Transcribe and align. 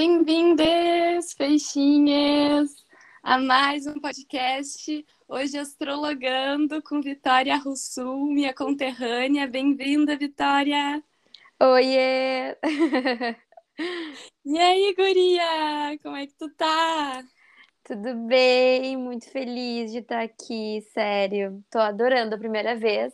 Bem-vindas, 0.00 1.34
peixinhas, 1.34 2.70
a 3.20 3.36
mais 3.36 3.84
um 3.84 3.94
podcast. 3.94 5.04
Hoje 5.26 5.58
astrologando 5.58 6.80
com 6.84 7.00
Vitória 7.00 7.56
Russul, 7.56 8.32
minha 8.32 8.54
conterrânea. 8.54 9.48
Bem-vinda, 9.48 10.16
Vitória! 10.16 11.02
Oiê! 11.60 12.56
e 14.46 14.56
aí, 14.56 14.94
guria? 14.94 15.98
Como 16.00 16.14
é 16.14 16.28
que 16.28 16.34
tu 16.34 16.48
tá? 16.50 17.24
Tudo 17.82 18.14
bem, 18.28 18.96
muito 18.96 19.28
feliz 19.28 19.90
de 19.90 19.98
estar 19.98 20.22
aqui, 20.22 20.80
sério. 20.94 21.60
Tô 21.68 21.80
adorando 21.80 22.36
a 22.36 22.38
primeira 22.38 22.76
vez. 22.76 23.12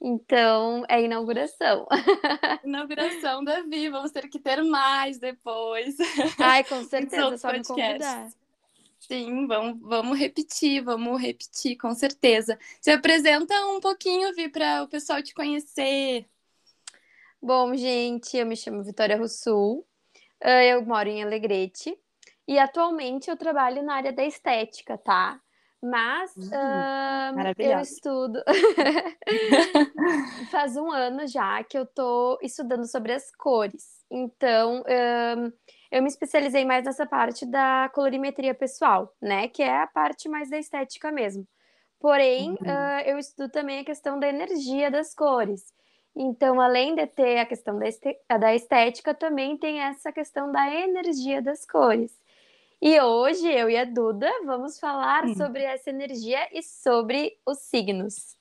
Então, 0.00 0.84
é 0.88 1.02
inauguração. 1.02 1.86
Inauguração 2.64 3.42
da 3.42 3.62
Vi, 3.62 3.88
vamos 3.88 4.10
ter 4.10 4.28
que 4.28 4.38
ter 4.38 4.62
mais 4.62 5.18
depois. 5.18 5.96
Ai, 6.38 6.62
com 6.64 6.84
certeza, 6.84 7.38
só 7.38 7.52
me 7.52 7.64
convidar. 7.64 8.28
Sim, 8.98 9.46
vamos, 9.46 9.80
vamos 9.80 10.18
repetir, 10.18 10.82
vamos 10.82 11.20
repetir, 11.20 11.76
com 11.76 11.94
certeza. 11.94 12.58
Se 12.80 12.90
apresenta 12.90 13.54
um 13.66 13.80
pouquinho, 13.80 14.34
Vi, 14.34 14.48
para 14.48 14.82
o 14.82 14.88
pessoal 14.88 15.22
te 15.22 15.32
conhecer. 15.34 16.26
Bom, 17.40 17.74
gente, 17.74 18.36
eu 18.36 18.46
me 18.46 18.56
chamo 18.56 18.82
Vitória 18.82 19.16
Russul, 19.16 19.86
eu 20.40 20.84
moro 20.84 21.08
em 21.08 21.22
Alegrete 21.22 21.96
e 22.46 22.58
atualmente 22.58 23.30
eu 23.30 23.36
trabalho 23.36 23.82
na 23.82 23.94
área 23.94 24.12
da 24.12 24.24
estética, 24.24 24.98
tá? 24.98 25.40
Mas 25.82 26.34
uh, 26.36 27.54
eu 27.58 27.80
estudo. 27.80 28.42
Faz 30.50 30.76
um 30.76 30.90
ano 30.90 31.26
já 31.26 31.62
que 31.62 31.78
eu 31.78 31.86
tô 31.86 32.38
estudando 32.42 32.90
sobre 32.90 33.12
as 33.12 33.30
cores. 33.36 34.04
Então, 34.10 34.82
eu 35.90 36.02
me 36.02 36.08
especializei 36.08 36.64
mais 36.64 36.84
nessa 36.84 37.06
parte 37.06 37.44
da 37.44 37.90
colorimetria 37.94 38.54
pessoal, 38.54 39.14
né? 39.20 39.48
Que 39.48 39.62
é 39.62 39.82
a 39.82 39.86
parte 39.86 40.28
mais 40.28 40.48
da 40.48 40.58
estética 40.58 41.12
mesmo. 41.12 41.46
Porém, 42.00 42.50
uhum. 42.50 42.54
uh, 42.54 43.00
eu 43.04 43.18
estudo 43.18 43.50
também 43.50 43.80
a 43.80 43.84
questão 43.84 44.18
da 44.18 44.28
energia 44.28 44.90
das 44.90 45.14
cores. 45.14 45.74
Então, 46.14 46.60
além 46.60 46.94
de 46.94 47.06
ter 47.06 47.38
a 47.38 47.46
questão 47.46 47.78
da 47.78 48.54
estética, 48.54 49.14
também 49.14 49.56
tem 49.56 49.80
essa 49.80 50.10
questão 50.10 50.50
da 50.50 50.74
energia 50.74 51.42
das 51.42 51.66
cores. 51.66 52.12
E 52.88 53.00
hoje 53.00 53.44
eu 53.48 53.68
e 53.68 53.76
a 53.76 53.84
Duda 53.84 54.30
vamos 54.44 54.78
falar 54.78 55.24
hum. 55.24 55.34
sobre 55.34 55.60
essa 55.64 55.90
energia 55.90 56.48
e 56.52 56.62
sobre 56.62 57.36
os 57.44 57.58
signos. 57.58 58.36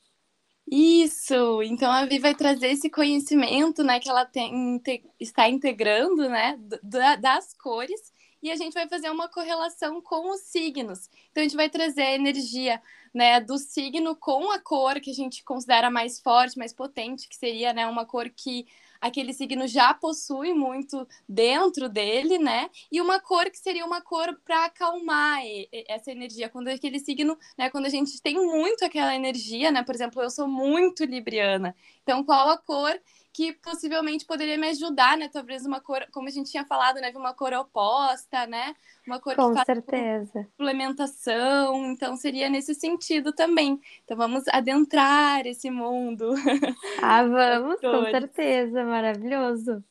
Isso! 0.70 1.64
Então 1.64 1.92
a 1.92 2.06
Vi 2.06 2.20
vai 2.20 2.36
trazer 2.36 2.68
esse 2.68 2.88
conhecimento, 2.88 3.84
né, 3.84 4.00
que 4.00 4.08
ela 4.08 4.24
tem, 4.24 4.80
está 5.20 5.50
integrando, 5.50 6.30
né, 6.30 6.60
das 7.20 7.56
cores, 7.56 8.14
e 8.40 8.52
a 8.52 8.56
gente 8.56 8.76
vai 8.76 8.88
fazer 8.88 9.10
uma 9.10 9.28
correlação 9.28 10.00
com 10.00 10.30
os 10.30 10.42
signos. 10.42 11.10
Então 11.32 11.42
a 11.42 11.48
gente 11.48 11.56
vai 11.56 11.68
trazer 11.68 12.04
a 12.04 12.14
energia, 12.14 12.80
né, 13.12 13.42
do 13.42 13.58
signo 13.58 14.16
com 14.16 14.52
a 14.52 14.60
cor 14.60 15.02
que 15.02 15.10
a 15.10 15.16
gente 15.16 15.44
considera 15.44 15.90
mais 15.90 16.20
forte, 16.20 16.56
mais 16.56 16.72
potente, 16.72 17.28
que 17.28 17.36
seria, 17.36 17.74
né, 17.74 17.88
uma 17.88 18.06
cor 18.06 18.30
que 18.30 18.68
aquele 19.06 19.34
signo 19.34 19.68
já 19.68 19.94
possui 19.94 20.54
muito 20.54 21.08
dentro 21.30 21.88
dele, 21.88 22.40
né? 22.40 22.70
E 22.92 23.00
uma 23.00 23.20
cor 23.20 23.50
que 23.52 23.58
seria 23.58 23.86
uma 23.86 24.02
cor 24.02 24.36
para 24.44 24.66
acalmar 24.66 25.42
essa 25.88 26.12
energia. 26.12 26.50
Quando 26.50 26.70
aquele 26.70 27.00
signo, 27.00 27.38
né, 27.58 27.70
quando 27.70 27.86
a 27.86 27.90
gente 27.90 28.20
tem 28.22 28.36
muito 28.36 28.84
aquela 28.84 29.16
energia, 29.16 29.72
né? 29.72 29.84
Por 29.84 29.94
exemplo, 29.94 30.22
eu 30.24 30.30
sou 30.32 30.48
muito 30.48 31.06
libriana. 31.06 31.76
Então, 32.02 32.24
qual 32.24 32.50
a 32.50 32.58
cor 32.58 33.00
que 33.36 33.52
possivelmente 33.52 34.26
poderia 34.26 34.58
me 34.58 34.70
ajudar, 34.70 35.18
né? 35.18 35.28
Talvez 35.28 35.66
uma 35.66 35.82
cor, 35.82 36.08
como 36.14 36.30
a 36.30 36.32
gente 36.32 36.50
tinha 36.50 36.64
falado, 36.64 37.02
né? 37.02 37.12
Uma 37.14 37.34
cor 37.34 37.52
oposta, 37.52 38.48
né? 38.48 38.74
Uma 39.06 39.20
cor 39.20 39.36
com 39.36 39.50
que 39.50 39.56
faz 39.56 39.66
certeza. 39.66 40.48
complementação. 40.58 41.92
Então 41.92 42.16
seria 42.16 42.50
nesse 42.50 42.74
sentido 42.74 43.34
também. 43.34 43.78
Então 44.06 44.16
vamos 44.16 44.48
adentrar 44.48 45.46
esse 45.46 45.70
mundo. 45.70 46.34
Ah, 47.02 47.24
vamos, 47.28 47.82
com 47.82 48.06
certeza, 48.06 48.86
maravilhoso. 48.86 49.84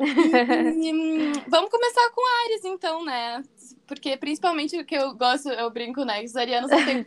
E, 0.00 0.92
hum, 0.92 1.32
vamos 1.48 1.70
começar 1.70 2.10
com 2.10 2.22
Ares, 2.44 2.64
então, 2.64 3.04
né? 3.04 3.42
Porque 3.86 4.16
principalmente 4.16 4.78
o 4.78 4.84
que 4.84 4.94
eu 4.94 5.14
gosto, 5.14 5.48
eu 5.48 5.70
brinco, 5.70 6.04
né? 6.04 6.22
Os 6.22 6.36
arianos 6.36 6.70
não 6.70 6.84
têm 6.84 7.04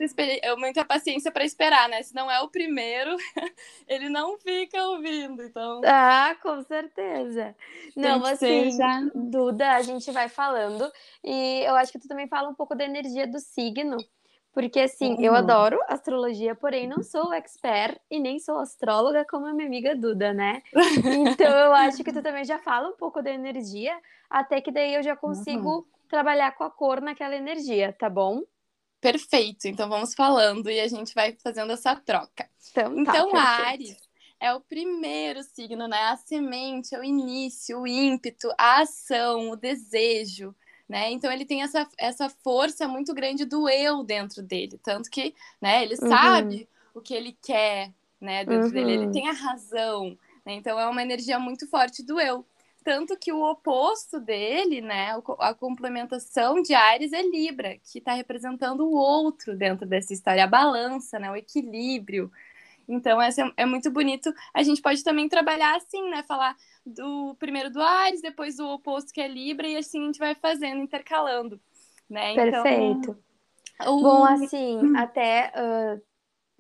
muita 0.57 0.83
paciência 0.85 1.31
para 1.31 1.45
esperar, 1.45 1.87
né? 1.87 2.01
Se 2.01 2.13
não 2.13 2.29
é 2.29 2.41
o 2.41 2.49
primeiro, 2.49 3.15
ele 3.87 4.09
não 4.09 4.37
fica 4.37 4.83
ouvindo, 4.87 5.43
então. 5.43 5.81
Ah, 5.85 6.35
com 6.41 6.61
certeza. 6.63 7.55
Não, 7.95 8.25
assim, 8.25 8.71
já... 8.71 9.01
Duda, 9.13 9.71
a 9.71 9.81
gente 9.81 10.11
vai 10.11 10.27
falando. 10.27 10.91
E 11.23 11.63
eu 11.63 11.75
acho 11.75 11.91
que 11.91 11.99
tu 11.99 12.07
também 12.07 12.27
fala 12.27 12.49
um 12.49 12.55
pouco 12.55 12.75
da 12.75 12.83
energia 12.83 13.27
do 13.27 13.39
signo. 13.39 13.97
Porque, 14.53 14.81
assim, 14.81 15.13
uhum. 15.13 15.21
eu 15.21 15.33
adoro 15.33 15.79
astrologia, 15.87 16.53
porém 16.53 16.85
não 16.85 17.01
sou 17.01 17.33
expert 17.33 17.97
e 18.09 18.19
nem 18.19 18.37
sou 18.37 18.59
astróloga 18.59 19.25
como 19.29 19.45
a 19.45 19.53
minha 19.53 19.67
amiga 19.67 19.95
Duda, 19.95 20.33
né? 20.33 20.61
Então, 21.29 21.47
eu 21.47 21.73
acho 21.73 22.03
que 22.03 22.11
tu 22.11 22.21
também 22.21 22.43
já 22.43 22.59
fala 22.59 22.89
um 22.89 22.97
pouco 22.97 23.21
da 23.21 23.31
energia, 23.31 23.97
até 24.29 24.59
que 24.59 24.71
daí 24.71 24.93
eu 24.93 25.03
já 25.03 25.15
consigo 25.15 25.77
uhum. 25.77 25.85
trabalhar 26.09 26.51
com 26.51 26.65
a 26.65 26.69
cor 26.69 26.99
naquela 26.99 27.35
energia, 27.35 27.93
tá 27.93 28.09
bom? 28.09 28.43
Perfeito. 28.99 29.67
Então, 29.67 29.87
vamos 29.87 30.13
falando 30.13 30.69
e 30.69 30.81
a 30.81 30.87
gente 30.87 31.13
vai 31.15 31.33
fazendo 31.41 31.71
essa 31.71 31.95
troca. 31.95 32.49
Então, 32.69 33.03
tá, 33.05 33.11
então 33.11 33.35
Ares 33.35 33.97
é 34.37 34.53
o 34.53 34.59
primeiro 34.59 35.43
signo, 35.43 35.87
né? 35.87 35.97
A 36.09 36.17
semente, 36.17 36.93
é 36.93 36.99
o 36.99 37.03
início, 37.03 37.79
o 37.79 37.87
ímpeto, 37.87 38.49
a 38.57 38.81
ação, 38.81 39.51
o 39.51 39.55
desejo 39.55 40.53
né? 40.91 41.09
Então 41.09 41.31
ele 41.31 41.45
tem 41.45 41.63
essa, 41.63 41.87
essa 41.97 42.29
força 42.29 42.85
muito 42.85 43.13
grande 43.13 43.45
do 43.45 43.69
eu 43.69 44.03
dentro 44.03 44.43
dele, 44.43 44.77
tanto 44.83 45.09
que, 45.09 45.33
né, 45.61 45.83
ele 45.83 45.93
uhum. 45.93 46.09
sabe 46.09 46.67
o 46.93 46.99
que 46.99 47.13
ele 47.13 47.31
quer, 47.41 47.93
né, 48.19 48.43
dentro 48.43 48.65
uhum. 48.65 48.73
dele, 48.73 48.91
ele 48.91 49.05
uhum. 49.05 49.11
tem 49.13 49.29
a 49.29 49.31
razão, 49.31 50.17
né? 50.45 50.55
Então 50.55 50.77
é 50.77 50.85
uma 50.85 51.01
energia 51.01 51.39
muito 51.39 51.65
forte 51.69 52.03
do 52.03 52.19
eu. 52.19 52.45
Tanto 52.83 53.15
que 53.15 53.31
o 53.31 53.41
oposto 53.41 54.19
dele, 54.19 54.81
né, 54.81 55.15
a 55.39 55.53
complementação 55.53 56.61
de 56.61 56.73
Ares 56.73 57.13
é 57.13 57.21
Libra, 57.21 57.77
que 57.89 57.99
está 57.99 58.11
representando 58.11 58.81
o 58.81 58.93
outro 58.93 59.55
dentro 59.55 59.85
dessa 59.85 60.11
história, 60.11 60.43
a 60.43 60.47
balança, 60.47 61.17
né, 61.17 61.31
o 61.31 61.37
equilíbrio. 61.37 62.29
Então, 62.91 63.21
essa 63.21 63.41
é, 63.41 63.51
é 63.57 63.65
muito 63.65 63.89
bonito. 63.89 64.33
A 64.53 64.61
gente 64.63 64.81
pode 64.81 65.03
também 65.03 65.29
trabalhar 65.29 65.77
assim, 65.77 66.09
né, 66.09 66.23
falar 66.23 66.55
do 66.85 67.35
primeiro 67.39 67.71
do 67.71 67.81
Ares, 67.81 68.21
depois 68.21 68.59
o 68.59 68.67
oposto 68.73 69.13
que 69.13 69.21
é 69.21 69.27
Libra, 69.27 69.67
e 69.67 69.77
assim 69.77 70.01
a 70.01 70.05
gente 70.05 70.19
vai 70.19 70.35
fazendo, 70.35 70.81
intercalando. 70.81 71.59
Né? 72.09 72.33
Então, 72.33 72.63
Perfeito. 72.63 73.17
Então, 73.75 73.97
o... 73.97 74.01
Bom, 74.01 74.25
assim, 74.25 74.95
até 74.97 75.51
uh, 75.55 76.01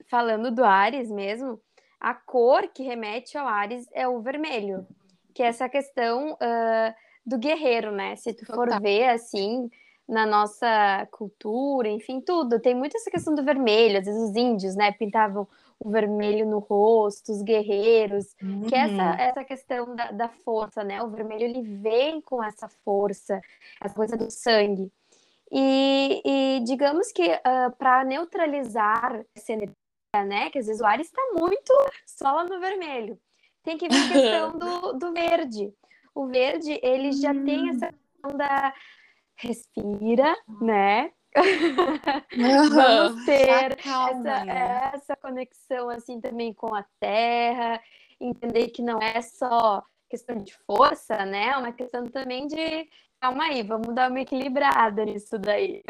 falando 0.09 0.51
do 0.51 0.63
Ares 0.63 1.11
mesmo, 1.11 1.59
a 1.99 2.13
cor 2.13 2.67
que 2.69 2.83
remete 2.83 3.37
ao 3.37 3.47
Ares 3.47 3.87
é 3.93 4.07
o 4.07 4.21
vermelho, 4.21 4.87
que 5.33 5.43
é 5.43 5.47
essa 5.47 5.67
questão 5.67 6.33
uh, 6.33 6.93
do 7.25 7.37
guerreiro, 7.37 7.91
né? 7.91 8.15
Se 8.15 8.33
tu 8.33 8.45
for 8.45 8.65
Total. 8.65 8.79
ver 8.79 9.09
assim 9.09 9.69
na 10.07 10.25
nossa 10.25 11.07
cultura, 11.11 11.87
enfim, 11.87 12.19
tudo, 12.19 12.59
tem 12.59 12.75
muito 12.75 12.97
essa 12.97 13.09
questão 13.09 13.33
do 13.33 13.45
vermelho, 13.45 13.97
às 13.97 14.05
vezes 14.05 14.29
os 14.29 14.35
índios, 14.35 14.75
né, 14.75 14.91
pintavam 14.91 15.47
o 15.83 15.89
vermelho 15.89 16.45
no 16.45 16.59
rosto, 16.59 17.31
os 17.31 17.41
guerreiros, 17.41 18.35
uhum. 18.41 18.67
que 18.67 18.75
é 18.75 18.79
essa, 18.79 19.21
essa 19.21 19.43
questão 19.43 19.95
da, 19.95 20.11
da, 20.11 20.29
força, 20.29 20.83
né? 20.83 21.01
O 21.01 21.09
vermelho 21.09 21.43
ele 21.43 21.61
vem 21.61 22.21
com 22.21 22.43
essa 22.43 22.69
força, 22.85 23.41
essa 23.83 23.95
coisa 23.95 24.15
do 24.15 24.29
sangue. 24.29 24.91
E, 25.51 26.21
e 26.23 26.59
digamos 26.63 27.11
que 27.11 27.27
uh, 27.27 27.39
ah, 27.43 27.73
para 27.77 28.05
neutralizar 28.05 29.25
essa 29.35 29.53
energia, 29.53 29.75
né? 30.13 30.51
Que 30.51 30.59
às 30.59 30.67
vezes 30.67 30.81
o 30.81 30.85
ar 30.85 30.99
está 30.99 31.21
muito 31.33 31.73
só 32.05 32.45
no 32.45 32.59
vermelho. 32.59 33.19
Tem 33.63 33.77
que 33.77 33.89
vir 33.89 33.97
a 33.97 34.11
questão 34.11 34.51
do, 34.59 34.93
do 34.93 35.13
verde. 35.13 35.73
O 36.13 36.27
verde, 36.27 36.79
ele 36.83 37.11
já 37.11 37.31
uhum. 37.31 37.43
tem 37.43 37.69
essa 37.69 37.87
questão 37.87 38.37
da 38.37 38.73
respira, 39.35 40.35
né? 40.61 41.11
Vamos 42.69 43.25
ter 43.25 43.47
essa, 43.49 44.45
essa 44.93 45.15
conexão 45.15 45.89
assim 45.89 46.19
também 46.19 46.53
com 46.53 46.75
a 46.75 46.83
terra, 46.99 47.81
entender 48.19 48.69
que 48.69 48.81
não 48.81 48.99
é 49.01 49.21
só 49.21 49.83
questão 50.09 50.37
de 50.43 50.53
força, 50.65 51.25
né? 51.25 51.49
É 51.49 51.57
uma 51.57 51.71
questão 51.71 52.05
também 52.07 52.47
de 52.47 52.89
calma 53.19 53.45
aí, 53.45 53.63
vamos 53.63 53.93
dar 53.93 54.09
uma 54.09 54.19
equilibrada 54.19 55.05
nisso 55.05 55.37
daí. 55.37 55.83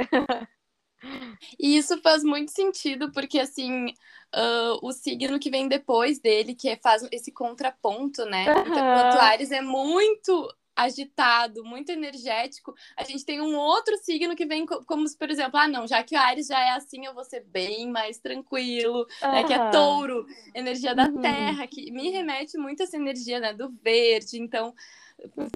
E 1.59 1.77
isso 1.77 1.99
faz 2.01 2.23
muito 2.23 2.51
sentido, 2.51 3.11
porque 3.11 3.39
assim, 3.39 3.87
uh, 3.87 4.77
o 4.83 4.91
signo 4.91 5.39
que 5.39 5.49
vem 5.49 5.67
depois 5.67 6.19
dele, 6.19 6.53
que 6.53 6.69
é, 6.69 6.77
faz 6.77 7.07
esse 7.11 7.31
contraponto, 7.31 8.23
né? 8.25 8.45
Uhum. 8.53 8.61
Então, 8.61 9.19
Ares 9.19 9.51
é 9.51 9.61
muito 9.61 10.53
agitado, 10.75 11.63
muito 11.63 11.91
energético, 11.91 12.73
a 12.97 13.03
gente 13.03 13.25
tem 13.25 13.41
um 13.41 13.55
outro 13.55 13.97
signo 13.97 14.35
que 14.35 14.45
vem 14.45 14.65
como, 14.65 15.05
por 15.17 15.29
exemplo, 15.29 15.59
ah, 15.59 15.67
não, 15.67 15.87
já 15.87 16.03
que 16.03 16.15
o 16.15 16.19
Ares 16.19 16.47
já 16.47 16.59
é 16.59 16.71
assim, 16.71 17.05
eu 17.05 17.13
vou 17.13 17.23
ser 17.23 17.43
bem 17.45 17.89
mais 17.89 18.17
tranquilo, 18.19 19.05
uhum. 19.21 19.31
né, 19.31 19.43
que 19.43 19.53
é 19.53 19.69
touro, 19.69 20.25
energia 20.55 20.95
da 20.95 21.07
uhum. 21.07 21.21
terra, 21.21 21.67
que 21.67 21.91
me 21.91 22.09
remete 22.09 22.57
muito 22.57 22.81
a 22.81 22.83
essa 22.83 22.97
energia, 22.97 23.39
né, 23.39 23.53
do 23.53 23.69
verde, 23.69 24.39
então 24.39 24.73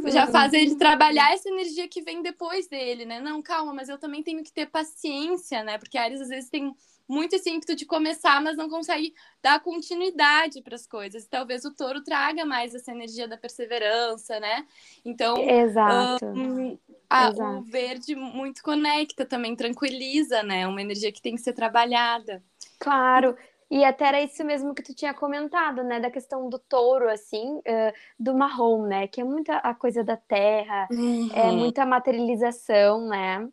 já 0.05 0.27
faz 0.27 0.53
ele 0.53 0.75
trabalhar 0.75 1.33
essa 1.33 1.49
energia 1.49 1.87
que 1.87 2.01
vem 2.01 2.21
depois 2.21 2.67
dele, 2.67 3.05
né? 3.05 3.19
Não, 3.19 3.41
calma, 3.41 3.73
mas 3.73 3.89
eu 3.89 3.97
também 3.97 4.21
tenho 4.21 4.43
que 4.43 4.53
ter 4.53 4.67
paciência, 4.67 5.63
né? 5.63 5.77
Porque 5.77 5.97
Ares 5.97 6.21
às 6.21 6.27
vezes 6.27 6.49
tem 6.49 6.71
muito 7.07 7.35
esse 7.35 7.49
ímpeto 7.49 7.75
de 7.75 7.85
começar, 7.85 8.41
mas 8.41 8.57
não 8.57 8.69
consegue 8.69 9.13
dar 9.41 9.59
continuidade 9.59 10.61
para 10.61 10.75
as 10.75 10.87
coisas. 10.87 11.27
Talvez 11.27 11.65
o 11.65 11.73
touro 11.73 12.03
traga 12.03 12.45
mais 12.45 12.73
essa 12.73 12.91
energia 12.91 13.27
da 13.27 13.37
perseverança, 13.37 14.39
né? 14.39 14.65
Então, 15.03 15.37
Exato. 15.37 16.25
Um, 16.25 16.77
a, 17.09 17.29
Exato. 17.29 17.57
o 17.57 17.61
verde 17.61 18.15
muito 18.15 18.63
conecta 18.63 19.25
também, 19.25 19.55
tranquiliza, 19.55 20.43
né? 20.43 20.67
Uma 20.67 20.81
energia 20.81 21.11
que 21.11 21.21
tem 21.21 21.35
que 21.35 21.41
ser 21.41 21.53
trabalhada. 21.53 22.43
Claro. 22.79 23.35
E 23.69 23.83
até 23.83 24.05
era 24.05 24.21
isso 24.21 24.43
mesmo 24.43 24.75
que 24.75 24.83
tu 24.83 24.93
tinha 24.93 25.13
comentado, 25.13 25.83
né? 25.83 25.99
Da 25.99 26.11
questão 26.11 26.49
do 26.49 26.59
touro, 26.59 27.09
assim, 27.09 27.57
uh, 27.57 27.93
do 28.19 28.35
marrom, 28.35 28.85
né? 28.85 29.07
Que 29.07 29.21
é 29.21 29.23
muita 29.23 29.57
a 29.57 29.73
coisa 29.73 30.03
da 30.03 30.15
terra, 30.15 30.87
é 30.91 30.93
uhum. 30.93 31.29
é 31.33 31.51
muita 31.51 31.85
materialização, 31.85 33.07
né? 33.07 33.47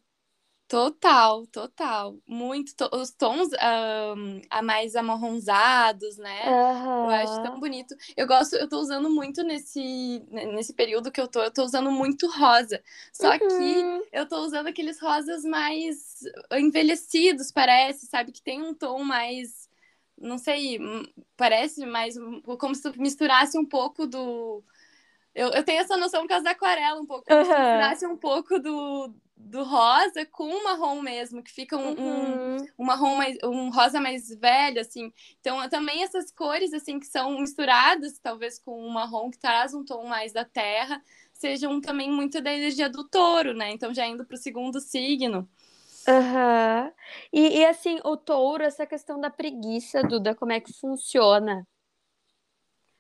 Total, 0.73 1.47
total. 1.49 2.17
Muito. 2.27 2.75
To 2.75 2.89
os 2.97 3.11
tons 3.11 3.51
um, 3.53 4.41
a 4.49 4.63
mais 4.63 4.97
amarronzados, 4.97 6.17
né? 6.17 6.45
Uhum. 6.47 7.05
Eu 7.05 7.11
acho 7.11 7.43
tão 7.43 7.61
bonito. 7.61 7.95
Eu 8.17 8.27
gosto, 8.27 8.57
eu 8.57 8.67
tô 8.67 8.79
usando 8.79 9.11
muito 9.11 9.43
nesse, 9.43 10.25
nesse 10.31 10.73
período 10.73 11.13
que 11.13 11.21
eu 11.21 11.29
tô, 11.29 11.43
eu 11.43 11.51
tô 11.51 11.63
usando 11.63 11.91
muito 11.91 12.27
rosa. 12.27 12.83
Só 13.13 13.33
uhum. 13.33 13.39
que 13.39 14.09
eu 14.15 14.27
tô 14.27 14.39
usando 14.39 14.69
aqueles 14.69 14.99
rosas 14.99 15.45
mais 15.45 16.23
envelhecidos, 16.53 17.53
parece, 17.53 18.07
sabe? 18.07 18.33
Que 18.33 18.41
tem 18.41 18.63
um 18.63 18.73
tom 18.73 19.05
mais. 19.05 19.69
Não 20.17 20.39
sei, 20.39 20.79
parece 21.37 21.85
mais. 21.85 22.15
Como 22.59 22.75
se 22.75 22.81
tu 22.81 22.99
misturasse 22.99 23.59
um 23.59 23.67
pouco 23.67 24.07
do. 24.07 24.65
Eu, 25.35 25.51
eu 25.51 25.63
tenho 25.63 25.83
essa 25.83 25.99
noção 25.99 26.23
por 26.23 26.29
causa 26.29 26.45
da 26.45 26.53
aquarela, 26.53 26.99
um 26.99 27.05
pouco. 27.05 27.27
Como 27.27 27.41
uhum. 27.41 27.45
se 27.45 27.51
misturasse 27.51 28.07
um 28.07 28.17
pouco 28.17 28.59
do 28.59 29.15
do 29.44 29.62
rosa 29.65 30.25
com 30.27 30.44
um 30.44 30.65
marrom 30.65 31.00
mesmo, 31.03 31.43
que 31.43 31.50
fica 31.50 31.77
um, 31.77 31.91
uhum. 31.91 32.56
um, 32.56 32.67
um, 32.79 32.85
marrom 32.85 33.17
mais, 33.17 33.37
um 33.43 33.71
rosa 33.71 34.00
mais 34.00 34.29
velho, 34.29 34.81
assim. 34.81 35.12
Então, 35.41 35.69
também 35.69 36.03
essas 36.03 36.31
cores, 36.31 36.73
assim, 36.73 36.99
que 36.99 37.06
são 37.06 37.39
misturadas, 37.39 38.19
talvez 38.19 38.59
com 38.59 38.81
um 38.85 38.91
marrom 38.91 39.31
que 39.31 39.39
traz 39.39 39.75
um 39.75 39.85
tom 39.85 40.06
mais 40.06 40.33
da 40.33 40.44
terra, 40.44 41.03
sejam 41.33 41.81
também 41.81 42.11
muito 42.11 42.41
da 42.41 42.53
energia 42.53 42.89
do 42.89 43.09
touro, 43.09 43.53
né? 43.53 43.71
Então, 43.71 43.93
já 43.93 44.06
indo 44.06 44.25
para 44.25 44.35
o 44.35 44.39
segundo 44.39 44.81
signo. 44.81 45.49
Uhum. 46.09 46.93
E, 47.33 47.59
e, 47.59 47.67
assim, 47.67 48.00
o 48.05 48.17
touro, 48.17 48.65
essa 48.65 48.87
questão 48.87 49.21
da 49.21 49.31
preguiça, 49.31 50.03
Duda, 50.03 50.35
como 50.35 50.53
é 50.53 50.61
que 50.61 50.73
funciona? 50.73 51.67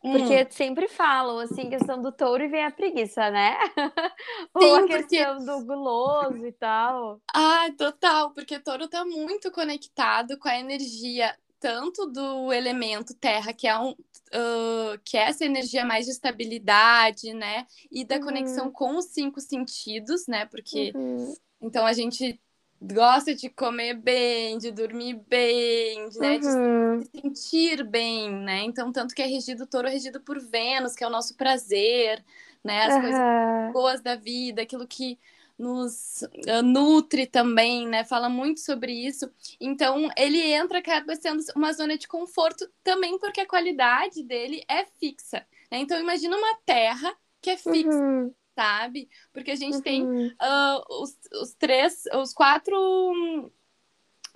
Porque 0.02 0.42
hum. 0.42 0.46
sempre 0.50 0.88
falam, 0.88 1.38
assim, 1.38 1.70
questão 1.70 2.02
do 2.02 2.10
touro 2.10 2.42
e 2.42 2.48
vem 2.48 2.64
a 2.64 2.72
preguiça, 2.72 3.30
né? 3.30 3.56
Sim, 3.66 3.70
Ou 4.52 4.74
a 4.74 4.86
questão 4.86 5.36
porque... 5.36 5.44
do 5.44 5.64
guloso 5.64 6.44
e 6.44 6.52
tal. 6.52 7.20
Ah, 7.32 7.68
total, 7.78 8.32
porque 8.32 8.58
touro 8.58 8.88
tá 8.88 9.04
muito 9.04 9.52
conectado 9.52 10.36
com 10.38 10.48
a 10.48 10.58
energia 10.58 11.32
tanto 11.60 12.06
do 12.06 12.52
elemento 12.52 13.14
terra, 13.14 13.52
que 13.52 13.68
é 13.68 13.78
um 13.78 13.90
uh, 13.90 14.98
que 15.04 15.16
é 15.16 15.28
essa 15.28 15.44
energia 15.44 15.84
mais 15.84 16.06
de 16.06 16.10
estabilidade, 16.10 17.32
né? 17.32 17.64
E 17.90 18.04
da 18.04 18.16
uhum. 18.16 18.22
conexão 18.22 18.72
com 18.72 18.96
os 18.96 19.06
cinco 19.06 19.40
sentidos, 19.40 20.26
né? 20.26 20.44
Porque 20.46 20.90
uhum. 20.94 21.32
então 21.60 21.86
a 21.86 21.92
gente 21.92 22.40
gosta 22.82 23.34
de 23.34 23.48
comer 23.48 23.94
bem, 23.94 24.58
de 24.58 24.72
dormir 24.72 25.14
bem, 25.28 26.08
né? 26.16 26.38
Uhum. 26.42 26.98
De 26.98 27.04
se 27.06 27.20
sentir 27.20 27.84
bem, 27.84 28.30
né? 28.30 28.62
Então, 28.62 28.90
tanto 28.90 29.14
que 29.14 29.22
é 29.22 29.26
regido, 29.26 29.64
o 29.64 29.66
touro 29.66 29.86
é 29.86 29.90
regido 29.90 30.20
por 30.20 30.40
Vênus, 30.40 30.94
que 30.94 31.04
é 31.04 31.06
o 31.06 31.10
nosso 31.10 31.36
prazer, 31.36 32.24
né? 32.64 32.86
As 32.86 32.94
uhum. 32.94 33.00
coisas 33.00 33.72
boas 33.72 34.00
da 34.02 34.16
vida, 34.16 34.62
aquilo 34.62 34.86
que 34.86 35.18
nos 35.56 36.22
uh, 36.22 36.62
nutre 36.62 37.26
também, 37.26 37.86
né? 37.86 38.04
Fala 38.04 38.28
muito 38.28 38.60
sobre 38.60 38.92
isso. 38.92 39.30
Então, 39.60 40.08
ele 40.16 40.40
entra 40.40 40.78
acaba 40.78 41.14
sendo 41.14 41.40
uma 41.54 41.72
zona 41.72 41.96
de 41.96 42.08
conforto 42.08 42.68
também 42.82 43.16
porque 43.18 43.42
a 43.42 43.46
qualidade 43.46 44.24
dele 44.24 44.64
é 44.68 44.84
fixa. 44.98 45.46
Né? 45.70 45.78
Então, 45.78 46.00
imagina 46.00 46.36
uma 46.36 46.58
terra 46.66 47.14
que 47.40 47.50
é 47.50 47.56
fixa. 47.56 47.90
Uhum 47.90 48.32
sabe? 48.54 49.08
Porque 49.32 49.50
a 49.50 49.56
gente 49.56 49.76
uhum. 49.76 49.82
tem 49.82 50.04
uh, 50.04 51.02
os, 51.02 51.18
os 51.40 51.54
três, 51.54 52.04
os 52.14 52.32
quatro 52.32 53.50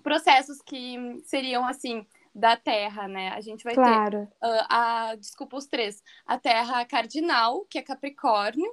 processos 0.03 0.61
que 0.63 1.21
seriam 1.25 1.67
assim 1.67 2.07
da 2.35 2.57
Terra, 2.57 3.09
né? 3.09 3.31
A 3.31 3.41
gente 3.41 3.65
vai 3.65 3.75
claro. 3.75 4.29
ter 4.41 4.47
uh, 4.47 4.67
a, 4.69 5.15
desculpa, 5.17 5.57
os 5.57 5.67
três. 5.67 6.03
A 6.27 6.39
Terra 6.39 6.85
cardinal, 6.85 7.65
que 7.65 7.79
é 7.79 7.83
Capricórnio, 7.83 8.73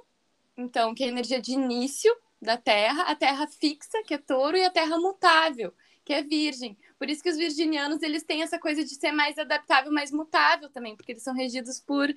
então, 0.56 0.94
que 0.94 1.02
é 1.02 1.06
a 1.06 1.10
energia 1.10 1.40
de 1.40 1.52
início 1.52 2.14
da 2.40 2.56
Terra, 2.56 3.04
a 3.04 3.16
Terra 3.16 3.46
fixa, 3.46 4.02
que 4.06 4.14
é 4.14 4.18
Touro, 4.18 4.56
e 4.56 4.64
a 4.64 4.70
Terra 4.70 4.98
mutável, 4.98 5.72
que 6.04 6.12
é 6.12 6.22
Virgem. 6.22 6.76
Por 6.98 7.08
isso 7.08 7.22
que 7.22 7.30
os 7.30 7.36
virginianos, 7.36 8.02
eles 8.02 8.22
têm 8.22 8.42
essa 8.42 8.58
coisa 8.58 8.84
de 8.84 8.94
ser 8.94 9.12
mais 9.12 9.38
adaptável, 9.38 9.90
mais 9.90 10.12
mutável 10.12 10.68
também, 10.68 10.94
porque 10.94 11.12
eles 11.12 11.22
são 11.22 11.34
regidos 11.34 11.80
por 11.80 12.14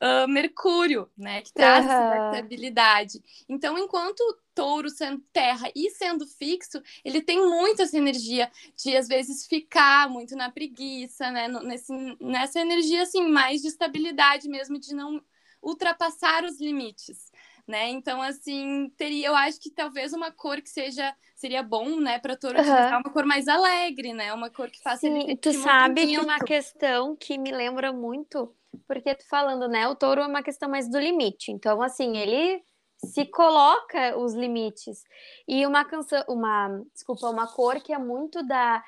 uh, 0.00 0.28
Mercúrio, 0.28 1.08
né? 1.16 1.42
Que 1.42 1.52
traz 1.52 1.84
uhum. 1.84 1.90
essa 1.90 2.14
adaptabilidade. 2.14 3.22
Então, 3.48 3.78
enquanto 3.78 4.20
touro 4.54 4.90
sendo 4.90 5.22
terra 5.32 5.70
e 5.74 5.90
sendo 5.90 6.26
fixo, 6.26 6.82
ele 7.04 7.22
tem 7.22 7.38
muito 7.38 7.82
essa 7.82 7.96
energia 7.96 8.50
de, 8.76 8.96
às 8.96 9.08
vezes, 9.08 9.46
ficar 9.46 10.08
muito 10.08 10.34
na 10.34 10.50
preguiça, 10.50 11.30
né? 11.30 11.48
Nesse, 11.48 11.92
nessa 12.20 12.60
energia, 12.60 13.02
assim, 13.02 13.28
mais 13.28 13.62
de 13.62 13.68
estabilidade 13.68 14.48
mesmo, 14.48 14.78
de 14.78 14.94
não 14.94 15.22
ultrapassar 15.62 16.44
os 16.44 16.60
limites. 16.60 17.29
Né? 17.70 17.88
Então, 17.90 18.20
assim, 18.20 18.92
teria, 18.96 19.28
eu 19.28 19.36
acho 19.36 19.60
que 19.60 19.70
talvez 19.70 20.12
uma 20.12 20.32
cor 20.32 20.60
que 20.60 20.68
seja 20.68 21.14
seria 21.36 21.62
bom, 21.62 21.98
né, 22.00 22.18
para 22.18 22.36
touro 22.36 22.58
uhum. 22.58 22.98
uma 22.98 23.12
cor 23.12 23.24
mais 23.24 23.48
alegre, 23.48 24.12
né? 24.12 24.30
Uma 24.34 24.50
cor 24.50 24.68
que 24.68 24.82
faça 24.82 25.00
Sim, 25.00 25.22
ele 25.22 25.36
tu 25.36 25.52
sabe 25.54 26.06
que 26.06 26.18
uma 26.18 26.38
questão 26.38 27.16
que 27.16 27.38
me 27.38 27.50
lembra 27.50 27.92
muito 27.92 28.54
porque 28.86 29.14
tu 29.14 29.26
falando, 29.28 29.68
né? 29.68 29.88
O 29.88 29.94
touro 29.94 30.20
é 30.20 30.26
uma 30.26 30.42
questão 30.42 30.68
mais 30.68 30.88
do 30.88 30.98
limite. 30.98 31.50
Então, 31.50 31.80
assim, 31.82 32.16
ele 32.16 32.62
se 33.04 33.24
coloca 33.26 34.16
os 34.18 34.34
limites. 34.34 35.02
E 35.48 35.66
uma 35.66 35.84
canção, 35.84 36.22
uma, 36.28 36.82
desculpa, 36.92 37.28
uma 37.28 37.46
cor 37.46 37.80
que 37.80 37.92
é 37.92 37.98
muito 37.98 38.42
da 38.42 38.82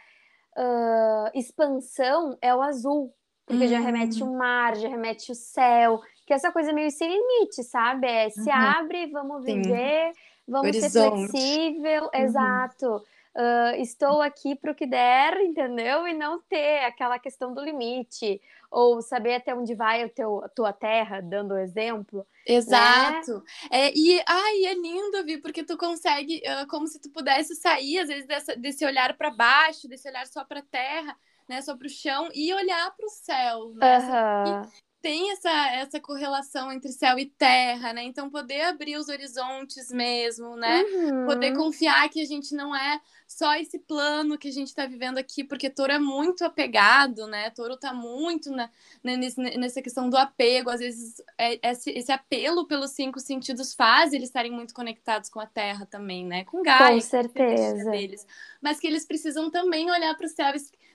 uh, 0.57 1.39
expansão 1.39 2.37
é 2.41 2.55
o 2.55 2.63
azul. 2.63 3.15
Porque 3.47 3.65
hum. 3.65 3.69
já 3.69 3.81
remete 3.81 4.23
o 4.23 4.33
mar, 4.33 4.77
já 4.77 4.89
remete 4.89 5.33
o 5.33 5.35
céu, 5.35 6.01
que 6.27 6.33
é 6.33 6.37
essa 6.37 6.53
coisa 6.53 6.73
meio 6.73 6.91
sem 6.91 7.11
limite, 7.11 7.63
sabe? 7.65 8.07
É 8.07 8.31
se 8.31 8.41
uhum. 8.41 8.55
abre, 8.55 9.07
vamos 9.07 9.45
viver, 9.45 10.13
Sim. 10.13 10.21
vamos 10.49 10.69
Horizonte. 10.69 10.91
ser 10.91 11.29
flexível, 11.29 12.03
uhum. 12.05 12.11
exato 12.21 13.03
uh, 13.37 13.81
estou 13.81 14.21
aqui 14.21 14.55
para 14.55 14.73
o 14.73 14.75
que 14.75 14.87
der, 14.87 15.41
entendeu? 15.41 16.07
E 16.07 16.13
não 16.13 16.41
ter 16.41 16.85
aquela 16.85 17.19
questão 17.19 17.53
do 17.53 17.63
limite, 17.63 18.41
ou 18.71 19.03
saber 19.03 19.35
até 19.35 19.55
onde 19.55 19.75
vai 19.75 20.05
o 20.05 20.09
teu, 20.09 20.45
a 20.45 20.49
tua 20.49 20.73
terra, 20.73 21.21
dando 21.21 21.55
o 21.55 21.59
exemplo. 21.59 22.21
Né? 22.49 22.55
Exato. 22.55 23.35
Né? 23.71 23.89
É, 23.89 23.93
e 23.95 24.23
ai, 24.27 24.65
é 24.67 24.75
lindo, 24.75 25.25
Vi, 25.25 25.39
porque 25.39 25.65
tu 25.65 25.77
consegue, 25.77 26.43
uh, 26.47 26.67
como 26.69 26.87
se 26.87 27.01
tu 27.01 27.11
pudesse 27.11 27.55
sair, 27.57 27.99
às 27.99 28.09
vezes, 28.09 28.27
dessa, 28.27 28.57
desse 28.57 28.85
olhar 28.85 29.17
para 29.17 29.31
baixo, 29.31 29.89
desse 29.89 30.09
olhar 30.09 30.27
só 30.27 30.45
para 30.45 30.61
a 30.61 30.65
terra, 30.71 31.17
né, 31.49 31.61
só 31.61 31.77
para 31.77 31.87
o 31.87 31.91
chão, 31.91 32.29
e 32.35 32.53
olhar 32.55 32.95
para 32.97 33.07
o 33.07 33.11
céu. 33.11 33.73
Né? 33.75 33.99
Uhum 33.99 34.92
tem 35.03 35.33
essa, 35.33 35.51
essa 35.73 36.01
correlação 36.01 36.71
entre 36.71 36.93
céu 36.93 37.19
e 37.19 37.27
terra, 37.27 37.93
né? 37.93 38.05
Então, 38.05 38.31
poder 38.31 38.63
abrir 38.63 38.97
os 38.97 39.09
horizontes 39.09 39.91
mesmo, 39.91 40.55
né? 40.55 40.81
Uhum. 40.83 41.27
Poder 41.27 41.57
confiar 41.57 42.09
que 42.09 42.23
a 42.23 42.25
gente 42.25 42.55
não 42.55 42.75
é 42.75 43.01
só 43.27 43.53
esse 43.55 43.81
plano 43.81 44.39
que 44.39 44.47
a 44.47 44.53
gente 44.53 44.69
está 44.69 44.87
vivendo 44.87 45.19
aqui, 45.19 45.43
porque 45.43 45.69
touro 45.69 45.93
é 45.93 45.99
muito 45.99 46.45
apegado, 46.45 47.27
né? 47.27 47.51
Touro 47.51 47.77
tá 47.77 47.93
muito 47.93 48.51
na, 48.53 48.71
né, 49.03 49.17
nesse, 49.17 49.41
nessa 49.41 49.83
questão 49.83 50.09
do 50.09 50.17
apego. 50.17 50.71
Às 50.71 50.79
vezes, 50.79 51.21
é, 51.37 51.59
esse, 51.71 51.91
esse, 51.91 52.13
apelo 52.13 52.67
pelos 52.69 52.93
cinco 52.93 53.19
sentidos 53.19 53.75
faz 53.75 54.13
eles 54.13 54.29
estarem 54.29 54.53
muito 54.53 54.73
conectados 54.73 55.29
com 55.29 55.41
a 55.41 55.47
terra 55.47 55.85
também, 55.85 56.25
né? 56.25 56.45
Com 56.45 56.63
Gaia. 56.63 56.95
Com 56.95 57.01
certeza. 57.01 57.91
Deles. 57.91 58.25
Mas 58.61 58.79
que 58.79 58.87
eles 58.87 59.05
precisam 59.05 59.51
também 59.51 59.91
olhar 59.91 60.17
para 60.17 60.27
o 60.27 60.31
céu 60.31 60.53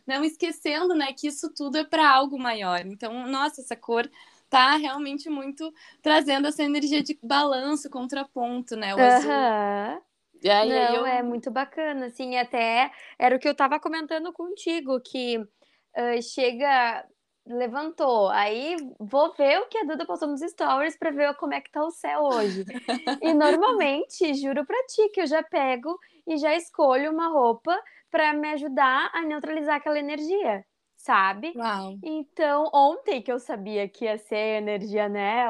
não 0.07 0.23
esquecendo, 0.23 0.95
né, 0.95 1.13
que 1.13 1.27
isso 1.27 1.53
tudo 1.53 1.77
é 1.77 1.83
para 1.83 2.09
algo 2.09 2.39
maior. 2.39 2.79
Então, 2.85 3.27
nossa, 3.27 3.61
essa 3.61 3.75
cor 3.75 4.09
tá 4.49 4.77
realmente 4.77 5.29
muito 5.29 5.73
trazendo 6.01 6.47
essa 6.47 6.63
energia 6.63 7.03
de 7.03 7.19
balanço, 7.21 7.89
contraponto, 7.89 8.75
né? 8.75 8.95
O 8.95 8.97
uhum. 8.97 10.01
E 10.41 10.49
aí, 10.49 10.69
Não, 10.69 10.95
eu... 10.95 11.05
é 11.05 11.23
muito 11.23 11.49
bacana, 11.51 12.05
assim, 12.05 12.37
até 12.37 12.91
era 13.17 13.35
o 13.35 13.39
que 13.39 13.47
eu 13.47 13.55
tava 13.55 13.79
comentando 13.79 14.31
contigo, 14.31 14.99
que 15.01 15.39
uh, 15.39 16.21
chega, 16.21 17.05
levantou, 17.45 18.29
aí 18.29 18.77
vou 18.99 19.33
ver 19.33 19.59
o 19.59 19.65
que 19.65 19.79
a 19.79 19.83
Duda 19.83 20.05
postou 20.05 20.29
nos 20.29 20.41
stories 20.41 20.97
para 20.97 21.11
ver 21.11 21.35
como 21.37 21.53
é 21.53 21.61
que 21.61 21.71
tá 21.71 21.83
o 21.83 21.91
céu 21.91 22.21
hoje. 22.21 22.63
e 23.21 23.33
normalmente, 23.33 24.33
juro 24.35 24.65
pra 24.65 24.77
ti, 24.85 25.09
que 25.09 25.21
eu 25.21 25.27
já 25.27 25.41
pego 25.41 25.97
e 26.27 26.37
já 26.37 26.55
escolho 26.55 27.11
uma 27.11 27.29
roupa 27.29 27.75
para 28.11 28.33
me 28.33 28.49
ajudar 28.53 29.09
a 29.13 29.21
neutralizar 29.23 29.75
aquela 29.75 29.99
energia, 29.99 30.65
sabe? 30.95 31.53
Uau. 31.55 31.97
Então, 32.03 32.69
ontem 32.73 33.21
que 33.21 33.31
eu 33.31 33.39
sabia 33.39 33.87
que 33.87 34.05
ia 34.05 34.17
ser 34.17 34.57
energia, 34.57 35.07
né? 35.09 35.47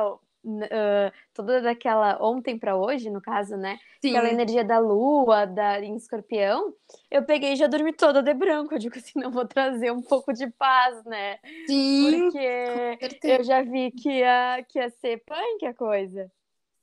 uh, 0.48 1.12
toda 1.34 1.62
daquela 1.62 2.18
ontem 2.22 2.58
para 2.58 2.76
hoje, 2.76 3.10
no 3.10 3.22
caso, 3.22 3.58
né? 3.58 3.78
Sim. 4.02 4.10
Aquela 4.10 4.30
energia 4.30 4.64
da 4.64 4.80
lua, 4.80 5.46
da 5.46 5.80
em 5.82 5.96
escorpião, 5.96 6.74
eu 7.12 7.24
peguei 7.24 7.54
e 7.54 7.56
já 7.56 7.68
dormi 7.68 7.94
toda 7.94 8.22
de 8.22 8.34
branco. 8.34 8.74
Eu 8.74 8.80
digo 8.80 8.98
assim, 8.98 9.20
não 9.20 9.32
vou 9.32 9.46
trazer 9.46 9.92
um 9.92 10.02
pouco 10.02 10.34
de 10.34 10.48
paz, 10.52 11.04
né? 11.06 11.40
Sim. 11.68 12.22
Porque 12.22 12.98
eu 13.24 13.44
já 13.44 13.62
vi 13.62 13.92
que 13.92 14.10
ia, 14.10 14.66
que 14.68 14.80
ia 14.80 14.90
ser 14.90 15.24
punk 15.26 15.66
a 15.66 15.74
coisa. 15.74 16.32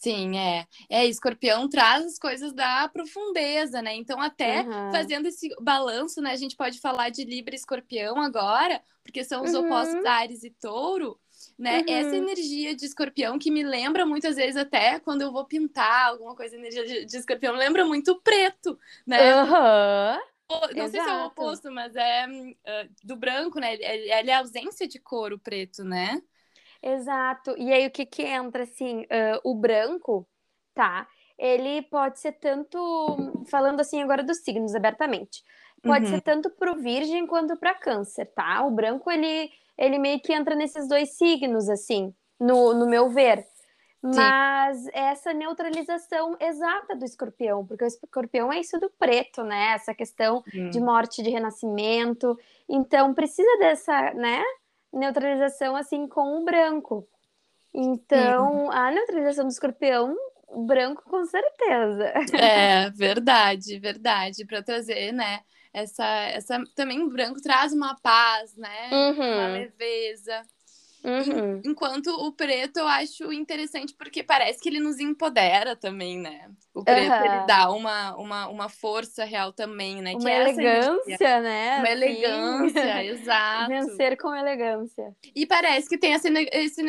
Sim, 0.05 0.39
é. 0.39 0.67
É, 0.91 1.07
escorpião 1.07 1.67
traz 1.67 2.05
as 2.05 2.19
coisas 2.19 2.53
da 2.53 2.87
profundeza, 2.89 3.81
né? 3.81 3.95
Então, 3.95 4.21
até 4.21 4.61
uhum. 4.61 4.93
fazendo 4.93 5.27
esse 5.27 5.49
balanço, 5.59 6.21
né? 6.21 6.33
A 6.33 6.37
gente 6.37 6.55
pode 6.55 6.79
falar 6.79 7.09
de 7.09 7.25
Libra 7.25 7.55
e 7.55 7.57
escorpião 7.57 8.21
agora, 8.21 8.83
porque 9.03 9.25
são 9.25 9.43
os 9.43 9.55
uhum. 9.55 9.65
opostos 9.65 10.05
Ares 10.05 10.45
e 10.45 10.51
Touro, 10.51 11.19
né? 11.59 11.79
Uhum. 11.79 11.85
Essa 11.89 12.17
energia 12.17 12.77
de 12.77 12.85
escorpião 12.85 13.39
que 13.39 13.51
me 13.51 13.63
lembra 13.63 14.05
muitas 14.05 14.37
vezes 14.37 14.57
até 14.57 15.01
quando 15.01 15.23
eu 15.23 15.33
vou 15.33 15.47
pintar 15.47 16.09
alguma 16.09 16.37
coisa, 16.37 16.55
energia 16.55 16.85
de, 16.85 17.07
de 17.07 17.17
escorpião, 17.17 17.55
lembra 17.55 17.87
muito 17.87 18.13
o 18.13 18.21
preto, 18.21 18.79
né? 19.07 19.43
Uhum. 19.43 20.21
Não 20.51 20.85
Exato. 20.85 20.91
sei 20.91 21.01
se 21.03 21.09
é 21.09 21.17
o 21.17 21.27
oposto, 21.27 21.71
mas 21.71 21.97
é 21.97 22.27
uh, 22.27 22.91
do 23.03 23.17
branco, 23.17 23.59
né? 23.59 23.73
Ele, 23.73 24.13
ele 24.13 24.31
é 24.31 24.35
a 24.35 24.41
ausência 24.41 24.87
de 24.87 24.99
cor, 24.99 25.33
o 25.33 25.39
preto, 25.39 25.83
né? 25.83 26.23
Exato. 26.85 27.55
E 27.57 27.73
aí 27.73 27.87
o 27.87 27.91
que 27.91 28.05
que 28.05 28.23
entra 28.23 28.65
assim, 28.65 29.03
uh, 29.03 29.41
o 29.43 29.55
branco, 29.55 30.29
tá? 30.75 31.09
Ele 31.39 31.81
pode 31.83 32.21
ser 32.21 32.33
tanto, 32.33 32.77
falando 33.51 33.81
assim 33.81 34.03
agora 34.03 34.23
dos 34.23 34.39
signos 34.39 34.75
abertamente, 34.75 35.43
pode 35.83 36.05
uhum. 36.05 36.11
ser 36.13 36.21
tanto 36.21 36.51
pro 36.51 36.77
virgem 36.77 37.27
quanto 37.27 37.57
para 37.57 37.75
câncer, 37.75 38.27
tá? 38.27 38.63
O 38.65 38.71
branco 38.71 39.11
ele 39.11 39.51
ele 39.77 39.99
meio 39.99 40.21
que 40.21 40.33
entra 40.33 40.55
nesses 40.55 40.87
dois 40.87 41.17
signos 41.17 41.69
assim, 41.69 42.15
no, 42.39 42.75
no 42.75 42.87
meu 42.87 43.09
ver. 43.09 43.45
Mas 44.01 44.83
Sim. 44.83 44.91
essa 44.93 45.33
neutralização 45.33 46.37
exata 46.39 46.95
do 46.95 47.07
escorpião, 47.07 47.67
porque 47.67 47.85
o 47.85 47.87
escorpião 47.87 48.53
é 48.53 48.61
isso 48.61 48.79
do 48.79 48.91
preto, 48.91 49.43
né? 49.43 49.73
Essa 49.73 49.95
questão 49.95 50.45
hum. 50.55 50.69
de 50.69 50.79
morte, 50.79 51.23
de 51.23 51.31
renascimento. 51.31 52.39
Então 52.69 53.15
precisa 53.15 53.59
dessa, 53.59 54.13
né? 54.13 54.45
Neutralização 54.99 55.77
assim 55.77 56.07
com 56.07 56.41
o 56.41 56.45
branco. 56.45 57.07
Então, 57.75 58.71
a 58.71 58.91
neutralização 58.91 59.45
do 59.45 59.51
escorpião 59.51 60.17
branco 60.65 61.03
com 61.09 61.25
certeza. 61.25 62.13
É, 62.39 62.91
verdade, 62.95 63.79
verdade, 63.79 64.45
para 64.45 64.63
trazer, 64.63 65.13
né? 65.13 65.41
Essa, 65.73 66.05
essa 66.05 66.63
também 66.77 67.03
o 67.03 67.11
branco 67.11 67.43
traz 67.43 67.73
uma 67.73 67.97
paz, 68.01 68.57
né? 68.57 68.91
Uhum. 68.93 69.33
Uma 69.35 69.49
leveza. 69.49 70.43
Uhum. 71.05 71.61
Enquanto 71.65 72.09
o 72.09 72.33
preto 72.33 72.79
eu 72.79 72.89
acho 72.89 73.33
interessante 73.33 73.95
porque 73.95 74.23
parece 74.23 74.61
que 74.61 74.69
ele 74.69 74.81
nos 74.81 74.99
empodera 74.99 75.77
também, 75.77 76.19
né? 76.19 76.51
O 76.75 76.83
preto 76.83 77.13
uhum. 77.13 77.25
ele 77.25 77.47
dá 77.47 77.71
uma, 77.71 78.17
uma, 78.17 78.49
uma 78.49 78.69
força 78.69 79.25
real 79.25 79.53
também, 79.53 80.01
né? 80.01 80.13
Uma 80.13 80.21
que 80.21 80.29
é 80.29 80.41
elegância, 80.41 81.41
né? 81.41 81.79
Uma 81.79 81.91
elegância, 81.91 83.05
exato. 83.05 83.69
Vencer 83.69 84.17
com 84.17 84.35
elegância. 84.35 85.15
E 85.35 85.47
parece 85.47 85.89
que 85.89 85.99
tem 85.99 86.15
essa, 86.15 86.29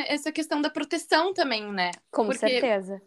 essa 0.08 0.32
questão 0.32 0.62
da 0.62 0.70
proteção 0.70 1.34
também, 1.34 1.72
né? 1.72 1.92
Com 2.12 2.26
porque... 2.26 2.40
certeza. 2.40 3.02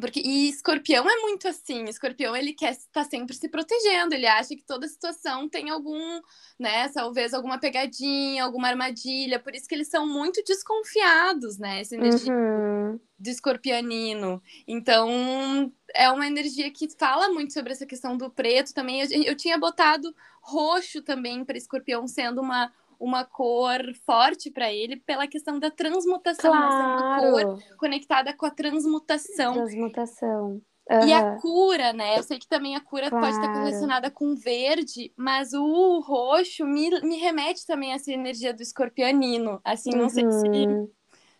Porque, 0.00 0.20
e 0.24 0.48
escorpião 0.48 1.08
é 1.08 1.16
muito 1.20 1.46
assim, 1.46 1.84
escorpião 1.84 2.34
ele 2.34 2.54
quer 2.54 2.72
estar 2.72 3.04
tá 3.04 3.04
sempre 3.04 3.36
se 3.36 3.46
protegendo, 3.48 4.14
ele 4.14 4.26
acha 4.26 4.56
que 4.56 4.64
toda 4.64 4.88
situação 4.88 5.48
tem 5.50 5.68
algum, 5.68 6.20
né, 6.58 6.88
talvez 6.88 7.34
alguma 7.34 7.58
pegadinha, 7.58 8.42
alguma 8.42 8.68
armadilha, 8.68 9.38
por 9.38 9.54
isso 9.54 9.68
que 9.68 9.74
eles 9.74 9.88
são 9.88 10.08
muito 10.08 10.42
desconfiados, 10.46 11.58
né, 11.58 11.80
essa 11.80 11.94
energia 11.94 12.32
uhum. 12.32 12.98
do 13.18 13.28
escorpianino. 13.28 14.42
Então, 14.66 15.70
é 15.94 16.10
uma 16.10 16.26
energia 16.26 16.70
que 16.70 16.88
fala 16.98 17.28
muito 17.28 17.52
sobre 17.52 17.72
essa 17.72 17.84
questão 17.84 18.16
do 18.16 18.30
preto 18.30 18.72
também. 18.72 19.02
Eu, 19.02 19.22
eu 19.24 19.36
tinha 19.36 19.58
botado 19.58 20.14
roxo 20.40 21.02
também 21.02 21.44
para 21.44 21.58
escorpião 21.58 22.08
sendo 22.08 22.40
uma, 22.40 22.72
uma 23.02 23.24
cor 23.24 23.80
forte 24.06 24.48
para 24.48 24.72
ele 24.72 24.96
pela 24.96 25.26
questão 25.26 25.58
da 25.58 25.72
transmutação, 25.72 26.52
claro. 26.52 26.66
mas 26.66 26.74
é 26.74 26.86
uma 26.86 27.56
cor 27.56 27.76
conectada 27.76 28.32
com 28.32 28.46
a 28.46 28.50
transmutação. 28.50 29.54
Transmutação. 29.54 30.62
Uhum. 30.90 31.06
E 31.06 31.12
a 31.12 31.36
cura, 31.36 31.92
né? 31.92 32.18
Eu 32.18 32.22
sei 32.22 32.38
que 32.38 32.46
também 32.46 32.76
a 32.76 32.80
cura 32.80 33.10
claro. 33.10 33.24
pode 33.24 33.36
estar 33.36 33.52
relacionada 33.52 34.10
com 34.10 34.36
verde, 34.36 35.12
mas 35.16 35.52
o 35.52 36.00
roxo 36.00 36.64
me, 36.64 36.90
me 37.00 37.16
remete 37.16 37.66
também 37.66 37.92
a 37.92 37.96
essa 37.96 38.12
energia 38.12 38.54
do 38.54 38.62
escorpianino. 38.62 39.60
Assim, 39.64 39.90
não 39.90 40.04
uhum. 40.04 40.08
sei 40.08 40.30
se, 40.30 40.46
uhum. 40.46 40.90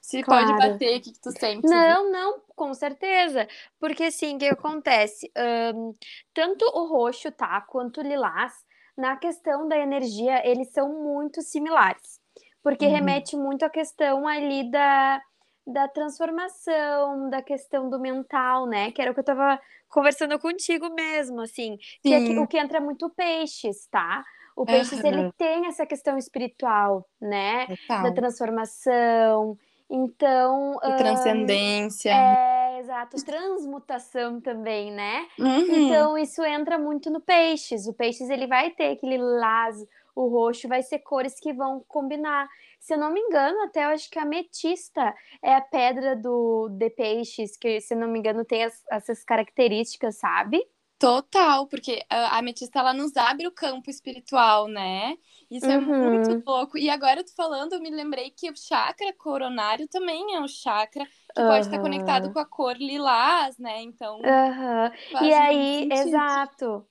se 0.00 0.22
claro. 0.22 0.46
pode 0.46 0.58
bater, 0.58 0.98
o 0.98 1.00
que, 1.00 1.12
que 1.12 1.20
tu 1.20 1.30
sente? 1.30 1.66
Não, 1.68 2.10
não, 2.10 2.40
com 2.56 2.74
certeza. 2.74 3.46
Porque 3.78 4.04
assim, 4.04 4.34
o 4.34 4.38
que 4.38 4.46
acontece? 4.46 5.30
Um, 5.74 5.94
tanto 6.34 6.64
o 6.64 6.86
roxo, 6.86 7.30
tá? 7.30 7.60
Quanto 7.62 8.00
o 8.00 8.04
lilás, 8.04 8.52
na 8.96 9.16
questão 9.16 9.66
da 9.66 9.76
energia, 9.76 10.46
eles 10.46 10.72
são 10.72 11.02
muito 11.02 11.42
similares, 11.42 12.20
porque 12.62 12.86
uhum. 12.86 12.92
remete 12.92 13.36
muito 13.36 13.64
à 13.64 13.70
questão 13.70 14.26
ali 14.26 14.70
da, 14.70 15.20
da 15.66 15.88
transformação, 15.88 17.30
da 17.30 17.42
questão 17.42 17.88
do 17.88 17.98
mental, 17.98 18.66
né? 18.66 18.90
Que 18.90 19.00
era 19.00 19.10
o 19.10 19.14
que 19.14 19.20
eu 19.20 19.24
tava 19.24 19.60
conversando 19.88 20.38
contigo 20.38 20.92
mesmo, 20.94 21.40
assim. 21.40 21.78
Que 22.02 22.14
é 22.14 22.40
o 22.40 22.46
que 22.46 22.58
entra 22.58 22.80
muito 22.80 23.10
peixes, 23.10 23.86
tá? 23.90 24.22
O 24.56 24.66
peixes, 24.66 25.00
uhum. 25.00 25.06
ele 25.06 25.32
tem 25.32 25.66
essa 25.66 25.86
questão 25.86 26.18
espiritual, 26.18 27.08
né? 27.20 27.66
Total. 27.66 28.02
Da 28.02 28.12
transformação. 28.12 29.56
Então. 29.88 30.78
E 30.82 30.96
transcendência. 30.96 32.10
É, 32.10 32.61
exato. 32.82 33.24
Transmutação 33.24 34.40
também, 34.40 34.92
né? 34.92 35.26
Uhum. 35.38 35.86
Então, 35.86 36.18
isso 36.18 36.44
entra 36.44 36.78
muito 36.78 37.10
no 37.10 37.20
peixes. 37.20 37.86
O 37.86 37.94
peixes, 37.94 38.28
ele 38.28 38.46
vai 38.46 38.70
ter 38.70 38.90
aquele 38.92 39.16
lilás, 39.16 39.76
o 40.14 40.28
roxo, 40.28 40.68
vai 40.68 40.82
ser 40.82 40.98
cores 40.98 41.38
que 41.40 41.52
vão 41.52 41.84
combinar. 41.88 42.48
Se 42.78 42.94
eu 42.94 42.98
não 42.98 43.12
me 43.12 43.20
engano, 43.20 43.62
até 43.62 43.84
eu 43.84 43.88
acho 43.88 44.10
que 44.10 44.18
a 44.18 44.22
ametista 44.22 45.14
é 45.42 45.54
a 45.54 45.60
pedra 45.60 46.16
do 46.16 46.68
de 46.68 46.90
peixes, 46.90 47.56
que, 47.56 47.80
se 47.80 47.94
eu 47.94 47.98
não 47.98 48.08
me 48.08 48.18
engano, 48.18 48.44
tem 48.44 48.64
as, 48.64 48.84
essas 48.90 49.24
características, 49.24 50.16
sabe? 50.16 50.60
Total, 51.02 51.66
porque 51.66 52.00
a 52.08 52.38
ametista 52.38 52.78
ela 52.78 52.94
nos 52.94 53.16
abre 53.16 53.44
o 53.48 53.50
campo 53.50 53.90
espiritual, 53.90 54.68
né? 54.68 55.18
Isso 55.50 55.66
uhum. 55.66 55.72
é 55.72 55.78
muito 55.80 56.30
uhum. 56.30 56.42
louco. 56.46 56.78
E 56.78 56.88
agora 56.88 57.24
tu 57.24 57.34
falando, 57.34 57.72
eu 57.72 57.80
me 57.80 57.90
lembrei 57.90 58.30
que 58.30 58.48
o 58.48 58.56
chakra 58.56 59.12
coronário 59.14 59.88
também 59.88 60.36
é 60.36 60.40
um 60.40 60.46
chakra 60.46 61.04
que 61.04 61.40
uhum. 61.42 61.48
pode 61.48 61.66
estar 61.66 61.80
conectado 61.80 62.32
com 62.32 62.38
a 62.38 62.46
cor 62.46 62.76
lilás, 62.76 63.58
né? 63.58 63.82
Então. 63.82 64.18
Uhum. 64.18 65.26
E 65.26 65.34
aí, 65.34 65.88
exato, 65.90 66.86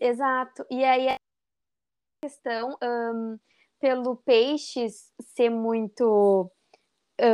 exato. 0.00 0.64
E 0.70 0.84
aí 0.84 1.08
a 1.08 1.16
questão 2.22 2.78
um, 2.80 3.36
pelo 3.80 4.14
peixes 4.18 5.12
ser 5.34 5.50
muito 5.50 6.48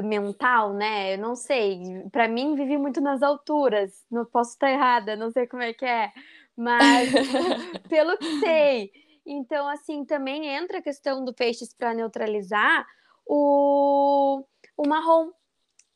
mental, 0.02 0.72
né? 0.72 1.14
Eu 1.14 1.18
não 1.18 1.34
sei. 1.34 1.80
Para 2.10 2.28
mim, 2.28 2.54
vivi 2.54 2.78
muito 2.78 3.00
nas 3.00 3.22
alturas. 3.22 4.04
Não 4.10 4.24
posso 4.24 4.52
estar 4.52 4.70
errada, 4.70 5.16
não 5.16 5.30
sei 5.30 5.46
como 5.46 5.62
é 5.62 5.72
que 5.72 5.84
é. 5.84 6.12
Mas, 6.56 7.10
pelo 7.88 8.16
que 8.16 8.40
sei. 8.40 8.92
Então, 9.24 9.68
assim, 9.68 10.04
também 10.04 10.46
entra 10.46 10.78
a 10.78 10.82
questão 10.82 11.24
do 11.24 11.34
peixes 11.34 11.74
para 11.74 11.94
neutralizar 11.94 12.86
o, 13.26 14.44
o 14.76 14.88
marrom, 14.88 15.30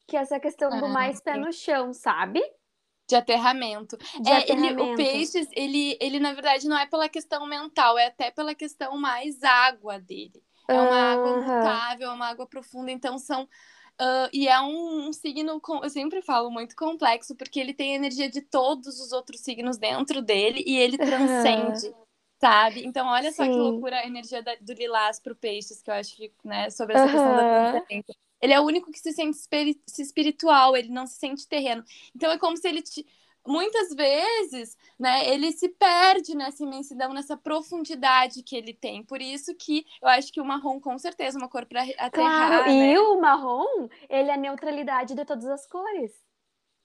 que 0.06 0.16
é 0.16 0.20
essa 0.20 0.38
questão 0.38 0.70
do 0.70 0.86
ah, 0.86 0.88
mais 0.88 1.20
pé 1.20 1.36
no 1.36 1.52
chão, 1.52 1.92
sabe? 1.92 2.40
De 3.08 3.14
aterramento. 3.14 3.96
De 4.20 4.30
é, 4.30 4.38
aterramento. 4.38 4.82
Ele, 4.82 4.92
o 4.92 4.96
peixes, 4.96 5.48
ele, 5.52 5.96
ele, 6.00 6.20
na 6.20 6.32
verdade, 6.32 6.68
não 6.68 6.78
é 6.78 6.86
pela 6.86 7.08
questão 7.08 7.46
mental, 7.46 7.98
é 7.98 8.06
até 8.06 8.30
pela 8.30 8.54
questão 8.54 8.96
mais 8.96 9.42
água 9.42 9.98
dele. 9.98 10.42
É 10.68 10.74
uma 10.74 10.90
uhum. 10.90 10.92
água 10.92 11.36
mutável, 11.36 12.10
é 12.10 12.12
uma 12.12 12.26
água 12.26 12.46
profunda, 12.46 12.90
então 12.90 13.18
são 13.18 13.48
Uh, 13.98 14.28
e 14.30 14.46
é 14.46 14.60
um, 14.60 15.08
um, 15.08 15.12
signo, 15.12 15.58
com, 15.58 15.82
eu 15.82 15.88
sempre 15.88 16.20
falo, 16.20 16.50
muito 16.50 16.76
complexo, 16.76 17.34
porque 17.34 17.58
ele 17.58 17.72
tem 17.72 17.92
a 17.92 17.96
energia 17.96 18.28
de 18.28 18.42
todos 18.42 19.00
os 19.00 19.10
outros 19.10 19.40
signos 19.40 19.78
dentro 19.78 20.20
dele 20.20 20.62
e 20.66 20.76
ele 20.76 20.98
transcende, 20.98 21.94
sabe? 22.38 22.84
Então, 22.84 23.06
olha 23.06 23.30
Sim. 23.30 23.36
só 23.36 23.44
que 23.44 23.56
loucura 23.56 24.00
a 24.00 24.06
energia 24.06 24.42
da, 24.42 24.54
do 24.56 24.74
Lilás 24.74 25.18
pro 25.18 25.34
Peixes, 25.34 25.80
que 25.80 25.90
eu 25.90 25.94
acho 25.94 26.14
que, 26.14 26.30
né, 26.44 26.68
sobre 26.68 26.94
essa 26.94 27.06
questão 27.06 27.36
da 27.36 27.70
transcendência. 27.70 28.14
Ele 28.42 28.52
é 28.52 28.60
o 28.60 28.64
único 28.64 28.92
que 28.92 28.98
se 28.98 29.12
sente 29.12 29.38
espiritual, 29.98 30.76
ele 30.76 30.90
não 30.90 31.06
se 31.06 31.14
sente 31.14 31.48
terreno. 31.48 31.82
Então, 32.14 32.30
é 32.30 32.38
como 32.38 32.54
se 32.54 32.68
ele. 32.68 32.82
Te, 32.82 33.06
muitas 33.46 33.94
vezes, 33.94 34.76
né, 34.98 35.28
ele 35.28 35.52
se 35.52 35.68
perde 35.68 36.34
nessa 36.34 36.62
imensidão, 36.62 37.12
nessa 37.12 37.36
profundidade 37.36 38.42
que 38.42 38.56
ele 38.56 38.74
tem. 38.74 39.04
Por 39.04 39.20
isso 39.20 39.54
que 39.54 39.84
eu 40.02 40.08
acho 40.08 40.32
que 40.32 40.40
o 40.40 40.44
marrom, 40.44 40.80
com 40.80 40.98
certeza, 40.98 41.38
é 41.38 41.40
uma 41.40 41.48
cor 41.48 41.66
para 41.66 41.82
aterrar. 41.82 42.10
Claro, 42.10 42.66
né? 42.66 42.92
e 42.92 42.98
o 42.98 43.20
marrom, 43.20 43.88
ele 44.08 44.30
é 44.30 44.34
a 44.34 44.38
neutralidade 44.38 45.14
de 45.14 45.24
todas 45.24 45.46
as 45.46 45.66
cores. 45.66 46.12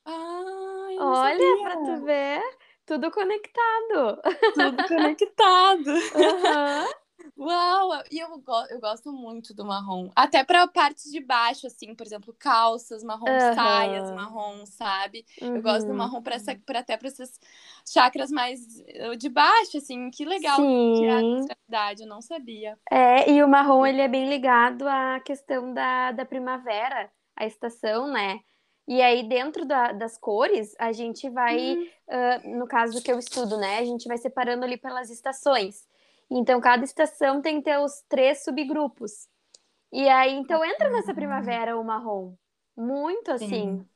Ai, 0.05 0.97
Olha, 0.99 1.63
para 1.63 1.77
tu 1.77 2.03
ver, 2.03 2.41
tudo 2.85 3.11
conectado. 3.11 4.21
Tudo 4.53 4.87
conectado. 4.87 5.91
Uhum. 6.15 7.00
Uau! 7.37 8.03
E 8.11 8.19
eu, 8.19 8.29
go 8.39 8.65
eu 8.69 8.79
gosto 8.79 9.11
muito 9.11 9.53
do 9.53 9.65
marrom. 9.65 10.09
Até 10.15 10.43
para 10.43 10.67
partes 10.67 11.11
de 11.11 11.19
baixo, 11.19 11.67
assim, 11.67 11.95
por 11.95 12.05
exemplo, 12.05 12.35
calças 12.37 13.03
marrom, 13.03 13.29
uhum. 13.29 13.55
saias 13.55 14.11
marrom, 14.11 14.65
sabe? 14.65 15.25
Uhum. 15.41 15.55
Eu 15.55 15.61
gosto 15.61 15.85
do 15.85 15.91
uhum. 15.91 15.97
marrom 15.97 16.21
para 16.21 16.37
até 16.79 16.97
para 16.97 17.07
essas 17.07 17.39
chakras 17.85 18.31
mais 18.31 18.79
eh, 18.87 19.15
de 19.15 19.29
baixo, 19.29 19.77
assim. 19.77 20.09
Que 20.11 20.25
legal 20.25 20.57
Sim. 20.57 20.93
que 20.97 21.05
é 21.05 21.11
a 21.11 21.17
ancestralidade, 21.17 22.01
eu 22.03 22.07
não 22.07 22.21
sabia. 22.21 22.77
É, 22.89 23.31
e 23.31 23.43
o 23.43 23.47
marrom, 23.47 23.85
ele 23.85 24.01
é 24.01 24.07
bem 24.07 24.29
ligado 24.29 24.87
à 24.87 25.19
questão 25.19 25.73
da, 25.73 26.11
da 26.11 26.25
primavera, 26.25 27.11
a 27.35 27.45
estação, 27.45 28.07
né? 28.07 28.39
E 28.87 29.01
aí, 29.01 29.23
dentro 29.23 29.65
da, 29.65 29.91
das 29.91 30.17
cores, 30.17 30.75
a 30.77 30.91
gente 30.91 31.29
vai, 31.29 31.75
uh, 31.75 32.57
no 32.57 32.67
caso 32.67 33.01
que 33.01 33.11
eu 33.11 33.19
estudo, 33.19 33.57
né? 33.57 33.77
A 33.79 33.85
gente 33.85 34.07
vai 34.07 34.17
separando 34.17 34.65
ali 34.65 34.75
pelas 34.75 35.09
estações. 35.09 35.87
Então, 36.31 36.61
cada 36.61 36.83
estação 36.85 37.41
tem 37.41 37.57
que 37.57 37.65
ter 37.65 37.77
os 37.77 38.01
três 38.07 38.43
subgrupos. 38.43 39.27
E 39.91 40.07
aí, 40.07 40.33
então, 40.33 40.63
entra 40.63 40.89
nessa 40.89 41.13
primavera 41.13 41.77
o 41.77 41.83
marrom. 41.83 42.33
Muito 42.75 43.31
assim. 43.31 43.71
Muito 43.71 43.89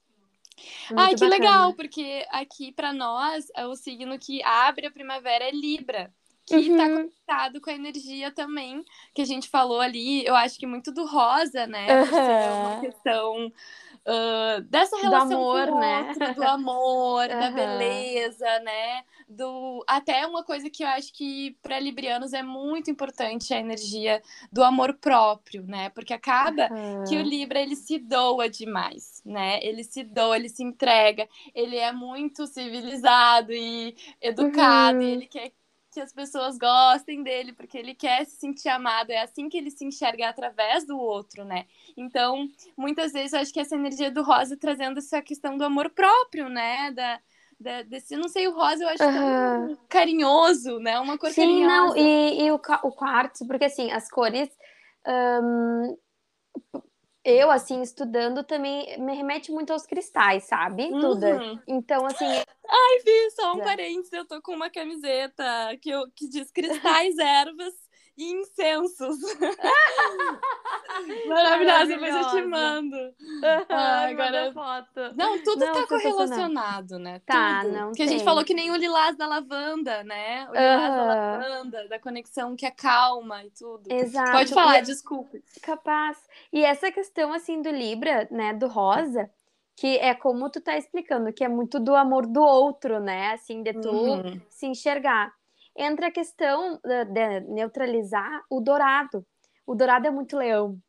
Ai, 0.98 1.16
que 1.16 1.22
bacana. 1.22 1.30
legal, 1.30 1.74
porque 1.74 2.26
aqui 2.30 2.74
para 2.74 2.92
nós, 2.92 3.48
é 3.56 3.66
o 3.66 3.76
signo 3.76 4.20
que 4.20 4.44
abre 4.44 4.88
a 4.88 4.92
primavera 4.92 5.46
é 5.46 5.52
Libra 5.52 6.14
que 6.46 6.56
está 6.58 6.84
uhum. 6.84 6.96
conectado 6.98 7.60
com 7.60 7.70
a 7.72 7.74
energia 7.74 8.32
também 8.32 8.86
que 9.14 9.22
a 9.22 9.26
gente 9.26 9.50
falou 9.50 9.82
ali. 9.82 10.24
Eu 10.26 10.36
acho 10.36 10.60
que 10.60 10.68
muito 10.68 10.92
do 10.92 11.06
rosa, 11.06 11.66
né? 11.66 11.88
Uhum. 12.04 12.18
É 12.18 12.52
uma 12.52 12.82
questão 12.82 13.48
uh, 13.48 14.62
dessa 14.70 14.96
relação 14.98 15.30
do 15.30 15.36
amor, 15.36 15.68
com 15.68 15.76
o 15.76 15.80
né? 15.80 16.08
outro, 16.08 16.36
do 16.36 16.44
amor, 16.44 17.30
uhum. 17.30 17.40
da 17.40 17.52
beleza, 17.52 18.60
né? 18.60 19.04
Do 19.28 19.84
até 19.88 20.26
uma 20.28 20.44
coisa 20.44 20.70
que 20.70 20.84
eu 20.84 20.88
acho 20.88 21.12
que 21.12 21.58
para 21.62 21.80
librianos 21.80 22.32
é 22.32 22.44
muito 22.44 22.92
importante 22.92 23.54
a 23.54 23.60
energia 23.60 24.22
do 24.52 24.64
amor 24.64 24.94
próprio, 24.94 25.64
né? 25.64 25.90
Porque 25.90 26.14
acaba 26.14 26.70
que 27.08 27.18
o 27.18 27.24
Libra 27.24 27.60
ele 27.60 27.76
se 27.76 27.98
doa 27.98 28.48
demais, 28.48 29.24
né? 29.26 29.60
Ele 29.64 29.84
se 29.84 30.04
doa, 30.04 30.36
ele 30.36 30.50
se 30.50 30.64
entrega, 30.64 31.28
ele 31.56 31.76
é 31.76 31.92
muito 31.92 32.46
civilizado 32.46 33.52
e 33.52 33.96
educado, 34.22 35.02
e 35.02 35.06
uhum. 35.06 35.12
ele 35.12 35.26
quer 35.26 35.52
que 35.96 36.02
as 36.02 36.12
pessoas 36.12 36.58
gostem 36.58 37.24
dele, 37.24 37.54
porque 37.54 37.78
ele 37.78 37.96
quer 37.96 38.26
se 38.26 38.36
sentir 38.36 38.68
amado, 38.68 39.12
é 39.12 39.22
assim 39.22 39.48
que 39.48 39.58
ele 39.58 39.72
se 39.72 39.86
enxerga 39.86 40.28
através 40.28 40.86
do 40.86 41.00
outro, 41.00 41.46
né? 41.46 41.66
Então, 41.96 42.50
muitas 42.76 43.14
vezes 43.14 43.32
eu 43.32 43.40
acho 43.40 43.54
que 43.54 43.62
essa 43.62 43.76
energia 43.76 44.12
do 44.12 44.22
rosa 44.22 44.58
trazendo 44.58 45.00
essa 45.00 45.22
questão 45.22 45.58
do 45.58 45.64
amor 45.64 45.90
próprio, 45.90 46.50
né? 46.50 46.92
Da 46.92 47.22
desse, 47.60 48.16
não 48.16 48.28
sei, 48.28 48.48
o 48.48 48.54
rosa 48.54 48.84
eu 48.84 48.90
acho 48.90 49.04
uhum. 49.04 49.68
tão 49.76 49.86
carinhoso, 49.90 50.80
né? 50.80 51.00
Uma 51.00 51.18
cor 51.18 51.30
Sim, 51.32 51.42
carinhosa. 51.42 51.76
não, 51.76 51.98
e, 51.98 52.46
e 52.46 52.52
o, 52.52 52.56
o 52.56 52.92
quartzo, 52.92 53.48
porque 53.48 53.66
assim, 53.66 53.92
as 53.92 54.10
cores. 54.10 54.50
Eu, 57.24 57.50
assim, 57.50 57.82
estudando 57.82 58.44
também 58.44 59.00
me 59.00 59.16
remete 59.16 59.52
muito 59.52 59.74
aos 59.74 59.88
cristais, 59.88 60.44
sabe? 60.44 60.84
Uhum. 60.84 61.00
Tudo. 61.00 61.26
Então, 61.68 62.06
assim. 62.06 62.26
Ai, 62.26 63.00
Vi, 63.04 63.32
só 63.32 63.54
um 63.54 63.60
parênteses, 63.60 64.14
eu 64.14 64.28
tô 64.28 64.40
com 64.44 64.54
uma 64.54 64.70
camiseta 64.70 65.44
que, 65.82 65.90
eu, 65.90 66.04
que 66.16 66.30
diz 66.30 66.52
cristais, 66.52 67.18
ervas 67.18 67.74
e 68.18 68.32
incensos. 68.32 69.18
Maravilhosa, 71.28 71.88
depois 71.88 72.16
eu 72.16 72.30
te 72.30 72.42
mando. 72.44 72.96
Ah, 73.70 74.08
agora 74.08 74.54
foto. 74.54 75.14
Não, 75.16 75.44
tudo 75.44 75.66
não, 75.66 75.74
tá 75.74 75.88
correlacionado, 75.88 76.98
né? 76.98 77.22
Tá, 77.26 77.62
tudo. 77.62 77.74
não. 77.74 77.92
Que 77.92 78.04
a 78.04 78.08
gente 78.08 78.24
falou 78.24 78.46
que 78.46 78.54
nem 78.54 78.72
o 78.72 78.76
lilás 78.76 79.18
da 79.18 79.28
lavanda, 79.28 80.04
né? 80.04 80.48
O 80.50 80.54
lilás 80.54 80.96
da 80.96 81.04
lavanda, 81.04 81.88
da 81.90 82.00
conexão 82.00 82.56
que 82.56 82.66
acalma 82.66 83.44
e 83.44 83.52
tudo. 83.52 83.92
Exato. 83.92 84.32
Pode 84.32 84.54
falar, 84.54 84.80
e... 84.80 84.84
desculpe. 84.84 85.44
Capaz. 85.62 86.18
E 86.54 86.64
essa 86.64 86.90
questão 86.92 87.34
assim 87.34 87.62
do 87.62 87.70
Libra, 87.70 88.28
né, 88.32 88.54
do 88.54 88.68
rosa, 88.68 89.30
que 89.76 89.98
é 89.98 90.14
como 90.14 90.50
tu 90.50 90.62
tá 90.62 90.78
explicando, 90.78 91.34
que 91.34 91.44
é 91.44 91.50
muito 91.50 91.80
do 91.80 91.94
amor 91.94 92.26
do 92.26 92.42
outro, 92.42 93.00
né? 93.00 93.34
Assim, 93.34 93.62
de 93.62 93.74
tu 93.74 93.90
uhum. 93.90 94.40
se 94.50 94.68
enxergar 94.68 95.34
entra 95.76 96.08
a 96.08 96.12
questão 96.12 96.80
de 96.84 97.40
neutralizar 97.42 98.44
o 98.50 98.60
dourado. 98.60 99.26
O 99.66 99.76
dourado 99.76 100.08
é 100.08 100.12
muito 100.12 100.38
leão. 100.38 100.80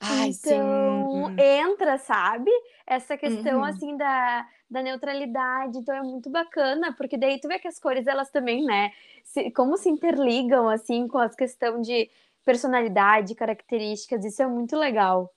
Ai, 0.00 0.30
então, 0.30 1.26
sim. 1.26 1.36
entra, 1.42 1.98
sabe? 1.98 2.50
Essa 2.86 3.16
questão, 3.16 3.58
uhum. 3.58 3.64
assim, 3.64 3.96
da, 3.96 4.46
da 4.70 4.80
neutralidade. 4.80 5.78
Então, 5.78 5.94
é 5.94 6.02
muito 6.02 6.30
bacana, 6.30 6.94
porque 6.96 7.16
daí 7.18 7.40
tu 7.40 7.48
vê 7.48 7.58
que 7.58 7.66
as 7.66 7.78
cores, 7.80 8.06
elas 8.06 8.30
também, 8.30 8.64
né? 8.64 8.92
Se, 9.24 9.50
como 9.50 9.76
se 9.76 9.88
interligam, 9.88 10.68
assim, 10.68 11.08
com 11.08 11.18
as 11.18 11.34
questão 11.34 11.80
de 11.80 12.08
personalidade, 12.44 13.34
características. 13.34 14.24
Isso 14.24 14.40
é 14.40 14.46
muito 14.46 14.76
legal. 14.76 15.32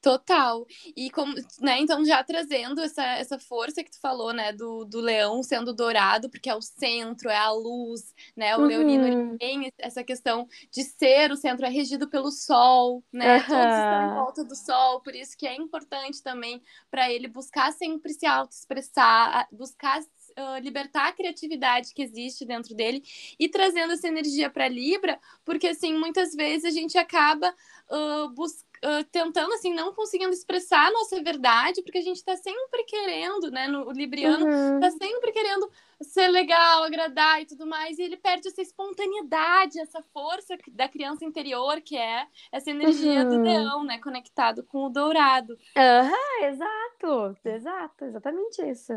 Total. 0.00 0.64
E 0.96 1.10
como, 1.10 1.34
né, 1.60 1.80
então 1.80 2.04
já 2.04 2.22
trazendo 2.22 2.80
essa, 2.80 3.04
essa 3.16 3.38
força 3.38 3.82
que 3.82 3.90
tu 3.90 4.00
falou, 4.00 4.32
né, 4.32 4.52
do, 4.52 4.84
do 4.84 5.00
leão 5.00 5.42
sendo 5.42 5.74
dourado, 5.74 6.30
porque 6.30 6.48
é 6.48 6.54
o 6.54 6.62
centro, 6.62 7.28
é 7.28 7.36
a 7.36 7.50
luz, 7.50 8.14
né? 8.36 8.56
O 8.56 8.60
uhum. 8.60 8.66
leonino 8.66 9.38
tem 9.38 9.72
essa 9.78 10.04
questão 10.04 10.46
de 10.70 10.84
ser 10.84 11.32
o 11.32 11.36
centro, 11.36 11.66
é 11.66 11.68
regido 11.68 12.08
pelo 12.08 12.30
sol, 12.30 13.02
né? 13.12 13.38
Uhum. 13.38 13.46
Todos 13.46 13.64
estão 13.64 14.10
em 14.10 14.14
volta 14.14 14.44
do 14.44 14.54
sol, 14.54 15.00
por 15.00 15.14
isso 15.14 15.36
que 15.36 15.46
é 15.46 15.56
importante 15.56 16.22
também 16.22 16.62
para 16.90 17.10
ele 17.10 17.26
buscar 17.26 17.72
sempre 17.72 18.12
se 18.12 18.26
autoexpressar, 18.26 19.48
buscar 19.50 20.00
uh, 20.00 20.58
libertar 20.62 21.08
a 21.08 21.12
criatividade 21.12 21.92
que 21.94 22.02
existe 22.02 22.44
dentro 22.44 22.74
dele 22.74 23.02
e 23.38 23.48
trazendo 23.48 23.92
essa 23.92 24.06
energia 24.06 24.50
para 24.50 24.68
Libra, 24.68 25.18
porque 25.44 25.68
assim, 25.68 25.94
muitas 25.94 26.34
vezes 26.34 26.64
a 26.64 26.70
gente 26.70 26.96
acaba 26.96 27.52
uh, 27.90 28.30
buscando 28.30 28.65
Uh, 28.84 29.04
tentando, 29.10 29.52
assim, 29.54 29.72
não 29.72 29.92
conseguindo 29.94 30.32
expressar 30.32 30.86
a 30.86 30.90
nossa 30.90 31.22
verdade, 31.22 31.82
porque 31.82 31.98
a 31.98 32.02
gente 32.02 32.16
está 32.16 32.36
sempre 32.36 32.84
querendo, 32.84 33.50
né? 33.50 33.66
No, 33.68 33.88
o 33.88 33.92
Libriano 33.92 34.46
uhum. 34.46 34.80
tá 34.80 34.90
sempre 34.90 35.32
querendo 35.32 35.70
ser 36.02 36.28
legal, 36.28 36.84
agradar 36.84 37.40
e 37.40 37.46
tudo 37.46 37.66
mais, 37.66 37.98
e 37.98 38.02
ele 38.02 38.16
perde 38.16 38.48
essa 38.48 38.60
espontaneidade, 38.60 39.80
essa 39.80 40.02
força 40.12 40.56
da 40.68 40.88
criança 40.88 41.24
interior, 41.24 41.80
que 41.80 41.96
é 41.96 42.26
essa 42.52 42.70
energia 42.70 43.22
uhum. 43.22 43.28
do 43.28 43.42
leão, 43.42 43.84
né? 43.84 43.98
Conectado 43.98 44.62
com 44.62 44.84
o 44.84 44.90
dourado. 44.90 45.56
Aham, 45.76 46.12
uhum, 46.12 46.44
exato, 46.44 47.36
exato, 47.44 48.04
exatamente 48.04 48.62
isso. 48.62 48.92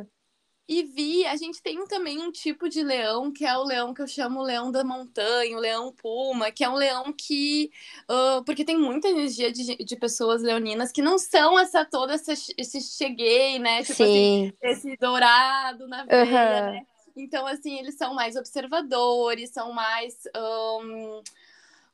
E 0.69 0.83
vi, 0.83 1.25
a 1.25 1.35
gente 1.35 1.63
tem 1.63 1.83
também 1.87 2.21
um 2.21 2.31
tipo 2.31 2.69
de 2.69 2.83
leão, 2.83 3.31
que 3.31 3.43
é 3.43 3.57
o 3.57 3.63
leão 3.63 3.91
que 3.91 4.03
eu 4.03 4.07
chamo 4.07 4.43
leão 4.43 4.71
da 4.71 4.83
montanha, 4.83 5.57
o 5.57 5.59
leão 5.59 5.91
puma, 5.91 6.51
que 6.51 6.63
é 6.63 6.69
um 6.69 6.75
leão 6.75 7.11
que. 7.11 7.71
Uh, 8.07 8.43
porque 8.45 8.63
tem 8.63 8.77
muita 8.77 9.07
energia 9.07 9.51
de, 9.51 9.75
de 9.83 9.95
pessoas 9.95 10.43
leoninas 10.43 10.91
que 10.91 11.01
não 11.01 11.17
são 11.17 11.57
essa 11.57 11.83
toda 11.83 12.13
essa, 12.13 12.33
esse 12.55 12.81
cheguei, 12.81 13.57
né? 13.57 13.81
Tipo 13.81 14.03
assim, 14.03 14.05
Sim. 14.05 14.53
assim, 14.63 14.89
esse 14.89 14.97
dourado 14.97 15.87
na 15.87 16.05
veia, 16.05 16.23
uhum. 16.23 16.71
né? 16.73 16.85
Então, 17.17 17.47
assim, 17.47 17.79
eles 17.79 17.95
são 17.95 18.13
mais 18.13 18.35
observadores, 18.35 19.49
são 19.49 19.73
mais. 19.73 20.15
Um, 20.37 21.23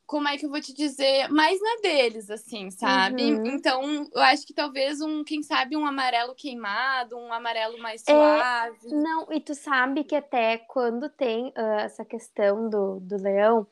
como 0.06 0.28
é 0.28 0.38
que 0.38 0.46
eu 0.46 0.50
vou 0.50 0.60
te 0.60 0.72
dizer, 0.72 1.28
mais 1.28 1.60
na 1.60 1.80
deles, 1.82 2.30
assim, 2.30 2.70
sabe? 2.70 3.24
Uhum. 3.24 3.46
Então, 3.46 4.08
eu 4.14 4.22
acho 4.22 4.46
que 4.46 4.54
talvez 4.54 5.00
um, 5.00 5.24
quem 5.24 5.42
sabe, 5.42 5.76
um 5.76 5.84
amarelo 5.84 6.34
queimado, 6.34 7.16
um 7.16 7.32
amarelo 7.32 7.76
mais 7.78 8.04
é, 8.06 8.12
suave. 8.12 8.86
É, 8.86 8.94
não, 8.94 9.32
e 9.32 9.40
tu 9.40 9.54
sabe 9.54 10.04
que 10.04 10.14
até 10.14 10.58
quando 10.58 11.08
tem 11.10 11.48
uh, 11.48 11.80
essa 11.80 12.04
questão 12.04 12.70
do, 12.70 13.00
do 13.00 13.16
leão, 13.16 13.66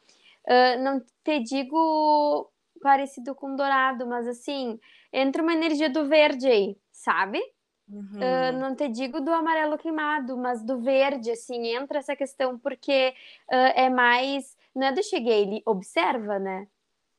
uh, 0.49 0.83
não 0.83 1.01
te 1.23 1.39
digo 1.39 2.51
parecido 2.83 3.35
com 3.35 3.55
dourado, 3.55 4.05
mas 4.05 4.27
assim, 4.27 4.79
entra 5.13 5.41
uma 5.41 5.55
energia 5.55 5.89
do 5.89 6.09
verde 6.09 6.49
aí, 6.49 6.77
sabe? 6.91 7.41
Uhum. 7.89 8.19
Uh, 8.19 8.59
não 8.59 8.75
te 8.75 8.89
digo 8.89 9.21
do 9.21 9.33
amarelo 9.33 9.79
queimado, 9.79 10.37
mas 10.37 10.65
do 10.65 10.81
verde, 10.81 11.31
assim, 11.31 11.69
entra 11.69 12.01
essa 12.01 12.17
questão 12.17 12.59
porque 12.59 13.15
é 13.49 13.89
mais 13.89 14.57
não 14.75 14.87
é 14.89 14.93
do 14.93 15.03
cheguei, 15.03 15.43
ele 15.43 15.63
observa, 15.67 16.39
né? 16.39 16.67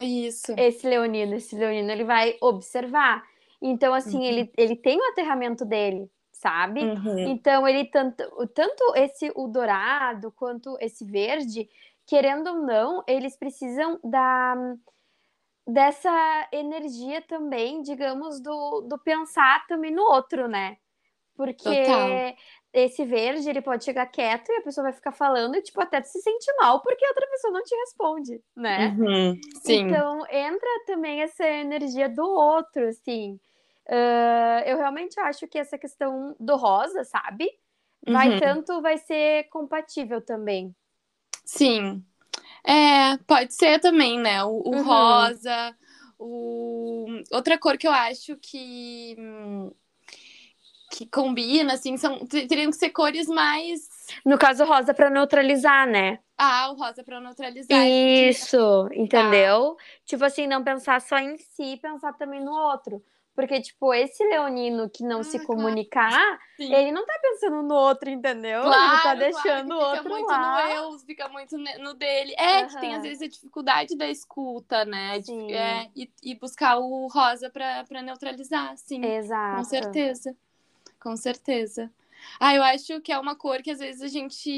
Isso. 0.01 0.53
Esse 0.57 0.87
leonino, 0.87 1.35
esse 1.35 1.55
leonino, 1.55 1.89
ele 1.89 2.03
vai 2.03 2.37
observar. 2.41 3.23
Então, 3.61 3.93
assim, 3.93 4.17
uhum. 4.17 4.23
ele, 4.23 4.51
ele 4.57 4.75
tem 4.75 4.99
o 4.99 5.11
aterramento 5.11 5.63
dele, 5.65 6.09
sabe? 6.31 6.83
Uhum. 6.83 7.19
Então, 7.19 7.67
ele 7.67 7.85
tanto, 7.85 8.23
tanto 8.53 8.93
esse 8.95 9.31
o 9.35 9.47
dourado 9.47 10.31
quanto 10.31 10.77
esse 10.81 11.05
verde, 11.05 11.69
querendo 12.05 12.47
ou 12.47 12.61
não, 12.61 13.03
eles 13.07 13.37
precisam 13.37 13.99
da 14.03 14.55
dessa 15.67 16.47
energia 16.51 17.23
também, 17.23 17.81
digamos, 17.81 18.39
do, 18.39 18.81
do 18.81 18.99
pensar 18.99 19.65
também 19.65 19.89
no 19.89 20.03
outro, 20.03 20.47
né? 20.47 20.77
Porque 21.35 21.63
Total 21.63 22.35
esse 22.75 23.05
verde, 23.05 23.49
ele 23.49 23.61
pode 23.61 23.85
chegar 23.85 24.05
quieto 24.05 24.49
e 24.49 24.57
a 24.57 24.61
pessoa 24.61 24.83
vai 24.83 24.93
ficar 24.93 25.13
falando 25.13 25.55
e, 25.55 25.61
tipo, 25.61 25.79
até 25.79 26.01
se 26.03 26.19
sente 26.19 26.45
mal 26.59 26.81
porque 26.81 27.05
a 27.05 27.07
outra 27.07 27.25
pessoa 27.27 27.53
não 27.53 27.63
te 27.63 27.73
responde, 27.73 28.41
né? 28.53 28.93
Uhum. 28.99 29.39
Então, 29.65 30.25
entra 30.29 30.69
também 30.85 31.21
essa 31.21 31.47
energia 31.47 32.09
do 32.09 32.25
outro, 32.25 32.85
assim. 32.89 33.39
Uh, 33.87 34.59
eu 34.65 34.77
realmente 34.77 35.17
acho 35.21 35.47
que 35.47 35.57
essa 35.57 35.77
questão 35.77 36.35
do 36.37 36.57
rosa, 36.57 37.05
sabe? 37.05 37.49
Vai 38.05 38.33
uhum. 38.33 38.39
tanto, 38.39 38.81
vai 38.81 38.97
ser 38.97 39.45
compatível 39.45 40.19
também. 40.19 40.75
Sim. 41.45 42.03
É, 42.61 43.15
pode 43.25 43.53
ser 43.53 43.79
também, 43.79 44.19
né? 44.19 44.43
O, 44.43 44.49
o 44.49 44.75
uhum. 44.75 44.83
rosa, 44.83 45.77
o... 46.19 47.05
outra 47.31 47.57
cor 47.57 47.77
que 47.77 47.87
eu 47.87 47.93
acho 47.93 48.35
que 48.35 49.15
que 50.95 51.05
combina, 51.05 51.73
assim, 51.73 51.97
são 51.97 52.25
teriam 52.25 52.71
que 52.71 52.77
ser 52.77 52.89
cores 52.89 53.27
mais. 53.27 53.89
No 54.25 54.37
caso, 54.37 54.63
rosa 54.63 54.93
para 54.93 55.09
neutralizar, 55.09 55.85
né? 55.85 56.19
Ah, 56.37 56.71
o 56.71 56.75
rosa 56.75 57.03
para 57.03 57.19
neutralizar. 57.19 57.85
Isso, 57.85 58.89
entendeu? 58.93 59.75
Tipo 60.05 60.23
assim, 60.23 60.47
não 60.47 60.63
pensar 60.63 61.01
só 61.01 61.17
em 61.17 61.37
si, 61.37 61.77
pensar 61.81 62.13
também 62.13 62.41
no 62.41 62.51
outro. 62.51 63.03
Porque, 63.35 63.59
tipo, 63.59 63.93
esse 63.93 64.23
leonino 64.23 64.89
que 64.89 65.03
não 65.03 65.19
ah, 65.19 65.23
se 65.23 65.45
comunicar, 65.45 66.39
claro. 66.55 66.73
ele 66.73 66.93
não 66.93 67.05
tá 67.05 67.19
pensando 67.21 67.61
no 67.61 67.75
outro, 67.75 68.09
entendeu? 68.09 68.61
Claro, 68.61 68.93
ele 68.93 69.03
tá 69.03 69.15
deixando 69.15 69.67
claro, 69.67 69.81
o 69.81 69.89
outro 69.89 70.03
fica 70.03 70.09
muito 70.15 70.31
lá. 70.31 70.63
no 70.63 70.71
eu, 70.71 70.99
fica 70.99 71.27
muito 71.27 71.57
no 71.57 71.93
dele. 71.93 72.33
É, 72.37 72.61
uhum. 72.61 72.67
que 72.67 72.79
tem 72.79 72.95
às 72.95 73.03
vezes 73.03 73.21
a 73.21 73.27
dificuldade 73.27 73.97
da 73.97 74.09
escuta, 74.09 74.85
né? 74.85 75.21
Sim. 75.21 75.51
É, 75.51 75.89
e, 75.93 76.09
e 76.23 76.35
buscar 76.35 76.77
o 76.77 77.07
rosa 77.07 77.49
pra, 77.49 77.83
pra 77.83 78.01
neutralizar, 78.01 78.73
sim. 78.77 79.03
Exato. 79.03 79.57
Com 79.57 79.63
certeza. 79.65 80.33
Com 81.05 81.15
certeza. 81.15 81.91
Ah, 82.39 82.55
eu 82.55 82.63
acho 82.63 82.99
que 82.99 83.11
é 83.11 83.19
uma 83.19 83.35
cor 83.35 83.61
que 83.61 83.69
às 83.69 83.77
vezes 83.77 84.01
a 84.01 84.07
gente. 84.07 84.49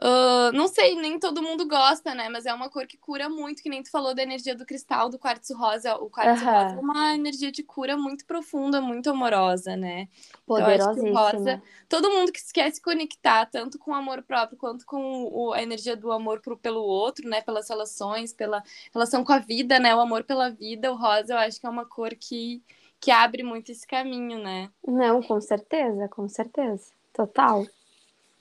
Uh, 0.00 0.52
não 0.52 0.68
sei, 0.68 0.94
nem 0.94 1.18
todo 1.18 1.42
mundo 1.42 1.66
gosta, 1.66 2.14
né? 2.14 2.28
Mas 2.28 2.46
é 2.46 2.54
uma 2.54 2.68
cor 2.68 2.86
que 2.86 2.96
cura 2.96 3.28
muito, 3.28 3.60
que 3.60 3.68
nem 3.68 3.82
tu 3.82 3.90
falou 3.90 4.14
da 4.14 4.22
energia 4.22 4.54
do 4.54 4.64
cristal, 4.64 5.08
do 5.08 5.18
quartzo 5.18 5.56
rosa. 5.56 5.96
O 5.96 6.08
quartzo 6.08 6.44
uhum. 6.44 6.52
rosa 6.52 6.76
é 6.76 6.78
uma 6.78 7.14
energia 7.16 7.50
de 7.50 7.64
cura 7.64 7.96
muito 7.96 8.24
profunda, 8.24 8.80
muito 8.80 9.10
amorosa, 9.10 9.74
né? 9.76 10.06
Poderosíssima. 10.46 11.08
Então, 11.08 11.22
rosa, 11.22 11.62
todo 11.88 12.10
mundo 12.12 12.30
que 12.30 12.40
quer 12.52 12.70
se 12.70 12.80
conectar, 12.80 13.46
tanto 13.46 13.80
com 13.80 13.90
o 13.90 13.94
amor 13.94 14.22
próprio, 14.22 14.56
quanto 14.56 14.86
com 14.86 15.24
o, 15.24 15.52
a 15.52 15.60
energia 15.60 15.96
do 15.96 16.12
amor 16.12 16.40
pro, 16.40 16.56
pelo 16.56 16.82
outro, 16.82 17.28
né? 17.28 17.40
Pelas 17.40 17.68
relações, 17.68 18.32
pela 18.32 18.62
relação 18.92 19.24
com 19.24 19.32
a 19.32 19.40
vida, 19.40 19.80
né? 19.80 19.92
O 19.92 19.98
amor 20.00 20.22
pela 20.22 20.50
vida, 20.50 20.92
o 20.92 20.94
rosa, 20.94 21.32
eu 21.32 21.38
acho 21.38 21.58
que 21.58 21.66
é 21.66 21.70
uma 21.70 21.84
cor 21.84 22.10
que, 22.10 22.62
que 23.04 23.10
abre 23.10 23.42
muito 23.42 23.70
esse 23.70 23.86
caminho, 23.86 24.38
né? 24.38 24.70
Não, 24.82 25.22
com 25.22 25.38
certeza, 25.38 26.08
com 26.08 26.26
certeza. 26.26 26.90
Total. 27.12 27.66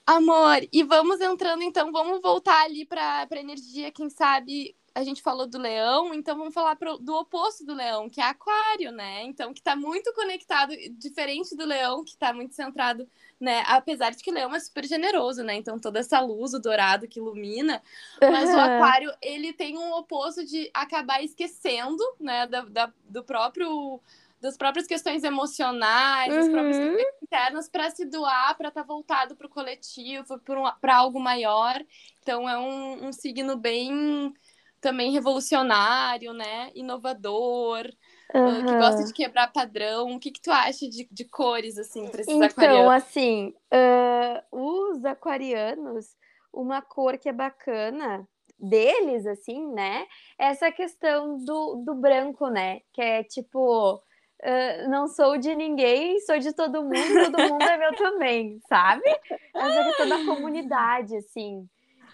Amor, 0.07 0.65
e 0.71 0.83
vamos 0.83 1.19
entrando 1.19 1.63
então, 1.63 1.91
vamos 1.91 2.21
voltar 2.21 2.63
ali 2.63 2.85
para 2.85 3.27
a 3.29 3.37
energia, 3.37 3.91
quem 3.91 4.09
sabe 4.09 4.73
a 4.95 5.03
gente 5.03 5.21
falou 5.21 5.47
do 5.47 5.57
leão, 5.57 6.13
então 6.13 6.37
vamos 6.37 6.53
falar 6.53 6.75
pro, 6.75 6.97
do 6.97 7.15
oposto 7.15 7.65
do 7.65 7.73
leão, 7.73 8.07
que 8.07 8.21
é 8.21 8.25
aquário, 8.25 8.91
né? 8.91 9.23
Então, 9.23 9.51
que 9.51 9.59
está 9.59 9.75
muito 9.75 10.13
conectado, 10.13 10.71
diferente 10.91 11.55
do 11.55 11.65
leão, 11.65 12.03
que 12.03 12.11
está 12.11 12.31
muito 12.31 12.53
centrado, 12.53 13.07
né? 13.39 13.63
Apesar 13.65 14.11
de 14.11 14.23
que 14.23 14.29
o 14.29 14.33
leão 14.33 14.53
é 14.53 14.59
super 14.59 14.85
generoso, 14.85 15.43
né? 15.43 15.55
Então, 15.55 15.79
toda 15.79 15.99
essa 15.99 16.19
luz, 16.19 16.53
o 16.53 16.59
dourado 16.59 17.07
que 17.07 17.19
ilumina, 17.19 17.81
mas 18.21 18.49
uhum. 18.49 18.55
o 18.55 18.59
aquário, 18.59 19.11
ele 19.19 19.51
tem 19.51 19.77
um 19.77 19.93
oposto 19.93 20.45
de 20.45 20.69
acabar 20.73 21.23
esquecendo, 21.23 22.03
né? 22.19 22.45
Da, 22.45 22.61
da 22.61 22.93
do 23.09 23.23
próprio 23.23 23.99
das 24.43 24.57
próprias 24.57 24.85
questões 24.85 25.23
emocionais, 25.23 26.29
uhum. 26.29 26.39
das 26.39 26.49
próprias 26.49 26.77
uhum. 26.77 26.97
questões 26.97 27.23
internas, 27.23 27.69
para 27.69 27.89
se 27.91 28.03
doar, 28.03 28.57
para 28.57 28.67
estar 28.67 28.81
tá 28.81 28.85
voltado 28.85 29.37
para 29.37 29.47
o 29.47 29.49
coletivo, 29.49 30.37
para 30.81 30.97
algo 30.97 31.17
maior. 31.17 31.81
Então 32.21 32.47
é 32.49 32.59
um, 32.59 33.07
um, 33.07 33.13
signo 33.13 33.55
bem 33.55 34.33
também 34.81 35.13
revolucionário, 35.13 36.33
né? 36.33 36.71
Inovador. 36.75 37.89
Uhum. 38.35 38.59
Uh, 38.59 38.65
que 38.65 38.77
gosta 38.77 39.05
de 39.05 39.13
quebrar 39.13 39.47
padrão. 39.53 40.13
O 40.13 40.19
que, 40.19 40.29
que 40.29 40.41
tu 40.41 40.51
acha 40.51 40.89
de, 40.89 41.07
de 41.09 41.23
cores, 41.23 41.77
assim, 41.77 42.09
para 42.09 42.19
esses 42.19 42.33
então, 42.33 42.45
aquarianos? 42.45 42.81
Então, 42.81 42.91
assim, 42.91 43.53
uh, 43.73 44.91
os 44.91 45.05
aquarianos, 45.05 46.17
uma 46.51 46.81
cor 46.81 47.17
que 47.17 47.29
é 47.29 47.33
bacana 47.33 48.27
deles, 48.59 49.25
assim, 49.25 49.71
né? 49.71 50.05
Essa 50.37 50.69
questão 50.69 51.37
do, 51.37 51.75
do 51.85 51.95
branco, 51.95 52.49
né? 52.49 52.81
Que 52.91 53.01
é 53.01 53.23
tipo 53.23 54.03
Uh, 54.43 54.89
não 54.89 55.07
sou 55.07 55.37
de 55.37 55.55
ninguém, 55.55 56.19
sou 56.19 56.37
de 56.37 56.51
todo 56.51 56.83
mundo, 56.83 57.31
todo 57.31 57.49
mundo 57.49 57.63
é 57.63 57.77
meu 57.77 57.95
também, 57.95 58.59
sabe? 58.67 59.09
Essa 59.55 59.83
questão 59.85 60.09
da 60.09 60.25
comunidade, 60.25 61.15
assim. 61.15 61.65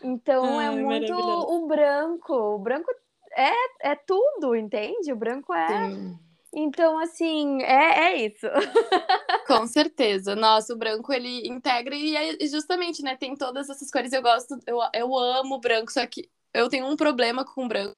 Então 0.04 0.60
Ai, 0.60 0.68
é 0.68 0.70
muito 0.70 1.12
o 1.12 1.66
branco. 1.66 2.34
O 2.34 2.60
branco 2.60 2.88
é, 3.36 3.92
é 3.92 3.96
tudo, 3.96 4.56
entende? 4.56 5.12
O 5.12 5.16
branco 5.16 5.52
é. 5.56 5.90
Sim. 5.90 6.20
Então, 6.54 7.00
assim, 7.00 7.62
é, 7.64 8.12
é 8.12 8.28
isso. 8.28 8.48
Com 9.48 9.66
certeza. 9.66 10.36
Nossa, 10.36 10.74
o 10.74 10.78
branco 10.78 11.12
ele 11.12 11.48
integra 11.48 11.96
e 11.96 12.16
é 12.16 12.46
justamente, 12.48 13.02
né? 13.04 13.16
Tem 13.16 13.36
todas 13.36 13.70
essas 13.70 13.90
cores. 13.90 14.14
Eu 14.14 14.22
gosto, 14.22 14.58
eu, 14.68 14.80
eu 14.94 15.18
amo 15.18 15.56
o 15.56 15.60
branco, 15.60 15.92
só 15.92 16.06
que 16.06 16.30
eu 16.54 16.70
tenho 16.70 16.88
um 16.88 16.96
problema 16.96 17.44
com 17.44 17.66
o 17.66 17.68
branco 17.68 17.96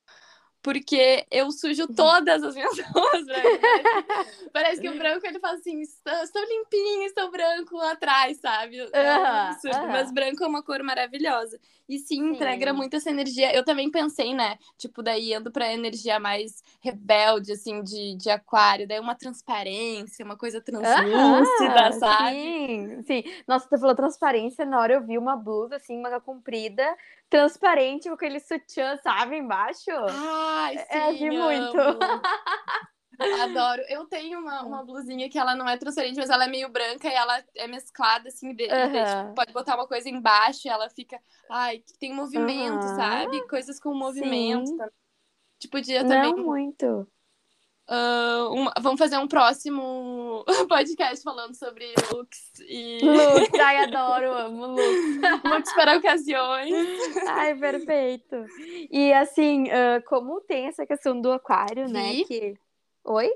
porque 0.62 1.26
eu 1.32 1.52
sujo 1.52 1.84
uhum. 1.84 1.95
todas 1.95 2.43
as 2.43 2.54
minhas 2.54 2.78
roupas 2.93 3.26
brancas. 3.26 4.50
Parece 4.54 4.82
que 4.82 4.89
o 4.89 4.97
branco 4.97 5.26
ele 5.26 5.39
fala 5.39 5.58
assim: 5.58 5.82
estou, 5.82 6.43
limpinho, 6.47 7.04
estou 7.04 7.32
branco 7.32 7.78
lá 7.78 7.93
atrás, 7.93 8.38
sabe? 8.39 8.78
É 8.80 9.17
um 9.17 9.88
Mas 9.88 10.12
branco 10.12 10.43
é 10.43 10.47
uma 10.47 10.63
cor 10.63 10.84
maravilhosa. 10.84 11.60
E 11.89 12.00
sim, 12.00 12.06
sim, 12.06 12.30
integra 12.30 12.74
muito 12.74 12.95
essa 12.95 13.10
energia. 13.10 13.54
Eu 13.54 13.65
também 13.65 13.89
pensei, 13.91 14.34
né? 14.34 14.58
Tipo, 14.78 15.04
daí 15.04 15.34
indo 15.34 15.52
pra 15.52 15.74
energia 15.74 16.19
mais 16.19 16.63
rebelde, 16.80 17.52
assim, 17.52 17.84
de, 17.84 18.15
de 18.15 18.30
aquário, 18.30 18.88
daí 18.88 19.00
uma 19.00 19.15
transparência, 19.15 20.24
uma 20.24 20.38
coisa 20.38 20.62
translúcida, 20.62 21.91
sabe? 22.00 22.36
Sim, 22.36 23.04
sim. 23.04 23.24
Nossa, 23.45 23.67
tu 23.67 23.78
falou 23.78 23.93
transparência, 23.93 24.65
na 24.65 24.80
hora 24.80 24.93
eu 24.93 25.06
vi 25.06 25.17
uma 25.17 25.36
blusa, 25.36 25.76
assim, 25.76 26.02
manga 26.02 26.21
comprida, 26.21 26.95
transparente, 27.32 28.10
com 28.10 28.15
aquele 28.15 28.41
sutiã, 28.41 28.98
sabe, 28.98 29.38
embaixo. 29.38 29.89
Ai, 30.10 30.78
sim, 30.78 30.86
é, 30.89 31.13
vi 31.13 31.30
muito. 31.32 31.78
Adoro. 33.41 33.82
Eu 33.88 34.06
tenho 34.06 34.39
uma, 34.39 34.63
uma 34.63 34.84
blusinha 34.84 35.30
que 35.30 35.39
ela 35.39 35.56
não 35.56 35.67
é 35.67 35.78
transparente, 35.78 36.17
mas 36.17 36.30
ela 36.30 36.44
é 36.44 36.48
meio 36.48 36.67
branca 36.70 37.08
e 37.08 37.13
ela 37.13 37.41
é 37.56 37.67
mesclada, 37.67 38.28
assim, 38.28 38.54
de, 38.54 38.63
uhum. 38.63 38.91
de, 38.91 39.06
tipo, 39.06 39.34
pode 39.36 39.54
botar 39.54 39.76
uma 39.76 39.88
coisa 39.88 40.10
embaixo 40.10 40.67
e 40.67 40.70
ela 40.70 40.89
fica. 40.89 41.17
Ai, 41.50 41.82
tem 42.00 42.13
movimento, 42.13 42.86
uhum. 42.86 42.96
sabe? 42.96 43.48
Coisas 43.48 43.80
com 43.80 43.94
movimento. 43.94 44.76
Tá? 44.76 44.89
Tipo, 45.58 45.80
dia 45.80 46.02
também. 46.02 46.36
Não 46.36 46.44
muito. 46.44 47.08
Uh, 47.91 48.71
vamos 48.80 48.97
fazer 48.97 49.17
um 49.17 49.27
próximo 49.27 50.45
podcast 50.69 51.21
falando 51.21 51.54
sobre 51.56 51.93
looks 52.13 52.39
e. 52.62 52.99
Looks, 53.04 53.60
ai, 53.60 53.84
adoro, 53.84 54.32
amo 54.32 54.67
looks. 54.67 55.43
looks 55.43 55.73
para 55.73 55.97
ocasiões. 55.97 56.73
Ai, 57.27 57.54
perfeito. 57.54 58.45
E 58.89 59.12
assim, 59.12 59.65
uh, 59.65 60.01
como 60.08 60.39
tem 60.39 60.67
essa 60.67 60.86
questão 60.86 61.19
do 61.19 61.34
aquário, 61.34 61.89
né? 61.89 62.13
Vi. 62.13 62.25
Que 62.25 62.58
Oi? 63.04 63.30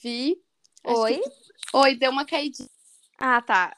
Vi. 0.00 0.40
Oi? 0.84 1.18
Que... 1.18 1.30
Oi, 1.74 1.96
deu 1.96 2.12
uma 2.12 2.24
caidinha. 2.24 2.68
Ah, 3.18 3.42
tá. 3.42 3.76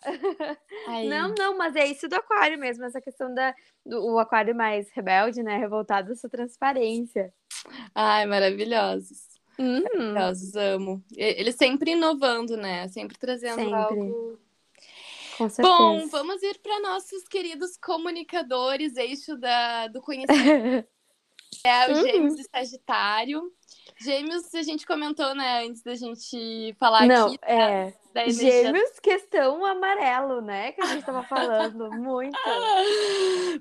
Aí. 0.87 1.09
Não, 1.09 1.35
não, 1.35 1.57
mas 1.57 1.75
é 1.75 1.87
isso 1.87 2.07
do 2.07 2.17
aquário 2.17 2.59
mesmo, 2.59 2.85
essa 2.85 3.01
questão 3.01 3.33
da, 3.33 3.55
do 3.87 4.05
o 4.05 4.19
aquário 4.19 4.55
mais 4.55 4.91
rebelde, 4.91 5.43
né? 5.43 5.57
Revoltado, 5.57 6.13
essa 6.13 6.29
transparência. 6.29 7.33
Ai, 7.95 8.27
maravilhosos. 8.27 9.30
Uhum. 9.61 9.83
Maravilhosos, 9.83 10.57
amo. 10.57 11.05
Eles 11.15 11.55
sempre 11.55 11.91
inovando, 11.91 12.57
né? 12.57 12.89
Sempre 12.89 13.19
trazendo 13.19 13.57
sempre. 13.57 13.75
algo. 13.75 14.39
Bom, 15.61 16.07
vamos 16.09 16.43
ir 16.43 16.59
para 16.59 16.81
nossos 16.81 17.25
queridos 17.29 17.77
comunicadores, 17.77 18.97
eixo 18.97 19.37
da, 19.37 19.87
do 19.89 20.01
conhecimento. 20.03 20.89
é 21.65 21.89
o 21.89 21.97
uhum. 21.97 22.03
Gêmeos 22.03 22.39
e 22.39 22.45
Sagitário. 22.45 23.53
Gêmeos, 24.01 24.55
a 24.55 24.63
gente 24.63 24.87
comentou, 24.87 25.35
né, 25.35 25.65
antes 25.65 25.83
da 25.83 25.95
gente 25.95 26.75
falar 26.79 27.07
Não, 27.07 27.27
aqui. 27.27 27.39
É. 27.43 27.93
Da, 28.15 28.25
da 28.25 28.29
Gêmeos, 28.29 28.99
questão 29.01 29.65
amarelo, 29.65 30.41
né? 30.41 30.73
Que 30.73 30.81
a 30.81 30.87
gente 30.87 31.05
tava 31.05 31.23
falando. 31.23 31.91
Muito. 32.01 32.39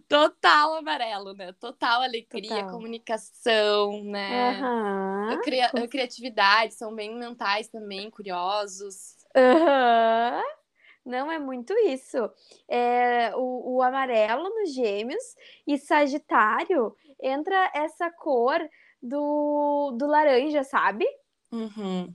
Total 0.08 0.76
amarelo, 0.76 1.34
né? 1.34 1.54
Total 1.60 2.02
alegria, 2.02 2.50
Total. 2.50 2.72
comunicação, 2.72 4.04
né? 4.04 4.60
Uhum. 4.62 5.42
Cria 5.42 5.70
criatividade, 5.90 6.74
são 6.74 6.96
bem 6.96 7.16
mentais 7.16 7.68
também, 7.68 8.10
curiosos. 8.10 9.18
Aham. 9.36 10.38
Uhum. 10.38 10.60
Não 11.06 11.32
é 11.32 11.40
muito 11.40 11.74
isso. 11.88 12.30
É, 12.68 13.32
o, 13.36 13.78
o 13.78 13.82
amarelo 13.82 14.44
nos 14.44 14.74
gêmeos 14.74 15.24
e 15.66 15.78
Sagitário 15.78 16.96
entra 17.22 17.72
essa 17.74 18.12
cor 18.12 18.60
do, 19.02 19.96
do 19.98 20.08
laranja, 20.08 20.64
sabe? 20.64 21.06
Uhum. 21.52 22.14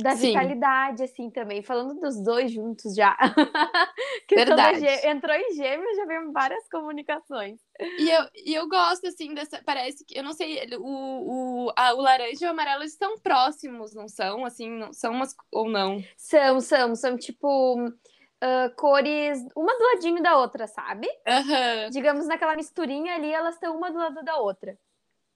Da 0.00 0.16
Sim. 0.16 0.28
vitalidade, 0.28 1.02
assim, 1.02 1.30
também. 1.30 1.62
Falando 1.62 2.00
dos 2.00 2.22
dois 2.22 2.50
juntos 2.50 2.94
já. 2.94 3.14
Verdade. 4.30 4.86
Entrou 5.06 5.36
em 5.36 5.52
gêmeos, 5.54 5.96
já 5.96 6.06
veio 6.06 6.32
várias 6.32 6.66
comunicações. 6.70 7.60
E 7.98 8.08
eu, 8.08 8.24
e 8.46 8.54
eu 8.54 8.66
gosto, 8.68 9.06
assim, 9.06 9.34
dessa. 9.34 9.62
Parece 9.62 10.02
que. 10.06 10.18
Eu 10.18 10.22
não 10.22 10.32
sei, 10.32 10.66
o, 10.78 11.66
o, 11.66 11.72
a, 11.76 11.92
o 11.92 12.00
laranja 12.00 12.42
e 12.42 12.48
o 12.48 12.50
amarelo 12.50 12.82
estão 12.84 13.18
próximos, 13.18 13.94
não 13.94 14.08
são? 14.08 14.46
Assim, 14.46 14.70
não, 14.70 14.94
são 14.94 15.12
umas 15.12 15.34
ou 15.52 15.68
não? 15.68 16.02
São, 16.16 16.58
são. 16.60 16.94
São 16.94 17.18
tipo. 17.18 17.74
uh, 17.76 18.74
cores 18.76 19.44
uma 19.54 19.76
do 19.76 19.84
ladinho 19.92 20.22
da 20.22 20.38
outra, 20.38 20.66
sabe? 20.66 21.06
Uhum. 21.28 21.90
Digamos, 21.90 22.26
naquela 22.26 22.56
misturinha 22.56 23.14
ali, 23.14 23.30
elas 23.30 23.56
estão 23.56 23.76
uma 23.76 23.90
do 23.90 23.98
lado 23.98 24.22
da 24.24 24.38
outra. 24.38 24.74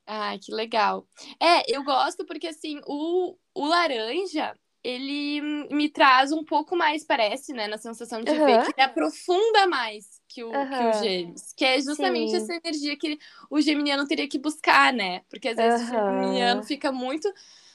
Ai, 0.07 0.39
que 0.39 0.53
legal. 0.53 1.07
É, 1.41 1.75
eu 1.75 1.83
gosto 1.83 2.25
porque, 2.25 2.47
assim, 2.47 2.81
o, 2.87 3.37
o 3.55 3.67
laranja, 3.67 4.55
ele 4.85 5.41
me 5.71 5.89
traz 5.89 6.31
um 6.31 6.45
pouco 6.45 6.77
mais, 6.77 7.05
parece, 7.05 7.53
né, 7.53 7.67
na 7.67 7.77
sensação 7.77 8.23
de 8.23 8.31
uhum. 8.31 8.47
ver, 8.47 8.65
que 8.65 8.73
ele 8.81 8.87
aprofunda 8.87 9.67
mais 9.67 10.21
que 10.29 10.45
o, 10.45 10.49
uhum. 10.49 10.69
que 10.69 10.85
o 10.85 11.03
gêmeos. 11.03 11.53
Que 11.57 11.65
é 11.65 11.81
justamente 11.81 12.31
Sim. 12.31 12.37
essa 12.37 12.55
energia 12.55 12.97
que 12.97 13.19
o 13.51 13.61
geminiano 13.61 14.07
teria 14.07 14.29
que 14.29 14.39
buscar, 14.39 14.93
né? 14.93 15.23
Porque 15.29 15.49
às 15.49 15.57
vezes 15.57 15.91
uhum. 15.91 15.97
o 15.97 16.23
geminiano 16.23 16.63
fica 16.63 16.93
muito 16.93 17.33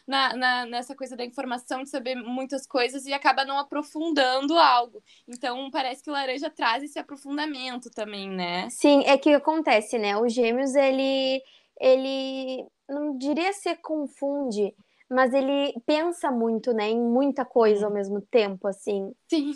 na, 0.07 0.35
na, 0.35 0.65
nessa 0.65 0.95
coisa 0.95 1.15
da 1.15 1.25
informação, 1.25 1.83
de 1.83 1.89
saber 1.89 2.15
muitas 2.15 2.67
coisas 2.67 3.05
e 3.05 3.13
acaba 3.13 3.45
não 3.45 3.57
aprofundando 3.57 4.57
algo. 4.57 5.03
Então, 5.27 5.69
parece 5.71 6.03
que 6.03 6.09
o 6.09 6.13
laranja 6.13 6.49
traz 6.49 6.83
esse 6.83 6.99
aprofundamento 6.99 7.89
também, 7.89 8.29
né? 8.29 8.69
Sim, 8.69 9.03
é 9.05 9.17
que 9.17 9.33
acontece, 9.33 9.97
né? 9.97 10.17
O 10.17 10.27
gêmeos, 10.27 10.75
ele, 10.75 11.41
ele 11.81 12.65
não 12.87 13.17
diria 13.17 13.51
se 13.53 13.75
confunde, 13.77 14.73
mas 15.09 15.33
ele 15.33 15.73
pensa 15.85 16.29
muito, 16.29 16.71
né, 16.71 16.89
em 16.89 17.01
muita 17.01 17.43
coisa 17.43 17.87
ao 17.87 17.91
mesmo 17.91 18.21
tempo, 18.21 18.67
assim. 18.67 19.11
Sim. 19.27 19.51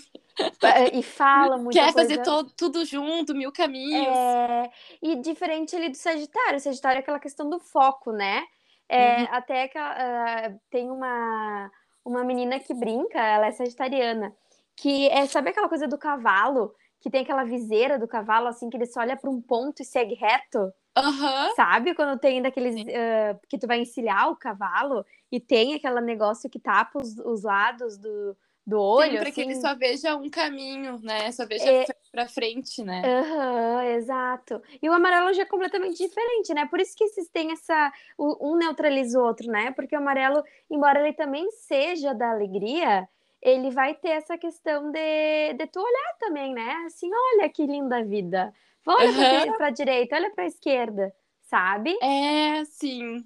E 0.91 1.03
fala 1.03 1.55
muito. 1.61 1.73
Quer 1.75 1.93
fazer 1.93 2.23
todo, 2.23 2.51
tudo 2.57 2.83
junto, 2.83 3.35
mil 3.35 3.51
caminhos. 3.51 4.07
É... 4.07 4.69
E 5.01 5.15
diferente 5.17 5.75
ali 5.75 5.89
do 5.89 5.95
Sagitário. 5.95 6.57
O 6.57 6.59
Sagitário 6.59 6.97
é 6.97 7.01
aquela 7.01 7.19
questão 7.19 7.49
do 7.49 7.59
foco, 7.59 8.11
né? 8.11 8.43
É, 8.89 9.21
uhum. 9.21 9.27
Até 9.31 9.67
que 9.67 9.79
uh, 9.79 10.59
tem 10.69 10.91
uma, 10.91 11.71
uma 12.03 12.23
menina 12.23 12.59
que 12.59 12.73
brinca, 12.73 13.19
ela 13.19 13.47
é 13.47 13.51
sagitariana, 13.51 14.35
que 14.75 15.07
é, 15.09 15.25
sabe 15.25 15.49
aquela 15.49 15.69
coisa 15.69 15.88
do 15.88 15.97
cavalo, 15.97 16.75
que 17.01 17.10
tem 17.10 17.21
aquela 17.21 17.43
viseira 17.43 17.99
do 17.99 18.08
cavalo, 18.08 18.47
assim, 18.47 18.69
que 18.69 18.77
ele 18.77 18.86
só 18.86 19.01
olha 19.01 19.15
para 19.15 19.29
um 19.29 19.41
ponto 19.41 19.81
e 19.81 19.86
segue 19.86 20.15
reto? 20.15 20.71
Uhum. 20.97 21.55
Sabe 21.55 21.93
quando 21.93 22.19
tem 22.19 22.41
daqueles 22.41 22.75
uh, 22.75 23.39
que 23.49 23.58
tu 23.58 23.67
vai 23.67 23.79
encilhar 23.79 24.31
o 24.31 24.36
cavalo 24.36 25.05
e 25.31 25.39
tem 25.39 25.73
aquele 25.73 25.99
negócio 26.01 26.49
que 26.49 26.60
tapa 26.60 27.01
os, 27.01 27.17
os 27.19 27.43
lados 27.43 27.97
do, 27.97 28.36
do 28.65 28.79
olho. 28.79 29.12
Sim, 29.12 29.17
para 29.17 29.23
assim. 29.23 29.31
que 29.34 29.41
ele 29.41 29.55
só 29.55 29.75
veja 29.75 30.15
um 30.15 30.29
caminho, 30.29 30.99
né? 31.03 31.31
Só 31.31 31.45
veja 31.45 31.69
é... 31.69 31.86
para 32.12 32.27
frente, 32.27 32.84
né? 32.84 33.01
Aham, 33.05 33.75
uhum, 33.75 33.81
exato. 33.81 34.62
E 34.81 34.89
o 34.89 34.93
amarelo 34.93 35.34
já 35.34 35.43
é 35.43 35.45
completamente 35.45 35.97
diferente, 35.97 36.53
né? 36.53 36.65
Por 36.65 36.79
isso 36.79 36.95
que 36.95 37.03
esses 37.03 37.29
têm 37.29 37.51
essa. 37.51 37.91
Um 38.17 38.55
neutraliza 38.58 39.19
o 39.19 39.23
outro, 39.23 39.47
né? 39.47 39.71
Porque 39.71 39.95
o 39.95 39.99
amarelo, 39.99 40.43
embora 40.69 41.01
ele 41.01 41.13
também 41.13 41.49
seja 41.51 42.13
da 42.13 42.31
alegria, 42.31 43.08
ele 43.45 43.69
vai 43.69 43.93
ter 43.93 44.10
essa 44.10 44.38
questão 44.39 44.91
de, 44.91 45.53
de 45.53 45.67
tu 45.67 45.79
olhar 45.79 46.17
também, 46.19 46.51
né? 46.51 46.84
Assim, 46.88 47.08
olha 47.13 47.47
que 47.47 47.63
linda 47.65 47.97
a 47.97 48.03
vida. 48.03 48.51
Olha 48.84 49.51
uhum. 49.51 49.58
para 49.58 49.69
direita, 49.69 50.15
olha 50.15 50.31
para 50.31 50.45
a 50.45 50.47
esquerda, 50.47 51.13
sabe? 51.41 51.95
É, 52.01 52.65
sim. 52.65 53.23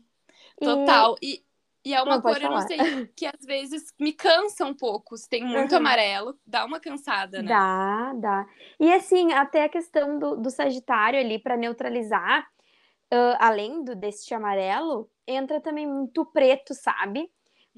Total. 0.60 1.16
E, 1.22 1.36
e 1.36 1.50
e 1.86 1.94
é 1.94 2.02
uma 2.02 2.16
não, 2.16 2.22
cor, 2.22 2.42
eu 2.42 2.50
não 2.50 2.62
sei, 2.62 2.78
que 3.16 3.26
às 3.26 3.46
vezes 3.46 3.94
me 3.98 4.12
cansa 4.12 4.66
um 4.66 4.74
pouco. 4.74 5.16
Se 5.16 5.30
tem 5.30 5.44
muito 5.44 5.72
uhum. 5.72 5.78
amarelo, 5.78 6.38
dá 6.46 6.66
uma 6.66 6.80
cansada, 6.80 7.42
né? 7.42 7.48
Dá, 7.48 8.14
dá. 8.16 8.48
E 8.80 8.92
assim, 8.92 9.32
até 9.32 9.64
a 9.64 9.70
questão 9.70 10.20
do, 10.20 10.36
do 10.36 10.52
Sagitário 10.52 11.20
ali, 11.20 11.40
para 11.40 11.56
neutralizar, 11.56 12.46
uh, 13.14 13.38
além 13.40 13.84
do 13.84 13.96
deste 13.96 14.34
amarelo, 14.34 15.10
entra 15.26 15.62
também 15.62 15.88
muito 15.88 16.26
preto, 16.26 16.74
sabe? 16.74 17.32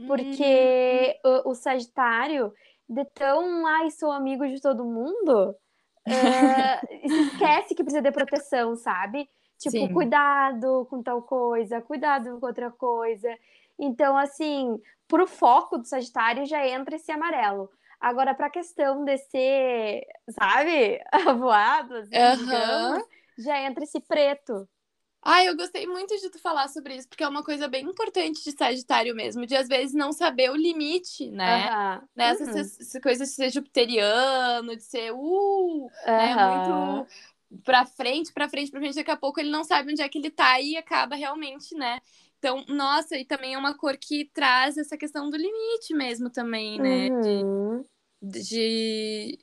Porque 0.07 1.19
uhum. 1.23 1.41
o, 1.45 1.49
o, 1.51 1.55
Sagitário, 1.55 2.53
de 2.87 3.05
tão, 3.13 3.65
ai, 3.65 3.89
sou 3.91 4.11
amigo 4.11 4.47
de 4.47 4.61
todo 4.61 4.85
mundo, 4.85 5.55
uh, 6.07 6.87
se 7.07 7.21
esquece 7.27 7.75
que 7.75 7.83
precisa 7.83 8.01
de 8.01 8.11
proteção, 8.11 8.75
sabe? 8.75 9.29
Tipo, 9.57 9.77
Sim. 9.77 9.93
cuidado 9.93 10.87
com 10.89 11.03
tal 11.03 11.21
coisa, 11.21 11.81
cuidado 11.81 12.39
com 12.39 12.45
outra 12.45 12.71
coisa. 12.71 13.29
Então, 13.77 14.17
assim, 14.17 14.79
pro 15.07 15.27
foco 15.27 15.77
do 15.77 15.87
Sagitário 15.87 16.45
já 16.45 16.67
entra 16.67 16.95
esse 16.95 17.11
amarelo. 17.11 17.69
Agora, 17.99 18.33
para 18.33 18.47
a 18.47 18.51
questão 18.51 19.05
de 19.05 19.15
ser, 19.19 20.03
sabe, 20.29 20.99
voado, 21.37 21.95
assim, 21.97 22.17
uhum. 22.17 22.37
digamos, 22.37 23.03
já 23.37 23.61
entra 23.61 23.83
esse 23.83 23.99
preto. 23.99 24.67
Ai, 25.23 25.47
eu 25.47 25.55
gostei 25.55 25.85
muito 25.85 26.17
de 26.17 26.29
tu 26.31 26.39
falar 26.39 26.67
sobre 26.67 26.95
isso, 26.95 27.07
porque 27.07 27.23
é 27.23 27.27
uma 27.27 27.43
coisa 27.43 27.67
bem 27.67 27.85
importante 27.85 28.43
de 28.43 28.51
Sagitário 28.51 29.15
mesmo, 29.15 29.45
de 29.45 29.55
às 29.55 29.67
vezes 29.67 29.93
não 29.93 30.11
saber 30.11 30.49
o 30.49 30.55
limite, 30.55 31.29
né? 31.29 31.69
Uhum. 31.69 32.07
Nessa 32.15 32.43
uhum. 32.43 32.59
essa 32.59 32.99
coisa 32.99 33.23
de 33.25 33.29
ser 33.29 33.51
jupiteriano, 33.51 34.75
de 34.75 34.83
ser, 34.83 35.11
uh, 35.11 35.17
uhum. 35.17 35.89
né, 36.07 36.35
muito 36.35 37.07
pra 37.63 37.85
frente, 37.85 38.31
pra 38.33 38.49
frente, 38.49 38.71
pra 38.71 38.79
frente, 38.79 38.95
daqui 38.95 39.11
a 39.11 39.17
pouco 39.17 39.39
ele 39.39 39.51
não 39.51 39.63
sabe 39.63 39.91
onde 39.91 40.01
é 40.01 40.09
que 40.09 40.17
ele 40.17 40.31
tá 40.31 40.59
e 40.59 40.77
acaba 40.77 41.15
realmente, 41.15 41.75
né? 41.75 41.99
Então, 42.39 42.65
nossa, 42.67 43.15
e 43.17 43.23
também 43.23 43.53
é 43.53 43.57
uma 43.57 43.77
cor 43.77 43.95
que 43.97 44.25
traz 44.33 44.77
essa 44.77 44.97
questão 44.97 45.29
do 45.29 45.37
limite 45.37 45.93
mesmo 45.93 46.29
também, 46.29 46.79
né? 46.79 47.09
Uhum. 47.09 47.85
De, 48.21 48.41
de, 48.41 49.39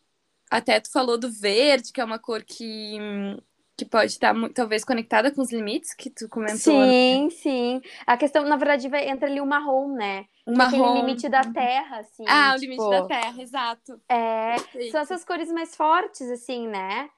Até 0.50 0.80
tu 0.80 0.90
falou 0.90 1.16
do 1.16 1.30
verde, 1.30 1.92
que 1.92 2.00
é 2.00 2.04
uma 2.04 2.18
cor 2.18 2.42
que, 2.42 2.98
que 3.78 3.84
pode 3.84 4.10
estar 4.10 4.34
talvez 4.52 4.84
conectada 4.84 5.30
com 5.30 5.40
os 5.40 5.52
limites 5.52 5.94
que 5.94 6.10
tu 6.10 6.28
comentou. 6.28 6.80
Né? 6.80 6.90
Sim, 6.90 7.24
né? 7.24 7.30
sim. 7.30 7.82
A 8.04 8.16
questão, 8.16 8.44
na 8.44 8.56
verdade, 8.56 8.88
vai, 8.88 9.08
entra 9.08 9.28
ali 9.28 9.40
o 9.40 9.46
marrom, 9.46 9.94
né? 9.94 10.26
O 10.44 10.52
marrom. 10.52 10.84
Aquele 10.84 11.00
limite 11.00 11.28
da 11.28 11.42
terra, 11.42 12.00
assim. 12.00 12.24
Ah, 12.26 12.56
tipo... 12.58 12.58
o 12.58 12.60
limite 12.60 12.90
da 12.90 13.06
terra, 13.06 13.40
exato. 13.40 14.00
É, 14.08 14.56
Perfeito. 14.56 14.90
são 14.90 15.00
essas 15.00 15.24
cores 15.24 15.52
mais 15.52 15.76
fortes, 15.76 16.28
assim, 16.28 16.66
né? 16.66 17.08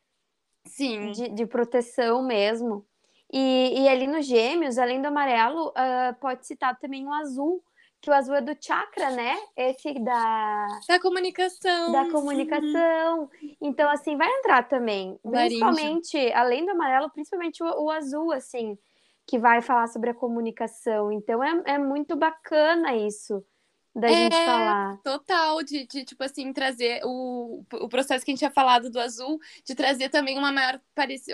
Sim. 0.67 1.13
De, 1.13 1.31
de 1.31 1.47
proteção 1.47 2.23
mesmo. 2.23 2.85
E, 3.33 3.81
e 3.81 3.89
ali 3.89 4.07
nos 4.07 4.27
gêmeos, 4.27 4.77
além 4.77 5.01
do 5.01 5.09
amarelo, 5.09 5.69
uh, 5.69 6.15
pode 6.21 6.47
citar 6.47 6.79
também 6.79 7.07
o 7.07 7.13
azul, 7.15 7.65
que 8.01 8.11
o 8.11 8.13
azul 8.15 8.35
é 8.35 8.41
do 8.41 8.57
chakra, 8.59 9.11
né? 9.11 9.37
Esse 9.57 9.95
da. 9.95 10.67
Da 10.89 11.01
comunicação. 11.01 11.93
Da 11.93 12.11
comunicação. 12.11 13.31
Então, 13.61 13.91
assim, 13.91 14.17
vai 14.17 14.29
entrar 14.39 14.69
também. 14.69 15.19
Principalmente, 15.23 16.17
além 16.33 16.65
do 16.65 16.73
amarelo, 16.73 17.11
principalmente 17.11 17.63
o, 17.63 17.85
o, 17.85 17.91
azul, 17.91 18.33
assim, 18.33 18.79
que 19.27 19.39
vai 19.39 19.61
falar 19.61 19.87
sobre 19.89 20.11
a 20.11 20.15
comunicação. 20.15 21.13
Então, 21.13 21.43
é, 21.45 21.75
é 21.75 21.79
muito 21.79 22.17
bacana 22.17 22.95
isso 22.97 23.45
da 23.95 24.09
é, 24.09 24.15
gente 24.15 24.37
falar. 24.45 24.99
Total, 25.03 25.63
de, 25.63 25.87
de, 25.87 26.05
tipo 26.05 26.23
assim, 26.23 26.53
trazer 26.53 27.01
o, 27.05 27.65
o 27.73 27.89
processo 27.89 28.25
que 28.25 28.31
a 28.31 28.33
gente 28.33 28.39
tinha 28.39 28.51
falado 28.51 28.89
do 28.89 29.01
azul, 29.01 29.41
de 29.65 29.75
trazer 29.75 30.09
também 30.09 30.39
uma 30.39 30.53
maior 30.53 30.81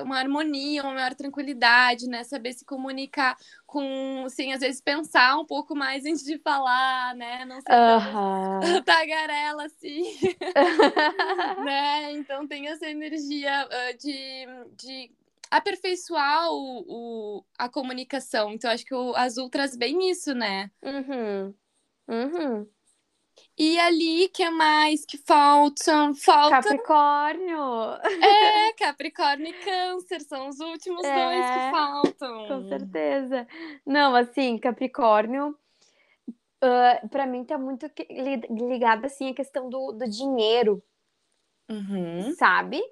uma 0.03 0.19
harmonia, 0.19 0.83
uma 0.83 0.95
maior 0.95 1.15
tranquilidade, 1.15 2.09
né? 2.09 2.25
Saber 2.25 2.53
se 2.53 2.65
comunicar 2.65 3.37
com, 3.67 4.25
assim, 4.25 4.53
às 4.53 4.61
vezes 4.61 4.81
pensar 4.81 5.37
um 5.39 5.45
pouco 5.45 5.75
mais 5.75 6.05
antes 6.07 6.25
de 6.25 6.39
falar, 6.39 7.15
né? 7.15 7.45
Não 7.45 7.61
ser 7.61 7.67
tão 7.67 8.61
tagarela, 8.85 9.65
assim. 9.65 10.17
né? 11.65 12.13
Então 12.13 12.47
tem 12.47 12.69
essa 12.69 12.89
energia 12.89 13.67
uh, 13.67 13.99
de, 13.99 14.47
de 14.77 15.11
aperfeiçoar 15.51 16.51
o, 16.51 16.85
o, 16.89 17.45
a 17.59 17.69
comunicação. 17.69 18.53
Então, 18.53 18.71
acho 18.71 18.85
que 18.85 18.95
o 18.95 19.15
azul 19.15 19.51
traz 19.51 19.77
bem 19.77 20.11
isso, 20.11 20.35
né? 20.35 20.71
Uhum. 20.83 21.55
Uhum. 22.09 22.67
E 23.59 23.79
ali, 23.81 24.29
que 24.29 24.43
é 24.43 24.51
mais 24.51 25.07
que 25.07 25.17
faltam? 25.17 26.15
Falta... 26.15 26.63
Capricórnio! 26.63 27.95
É, 28.23 28.73
Capricórnio 28.79 29.49
e 29.49 29.65
Câncer 29.65 30.21
são 30.21 30.49
os 30.49 30.61
últimos 30.61 31.05
é, 31.05 31.25
dois 31.25 31.47
que 31.47 31.71
faltam. 31.71 32.49
Com 32.49 32.69
certeza. 32.69 33.47
Não, 33.85 34.15
assim, 34.15 34.59
Capricórnio, 34.59 35.57
uh, 36.63 37.09
para 37.09 37.27
mim 37.27 37.45
tá 37.45 37.57
muito 37.57 37.91
ligado, 38.51 39.07
assim, 39.07 39.31
a 39.31 39.35
questão 39.35 39.71
do, 39.71 39.93
do 39.93 40.09
dinheiro, 40.09 40.83
uhum. 41.71 42.35
sabe? 42.37 42.83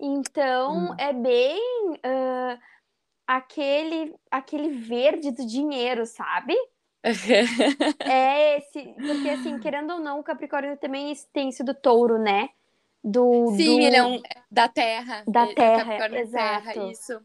Então, 0.00 0.88
uhum. 0.88 0.94
é 0.98 1.12
bem 1.12 1.60
uh, 1.92 2.58
aquele, 3.28 4.12
aquele 4.28 4.70
verde 4.70 5.30
do 5.30 5.46
dinheiro, 5.46 6.04
sabe? 6.04 6.56
é 8.00 8.58
esse, 8.58 8.94
porque 8.94 9.30
assim, 9.30 9.58
querendo 9.58 9.94
ou 9.94 10.00
não, 10.00 10.20
o 10.20 10.22
Capricórnio 10.22 10.76
também 10.76 11.14
tem 11.32 11.50
sido 11.50 11.74
touro, 11.74 12.18
né? 12.18 12.50
Do, 13.02 13.54
Sim, 13.56 13.78
do... 13.78 13.80
ele 13.80 13.96
é 13.96 14.04
um 14.04 14.20
da 14.50 14.68
terra. 14.68 15.24
Da 15.26 15.46
terra, 15.46 16.18
exato. 16.18 16.66
Terra, 16.66 16.90
isso. 16.90 17.20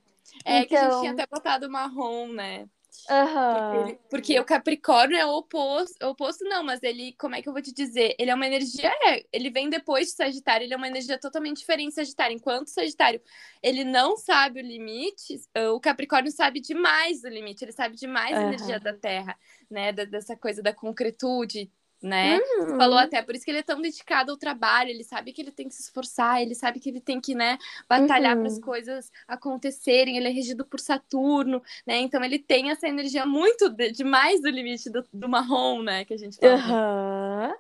É 0.46 0.60
então... 0.60 0.68
que 0.68 0.76
a 0.76 0.82
gente 0.84 1.00
tinha 1.00 1.12
então 1.12 1.24
até 1.26 1.28
botado 1.28 1.70
marrom, 1.70 2.28
né? 2.30 2.66
Uhum. 3.10 3.86
Porque, 3.86 4.00
porque, 4.10 4.40
o 4.40 4.46
Capricórnio 4.46 5.18
é 5.18 5.26
o 5.26 5.38
oposto, 5.38 5.96
oposto 6.06 6.44
não, 6.46 6.64
mas 6.64 6.82
ele, 6.82 7.14
como 7.14 7.36
é 7.36 7.42
que 7.42 7.50
eu 7.50 7.54
vou 7.54 7.62
te 7.62 7.74
dizer? 7.74 8.16
Ele 8.18 8.32
é 8.32 8.36
uma 8.36 8.48
energia, 8.48 8.92
é, 9.06 9.26
ele 9.32 9.50
vem 9.50 9.70
depois 9.70 10.08
de 10.08 10.14
Sagitário, 10.14 10.66
ele 10.66 10.74
é 10.74 10.78
uma 10.78 10.88
energia 10.88 11.20
totalmente 11.20 11.58
diferente 11.58 11.90
de 11.90 11.96
Sagitário. 11.96 12.36
Enquanto 12.36 12.70
Sagitário, 12.70 13.22
ele 13.62 13.84
não 13.84 14.18
sabe 14.18 14.60
o 14.60 14.64
limite, 14.64 15.40
o 15.74 15.80
Capricórnio 15.80 16.32
sabe 16.32 16.60
demais 16.60 17.24
o 17.24 17.30
limite, 17.30 17.64
ele 17.64 17.72
sabe 17.72 17.96
demais 17.96 18.32
uhum. 18.32 18.44
a 18.44 18.48
energia 18.48 18.80
da 18.80 18.94
Terra, 18.94 19.38
né? 19.70 19.92
Da, 19.92 20.06
dessa 20.06 20.36
coisa 20.36 20.64
da 20.64 20.74
concretude, 20.74 21.72
né? 22.06 22.38
Uhum. 22.38 22.66
Você 22.66 22.78
falou 22.78 22.98
até, 22.98 23.22
por 23.22 23.36
isso 23.36 23.44
que 23.44 23.52
ele 23.52 23.60
é 23.60 23.64
tão 23.64 23.82
dedicado 23.82 24.32
ao 24.32 24.38
trabalho, 24.38 24.90
ele 24.92 25.04
sabe 25.04 25.34
que 25.34 25.42
ele 25.42 25.52
tem 25.52 25.68
que 25.68 25.74
se 25.74 25.82
esforçar, 25.82 26.42
ele 26.42 26.54
sabe 26.54 26.80
que 26.80 26.90
ele 26.90 27.02
tem 27.02 27.20
que, 27.20 27.34
né, 27.34 27.58
batalhar 27.90 28.36
uhum. 28.36 28.44
para 28.44 28.52
as 28.52 28.60
coisas 28.60 29.12
acontecerem, 29.28 30.16
ele 30.16 30.28
é 30.28 30.32
regido 30.32 30.64
por 30.64 30.80
Saturno, 30.80 31.62
né? 31.86 31.98
Então 31.98 32.24
ele 32.24 32.38
tem 32.38 32.70
essa 32.70 32.88
energia 32.88 33.26
muito 33.26 33.70
de, 33.70 33.92
demais 33.92 34.40
do 34.42 34.50
limite 34.50 34.90
do, 34.90 35.04
do 35.12 35.28
marrom, 35.28 35.82
né, 35.82 36.06
que 36.06 36.14
a 36.14 36.18
gente 36.18 36.38
fala. 36.38 37.50
Uhum. 37.50 37.56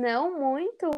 Não, 0.00 0.38
muito 0.38 0.90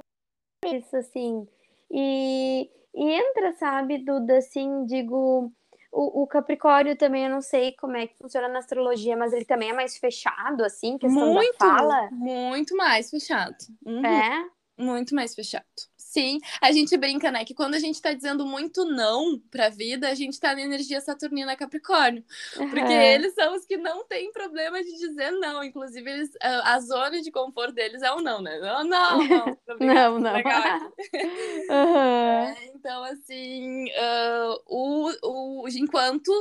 isso, 0.67 0.95
assim. 0.95 1.49
E, 1.91 2.71
e 2.95 3.13
entra, 3.13 3.53
sabe, 3.55 3.99
Duda, 3.99 4.37
assim, 4.37 4.85
digo 4.85 5.51
o, 5.93 6.23
o, 6.23 6.27
Capricórnio 6.27 6.97
também, 6.97 7.25
eu 7.25 7.31
não 7.31 7.43
sei 7.43 7.73
como 7.73 7.97
é 7.97 8.07
que 8.07 8.17
funciona 8.17 8.49
na 8.49 8.61
astrologia, 8.61 9.17
mas 9.17 9.33
ele 9.33 9.45
também 9.45 9.71
é 9.71 9.73
mais 9.73 9.99
fechado, 9.99 10.65
assim, 10.65 10.97
questão 10.97 11.33
muito, 11.33 11.59
da 11.59 11.77
fala. 11.77 12.09
Muito 12.13 12.77
mais 12.77 13.11
fechado. 13.11 13.57
Uhum. 13.85 14.05
É? 14.05 14.49
Muito 14.79 15.15
mais 15.15 15.35
fechado. 15.35 15.67
Sim, 16.11 16.41
a 16.61 16.73
gente 16.73 16.97
brinca, 16.97 17.31
né, 17.31 17.45
que 17.45 17.55
quando 17.55 17.77
a 17.77 17.79
gente 17.79 18.03
tá 18.03 18.13
dizendo 18.13 18.45
muito 18.45 18.85
não 18.85 19.39
pra 19.49 19.69
vida, 19.69 20.09
a 20.09 20.15
gente 20.15 20.41
tá 20.41 20.53
na 20.57 20.61
energia 20.61 21.01
saturnina 21.01 21.55
Capricórnio. 21.55 22.25
Porque 22.57 22.81
uhum. 22.81 22.91
eles 22.91 23.33
são 23.33 23.55
os 23.55 23.65
que 23.65 23.77
não 23.77 24.05
têm 24.05 24.33
problema 24.33 24.83
de 24.83 24.91
dizer 24.91 25.31
não. 25.31 25.63
Inclusive, 25.63 26.11
eles, 26.11 26.31
a, 26.43 26.81
zona 26.81 27.23
de 27.23 27.31
conforto 27.31 27.75
deles 27.75 28.03
é 28.03 28.11
o 28.11 28.21
não, 28.21 28.43
né? 28.43 28.59
Não, 28.59 28.83
não, 28.83 29.19
não. 29.19 29.47
não, 29.79 30.19
não. 30.19 30.35
uhum. 30.35 31.71
é, 31.71 32.57
então, 32.75 33.05
assim, 33.05 33.85
uh, 33.85 34.63
o, 34.67 35.63
o, 35.63 35.69
enquanto 35.69 36.33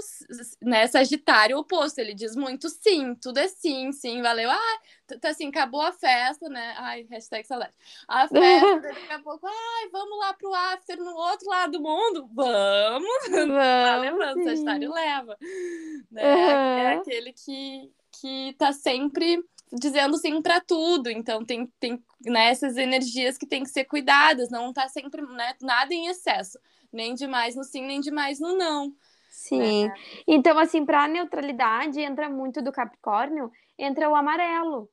né, 0.64 0.88
Sagitário 0.88 1.60
oposto, 1.60 2.00
ele 2.00 2.16
diz 2.16 2.36
muito 2.36 2.70
sim, 2.70 3.14
tudo 3.14 3.38
é 3.38 3.48
sim, 3.48 3.92
sim, 3.92 4.20
valeu. 4.24 4.50
Ah, 4.50 4.80
tá 5.18 5.30
assim, 5.30 5.48
acabou 5.48 5.82
a 5.82 5.92
festa, 5.92 6.50
né? 6.50 6.76
Ai, 6.78 7.08
hashtag 7.10 7.48
saudade. 7.48 7.74
A 8.08 8.28
festa, 8.30 8.80
daqui 8.82 9.14
a 9.14 9.20
pouco, 9.20 9.48
ai, 9.48 9.90
vamos 9.92 10.20
lá 10.20 10.34
pro 10.34 10.54
after 10.54 10.98
no 10.98 11.16
outro 11.16 11.50
lado 11.50 11.72
do 11.74 11.82
mundo? 11.82 12.30
Vamos! 12.34 13.10
Vamos 13.30 13.56
tá 13.56 13.96
levando, 13.98 14.44
Sagitário 14.44 14.92
leva. 14.92 15.38
Né? 16.12 16.24
Uhum. 16.24 16.52
É 16.52 16.94
aquele 16.96 17.34
que, 17.34 17.92
que 18.12 18.56
tá 18.58 18.74
sempre 18.74 19.44
dizendo 19.72 20.18
sim 20.18 20.42
para 20.42 20.60
tudo. 20.60 21.10
Então 21.10 21.46
tem, 21.46 21.68
tem 21.80 22.04
né, 22.26 22.50
essas 22.50 22.78
energias 22.78 23.38
que 23.38 23.46
tem 23.46 23.64
que 23.64 23.70
ser 23.70 23.86
cuidadas, 23.86 24.50
não 24.50 24.74
tá 24.74 24.88
sempre 24.88 25.22
né, 25.22 25.56
nada 25.62 25.94
em 25.94 26.08
excesso, 26.08 26.60
nem 26.92 27.14
demais 27.14 27.56
no 27.56 27.64
sim, 27.64 27.86
nem 27.86 28.02
demais 28.02 28.40
no 28.40 28.56
não. 28.58 28.94
Sim. 29.30 29.88
Né? 29.88 29.94
Então, 30.28 30.58
assim, 30.58 30.86
para 30.86 31.08
neutralidade 31.08 32.02
entra 32.02 32.30
muito 32.30 32.62
do 32.62 32.72
Capricórnio, 32.72 33.52
entra 33.78 34.10
o 34.10 34.16
amarelo. 34.16 34.90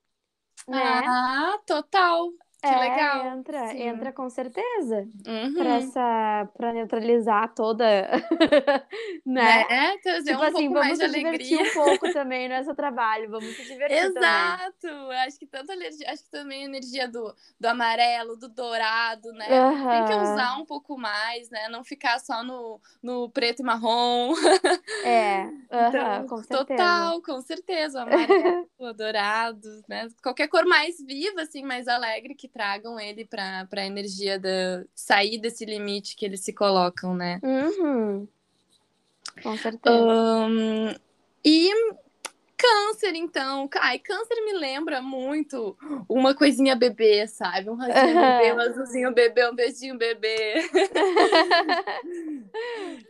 Né? 0.69 0.79
Ah, 1.07 1.59
total. 1.67 2.33
Que 2.69 2.75
é, 2.75 2.79
legal. 2.79 3.27
Entra, 3.39 3.69
Sim. 3.69 3.83
entra 3.83 4.13
com 4.13 4.29
certeza. 4.29 5.09
Uhum. 5.27 5.55
Pra, 5.55 5.75
essa, 5.77 6.49
pra 6.57 6.73
neutralizar 6.73 7.55
toda. 7.55 7.85
né? 9.25 9.63
É, 9.69 9.99
trazer 9.99 10.33
tipo 10.33 10.43
um 10.43 10.47
assim, 10.47 10.53
pouco 10.53 10.75
mais 10.75 10.99
de 10.99 11.05
alegria. 11.05 11.33
divertir 11.33 11.59
um 11.61 11.85
pouco 11.85 12.13
também 12.13 12.49
no 12.49 12.75
trabalho. 12.75 13.31
Vamos 13.31 13.55
se 13.57 13.63
divertir 13.67 13.97
Exato. 13.97 14.73
Também. 14.81 15.19
Acho 15.19 15.39
que 15.39 15.47
tanto 15.47 15.73
acho 15.73 16.25
que 16.25 16.31
também 16.31 16.63
a 16.63 16.67
energia 16.67 17.09
do, 17.09 17.35
do 17.59 17.67
amarelo, 17.67 18.37
do 18.37 18.49
dourado, 18.49 19.33
né? 19.33 19.47
Uhum. 19.49 19.91
Tem 19.91 20.05
que 20.07 20.15
usar 20.15 20.59
um 20.59 20.65
pouco 20.65 20.99
mais, 20.99 21.51
né? 21.51 21.69
Não 21.69 21.85
ficar 21.85 22.19
só 22.21 22.43
no, 22.43 22.81
no 23.03 23.31
preto 23.31 23.61
e 23.61 23.65
marrom. 23.65 24.35
É, 25.05 25.45
uhum, 25.47 25.59
então, 25.71 26.27
com 26.27 26.37
certeza. 26.43 26.65
Total, 26.65 27.23
com 27.23 27.41
certeza. 27.41 27.99
O 27.99 28.03
amarelo, 28.03 28.71
o 28.79 28.93
dourado, 28.93 29.85
né? 29.89 30.09
Qualquer 30.23 30.49
cor 30.49 30.67
mais 30.67 30.97
viva, 31.01 31.43
assim, 31.43 31.63
mais 31.63 31.89
alegre 31.89 32.35
que 32.35 32.49
tragam 32.57 32.99
ele 32.99 33.27
para 33.27 33.69
a 33.71 33.87
energia 33.87 34.39
da 34.39 34.83
sair 34.95 35.39
desse 35.39 35.67
limite 35.67 36.17
que 36.17 36.25
eles 36.25 36.41
se 36.41 36.55
colocam, 36.55 37.15
né? 37.15 37.39
Uhum. 37.43 38.27
Com 39.43 39.57
certeza. 39.59 39.95
Um, 39.95 40.95
e 41.45 41.71
câncer, 42.57 43.15
então. 43.15 43.69
Ai, 43.77 43.99
câncer 43.99 44.37
me 44.45 44.53
lembra 44.55 45.03
muito 45.03 45.77
uma 46.09 46.35
coisinha 46.35 46.75
bebê, 46.75 47.27
sabe? 47.27 47.71
Um 47.71 47.77
rosinha 47.77 48.05
uhum. 48.05 48.39
bebê, 48.39 48.53
um 48.53 48.61
azulzinho 48.61 49.15
bebê, 49.15 49.51
um 49.51 49.55
beijinho 49.55 49.99
bebê. 49.99 50.55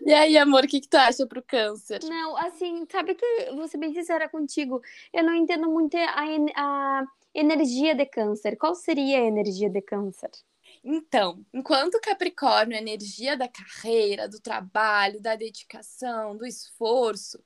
e 0.04 0.12
aí, 0.12 0.36
amor, 0.36 0.64
o 0.64 0.68
que, 0.68 0.80
que 0.80 0.88
tu 0.88 0.96
acha 0.96 1.26
pro 1.26 1.42
câncer? 1.42 2.00
Não, 2.04 2.36
assim, 2.36 2.86
sabe 2.90 3.14
que, 3.14 3.50
vou 3.54 3.68
ser 3.68 3.78
bem 3.78 3.92
sincera 3.92 4.28
contigo, 4.28 4.82
eu 5.12 5.24
não 5.24 5.34
entendo 5.34 5.68
muito 5.68 5.96
a, 5.96 6.24
a 6.56 7.04
Energia 7.36 7.94
de 7.94 8.06
câncer. 8.06 8.56
Qual 8.56 8.74
seria 8.74 9.18
a 9.18 9.26
energia 9.26 9.68
de 9.68 9.82
câncer? 9.82 10.30
Então, 10.88 11.44
enquanto 11.52 12.00
Capricórnio 12.00 12.76
é 12.76 12.80
energia 12.80 13.36
da 13.36 13.48
carreira, 13.48 14.28
do 14.28 14.38
trabalho, 14.38 15.20
da 15.20 15.34
dedicação, 15.34 16.36
do 16.36 16.46
esforço, 16.46 17.42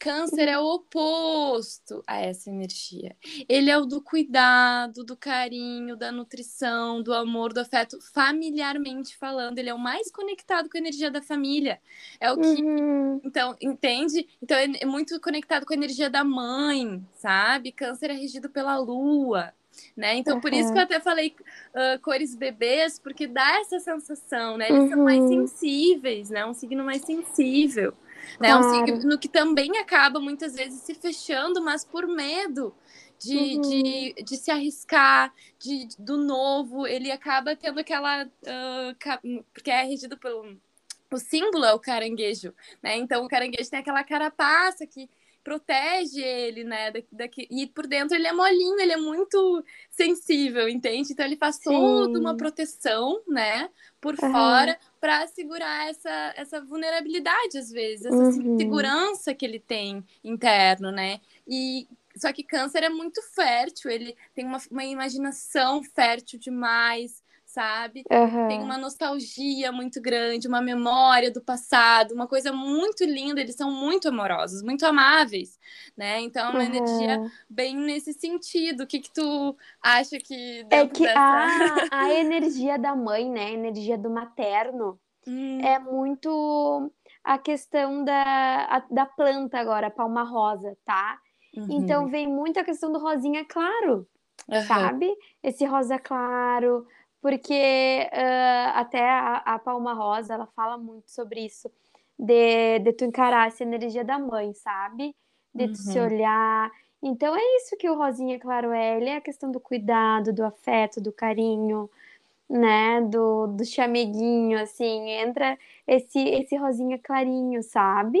Câncer 0.00 0.48
é 0.48 0.58
o 0.58 0.64
oposto 0.64 2.02
a 2.08 2.18
essa 2.18 2.50
energia. 2.50 3.16
Ele 3.48 3.70
é 3.70 3.78
o 3.78 3.86
do 3.86 4.02
cuidado, 4.02 5.04
do 5.04 5.16
carinho, 5.16 5.96
da 5.96 6.10
nutrição, 6.10 7.00
do 7.00 7.14
amor, 7.14 7.52
do 7.52 7.60
afeto, 7.60 8.00
familiarmente 8.12 9.16
falando. 9.16 9.58
Ele 9.58 9.70
é 9.70 9.74
o 9.74 9.78
mais 9.78 10.10
conectado 10.10 10.68
com 10.68 10.76
a 10.76 10.80
energia 10.80 11.08
da 11.08 11.22
família. 11.22 11.80
É 12.18 12.32
o 12.32 12.36
que. 12.36 12.48
Uhum. 12.48 13.20
Então, 13.24 13.56
entende? 13.60 14.26
Então, 14.42 14.56
é 14.58 14.84
muito 14.84 15.20
conectado 15.20 15.64
com 15.64 15.72
a 15.72 15.76
energia 15.76 16.10
da 16.10 16.24
mãe, 16.24 17.00
sabe? 17.14 17.70
Câncer 17.70 18.10
é 18.10 18.14
regido 18.14 18.50
pela 18.50 18.76
lua 18.78 19.54
né? 19.96 20.16
Então, 20.16 20.40
por 20.40 20.52
isso 20.52 20.72
que 20.72 20.78
eu 20.78 20.82
até 20.82 21.00
falei 21.00 21.34
uh, 21.70 22.00
cores 22.00 22.34
bebês, 22.34 22.98
porque 22.98 23.26
dá 23.26 23.60
essa 23.60 23.78
sensação, 23.80 24.56
né? 24.56 24.68
Eles 24.68 24.82
uhum. 24.84 24.88
são 24.90 25.04
mais 25.04 25.20
uhum. 25.20 25.46
sensíveis, 25.46 26.30
né? 26.30 26.44
Um 26.46 26.54
signo 26.54 26.84
mais 26.84 27.02
sensível. 27.02 27.94
Né? 28.40 28.48
Claro. 28.48 28.66
Um 28.66 28.86
signo 28.86 29.18
que 29.18 29.28
também 29.28 29.78
acaba 29.78 30.20
muitas 30.20 30.54
vezes 30.54 30.80
se 30.82 30.94
fechando, 30.94 31.62
mas 31.62 31.84
por 31.84 32.06
medo 32.06 32.74
de, 33.18 33.36
uhum. 33.36 33.60
de, 33.60 34.14
de 34.24 34.36
se 34.36 34.50
arriscar, 34.50 35.32
de, 35.58 35.88
do 35.98 36.16
novo, 36.16 36.86
ele 36.86 37.10
acaba 37.10 37.54
tendo 37.54 37.78
aquela. 37.78 38.24
Uh, 38.24 39.44
porque 39.52 39.70
é 39.70 39.82
regido 39.82 40.18
pelo. 40.18 40.56
O 41.10 41.18
símbolo 41.18 41.64
é 41.66 41.74
o 41.74 41.78
caranguejo, 41.78 42.54
né? 42.82 42.96
Então 42.96 43.24
o 43.24 43.28
caranguejo 43.28 43.68
tem 43.68 43.80
aquela 43.80 44.02
carapaça 44.02 44.86
que 44.86 45.10
protege 45.42 46.20
ele, 46.20 46.64
né? 46.64 46.92
Daqui, 47.10 47.46
e 47.50 47.66
por 47.66 47.86
dentro 47.86 48.16
ele 48.16 48.26
é 48.26 48.32
molinho, 48.32 48.78
ele 48.80 48.92
é 48.92 48.96
muito 48.96 49.64
sensível, 49.90 50.68
entende? 50.68 51.12
Então 51.12 51.24
ele 51.24 51.36
faz 51.36 51.56
Sim. 51.56 51.64
toda 51.64 52.18
uma 52.18 52.36
proteção, 52.36 53.22
né? 53.26 53.68
Por 54.00 54.14
uhum. 54.14 54.32
fora, 54.32 54.78
para 55.00 55.26
segurar 55.28 55.88
essa, 55.88 56.34
essa 56.36 56.60
vulnerabilidade, 56.60 57.58
às 57.58 57.70
vezes, 57.70 58.06
essa 58.06 58.16
uhum. 58.16 58.58
segurança 58.58 59.34
que 59.34 59.44
ele 59.44 59.60
tem 59.60 60.04
interno, 60.24 60.90
né? 60.90 61.20
E 61.46 61.86
só 62.16 62.32
que 62.32 62.42
câncer 62.42 62.82
é 62.82 62.88
muito 62.88 63.22
fértil, 63.34 63.90
ele 63.90 64.16
tem 64.34 64.44
uma, 64.44 64.58
uma 64.70 64.84
imaginação 64.84 65.82
fértil 65.82 66.38
demais, 66.38 67.21
sabe? 67.52 68.02
Uhum. 68.10 68.48
Tem 68.48 68.60
uma 68.60 68.78
nostalgia 68.78 69.70
muito 69.70 70.00
grande, 70.00 70.48
uma 70.48 70.62
memória 70.62 71.30
do 71.30 71.40
passado, 71.42 72.14
uma 72.14 72.26
coisa 72.26 72.50
muito 72.50 73.04
linda. 73.04 73.40
Eles 73.40 73.54
são 73.54 73.70
muito 73.70 74.08
amorosos, 74.08 74.62
muito 74.62 74.86
amáveis, 74.86 75.58
né? 75.96 76.20
Então, 76.20 76.46
é 76.46 76.50
uma 76.50 76.60
uhum. 76.60 76.64
energia 76.64 77.30
bem 77.48 77.76
nesse 77.76 78.14
sentido. 78.14 78.84
O 78.84 78.86
que, 78.86 79.00
que 79.00 79.12
tu 79.12 79.54
acha 79.82 80.18
que. 80.18 80.66
É 80.70 80.86
que 80.86 81.02
dessa... 81.02 81.88
a, 81.90 82.04
a 82.04 82.14
energia 82.14 82.78
da 82.78 82.96
mãe, 82.96 83.30
né? 83.30 83.46
A 83.46 83.50
energia 83.50 83.98
do 83.98 84.08
materno 84.08 84.98
hum. 85.28 85.60
é 85.60 85.78
muito 85.78 86.90
a 87.22 87.38
questão 87.38 88.02
da, 88.02 88.64
a, 88.64 88.82
da 88.90 89.06
planta 89.06 89.58
agora, 89.58 89.88
a 89.88 89.90
palma 89.90 90.22
rosa, 90.22 90.76
tá? 90.84 91.18
Uhum. 91.54 91.66
Então 91.68 92.08
vem 92.08 92.26
muito 92.26 92.58
a 92.58 92.64
questão 92.64 92.90
do 92.90 92.98
rosinha 92.98 93.44
claro, 93.44 94.08
sabe? 94.66 95.14
Esse 95.42 95.66
rosa 95.66 95.98
claro, 95.98 96.86
porque 97.22 98.10
uh, 98.12 98.70
até 98.74 99.08
a, 99.08 99.36
a, 99.36 99.58
Palma 99.60 99.94
Rosa 99.94 100.34
ela 100.34 100.46
fala 100.46 100.76
muito 100.76 101.08
sobre 101.08 101.46
isso, 101.46 101.70
de, 102.18 102.80
de 102.80 102.92
tu 102.92 103.04
encarar 103.04 103.46
essa 103.46 103.62
energia 103.62 104.04
da 104.04 104.18
mãe, 104.18 104.52
sabe? 104.52 105.14
De 105.54 105.68
tu 105.68 105.76
se 105.76 105.98
uhum. 105.98 106.06
olhar. 106.06 106.70
Então 107.00 107.34
é 107.36 107.56
isso 107.56 107.76
que 107.76 107.88
o 107.88 107.96
Rosinha 107.96 108.40
Claro 108.40 108.72
é, 108.72 108.96
ele 108.96 109.08
é 109.08 109.16
a 109.16 109.20
questão 109.20 109.52
do 109.52 109.60
cuidado, 109.60 110.32
do 110.32 110.44
afeto, 110.44 111.00
do 111.00 111.12
carinho, 111.12 111.88
né? 112.50 113.00
Do, 113.02 113.46
do 113.46 113.64
chameguinho, 113.64 114.60
assim, 114.60 115.10
entra 115.10 115.56
esse, 115.86 116.18
esse 116.18 116.56
Rosinha 116.56 116.98
Clarinho, 116.98 117.62
sabe? 117.62 118.18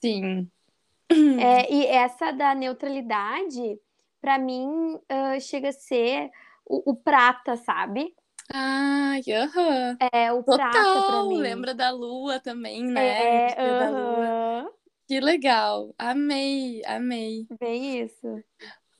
Sim. 0.00 0.48
É, 1.38 1.70
e 1.72 1.86
essa 1.86 2.32
da 2.32 2.54
neutralidade, 2.54 3.78
para 4.20 4.38
mim, 4.38 4.94
uh, 4.94 5.40
chega 5.40 5.68
a 5.68 5.72
ser 5.72 6.30
o, 6.66 6.92
o 6.92 6.96
prata, 6.96 7.56
sabe? 7.56 8.14
Ai, 8.52 9.22
aham. 9.30 9.96
É, 10.12 10.32
o 10.32 10.42
Total, 10.42 10.70
prata 10.70 11.06
pra 11.06 11.22
mim. 11.24 11.38
Lembra 11.38 11.74
da 11.74 11.90
lua 11.90 12.38
também, 12.40 12.84
né? 12.84 13.48
É, 13.52 13.56
uh 13.58 14.66
-huh. 14.66 14.70
Que 15.06 15.20
legal. 15.20 15.94
Amei, 15.98 16.82
amei. 16.86 17.46
Bem 17.58 18.02
isso. 18.02 18.42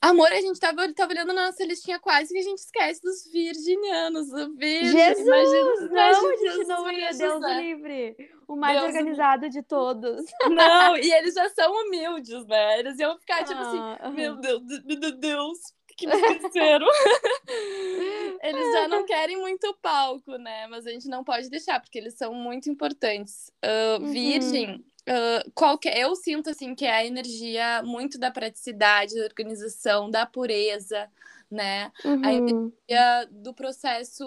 Amor, 0.04 0.30
a 0.30 0.38
gente 0.38 0.60
tava, 0.60 0.92
tava 0.92 1.12
olhando 1.12 1.32
na 1.32 1.46
nossa 1.46 1.64
listinha 1.64 1.98
quase 1.98 2.30
que 2.30 2.38
a 2.38 2.42
gente 2.42 2.58
esquece 2.58 3.00
dos 3.00 3.24
virginianos. 3.32 4.30
O 4.34 4.54
virgem, 4.54 4.92
Jesus! 4.92 5.26
Imagina, 5.26 5.88
não, 5.88 6.28
a 6.28 6.36
gente 6.36 6.66
não 6.66 6.92
ia, 6.92 7.10
Deus 7.14 7.40
né? 7.40 7.62
livre. 7.62 8.16
O 8.46 8.54
mais 8.54 8.78
Deus 8.78 8.94
organizado 8.94 9.48
de 9.48 9.62
todos. 9.62 10.26
Não, 10.50 10.94
e 10.98 11.10
eles 11.10 11.32
já 11.32 11.48
são 11.48 11.72
humildes, 11.72 12.46
né? 12.46 12.80
Eles 12.80 12.98
iam 12.98 13.18
ficar 13.18 13.44
tipo 13.44 13.58
assim, 13.58 13.78
ah, 13.78 13.96
assim, 14.00 14.14
meu 14.14 14.36
Deus, 14.36 14.62
meu 14.84 15.12
Deus, 15.18 15.58
que 15.96 16.06
me 16.06 16.14
esqueceram. 16.14 16.86
eles 18.42 18.72
já 18.72 18.88
não 18.88 19.04
querem 19.04 19.38
muito 19.38 19.76
palco, 19.80 20.36
né? 20.36 20.66
Mas 20.68 20.86
a 20.86 20.90
gente 20.90 21.08
não 21.08 21.24
pode 21.24 21.48
deixar, 21.48 21.80
porque 21.80 21.98
eles 21.98 22.14
são 22.14 22.34
muito 22.34 22.70
importantes. 22.70 23.50
Uh, 23.64 24.02
uhum. 24.02 24.12
Virgem 24.12 24.84
Uh, 25.06 25.50
qualquer, 25.54 25.98
eu 25.98 26.16
sinto 26.16 26.48
assim 26.48 26.74
que 26.74 26.86
é 26.86 26.90
a 26.90 27.04
energia 27.04 27.82
muito 27.82 28.18
da 28.18 28.30
praticidade, 28.30 29.14
da 29.14 29.24
organização, 29.24 30.10
da 30.10 30.24
pureza, 30.24 31.10
né? 31.50 31.92
Uhum. 32.02 32.24
A 32.24 32.32
energia 32.32 33.28
do 33.30 33.52
processo 33.52 34.24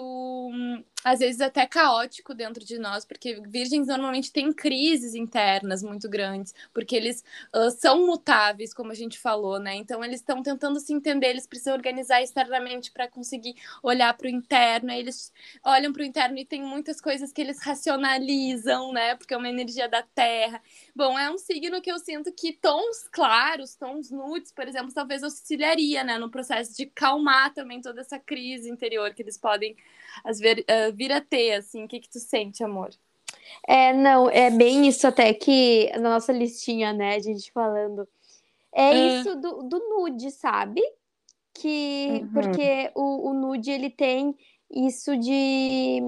às 1.04 1.20
vezes 1.20 1.40
até 1.40 1.64
caótico 1.66 2.34
dentro 2.34 2.64
de 2.64 2.78
nós, 2.78 3.04
porque 3.04 3.40
virgens 3.46 3.86
normalmente 3.86 4.32
têm 4.32 4.52
crises 4.52 5.14
internas 5.14 5.82
muito 5.82 6.08
grandes, 6.08 6.52
porque 6.74 6.96
eles 6.96 7.22
uh, 7.54 7.70
são 7.70 8.04
mutáveis, 8.06 8.74
como 8.74 8.90
a 8.90 8.94
gente 8.94 9.18
falou, 9.18 9.60
né? 9.60 9.76
Então 9.76 10.04
eles 10.04 10.20
estão 10.20 10.42
tentando 10.42 10.80
se 10.80 10.92
entender, 10.92 11.28
eles 11.28 11.46
precisam 11.46 11.74
organizar 11.74 12.20
externamente 12.22 12.90
para 12.90 13.08
conseguir 13.08 13.54
olhar 13.82 14.12
para 14.16 14.26
o 14.26 14.30
interno. 14.30 14.90
Eles 14.90 15.32
olham 15.64 15.92
para 15.92 16.02
o 16.02 16.04
interno 16.04 16.36
e 16.38 16.44
tem 16.44 16.62
muitas 16.62 17.00
coisas 17.00 17.32
que 17.32 17.40
eles 17.40 17.62
racionalizam, 17.62 18.92
né? 18.92 19.14
Porque 19.14 19.34
é 19.34 19.36
uma 19.36 19.48
energia 19.48 19.88
da 19.88 20.02
terra. 20.02 20.60
Bom, 20.94 21.18
é 21.18 21.30
um 21.30 21.38
signo 21.38 21.80
que 21.80 21.90
eu 21.92 21.98
sinto 21.98 22.32
que 22.32 22.52
tons 22.52 23.08
claros, 23.12 23.76
tons 23.76 24.10
nudes, 24.10 24.52
por 24.52 24.66
exemplo, 24.66 24.92
talvez 24.92 25.22
auxiliaria, 25.22 26.02
né, 26.02 26.18
no 26.18 26.30
processo 26.30 26.76
de 26.76 26.86
calmar 26.86 27.54
também 27.54 27.80
toda 27.80 28.00
essa 28.00 28.18
crise 28.18 28.68
interior 28.68 29.14
que 29.14 29.22
eles 29.22 29.38
podem 29.38 29.76
às 30.24 30.38
vezes 30.38 30.64
uh, 30.64 30.87
vir 30.92 31.12
a 31.12 31.20
ter, 31.20 31.54
assim. 31.54 31.84
O 31.84 31.88
que 31.88 32.00
que 32.00 32.10
tu 32.10 32.18
sente, 32.18 32.62
amor? 32.62 32.90
É, 33.66 33.92
não, 33.92 34.28
é 34.30 34.50
bem 34.50 34.86
isso 34.86 35.06
até 35.06 35.32
que 35.32 35.90
na 35.94 36.10
nossa 36.10 36.32
listinha, 36.32 36.92
né, 36.92 37.16
a 37.16 37.18
gente 37.18 37.52
falando. 37.52 38.06
É 38.72 38.90
uh. 38.90 38.94
isso 38.94 39.36
do, 39.36 39.62
do 39.62 39.78
nude, 39.78 40.30
sabe? 40.30 40.82
Que, 41.54 42.20
uhum. 42.22 42.32
porque 42.32 42.90
o, 42.94 43.30
o 43.30 43.34
nude, 43.34 43.70
ele 43.70 43.90
tem 43.90 44.36
isso 44.70 45.16
de, 45.16 46.00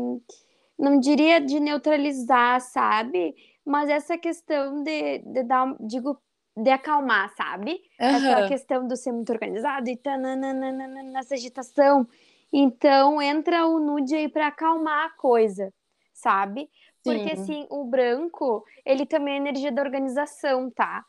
não 0.79 1.01
diria 1.01 1.41
de 1.41 1.59
neutralizar, 1.59 2.61
sabe? 2.61 3.35
Mas 3.65 3.89
essa 3.89 4.17
questão 4.17 4.83
de, 4.83 5.19
de 5.19 5.43
dar, 5.43 5.75
digo, 5.81 6.21
de 6.57 6.71
acalmar, 6.71 7.33
sabe? 7.35 7.83
Uhum. 8.01 8.07
Essa 8.07 8.49
questão 8.49 8.87
do 8.87 8.97
ser 8.97 9.13
muito 9.13 9.33
organizado 9.33 9.89
e 9.89 9.97
tananana, 9.97 10.73
nessa 11.05 11.35
agitação. 11.35 12.07
Então 12.53 13.21
entra 13.23 13.67
o 13.67 13.79
nude 13.79 14.15
aí 14.15 14.29
para 14.29 14.49
acalmar 14.49 15.07
a 15.07 15.17
coisa, 15.17 15.73
sabe? 16.13 16.69
Porque 17.03 17.37
Sim. 17.37 17.43
assim, 17.43 17.67
o 17.71 17.85
branco, 17.85 18.65
ele 18.85 19.07
também 19.07 19.35
é 19.35 19.37
energia 19.39 19.73
da 19.73 19.83
organização, 19.83 20.71
tá? 20.71 21.05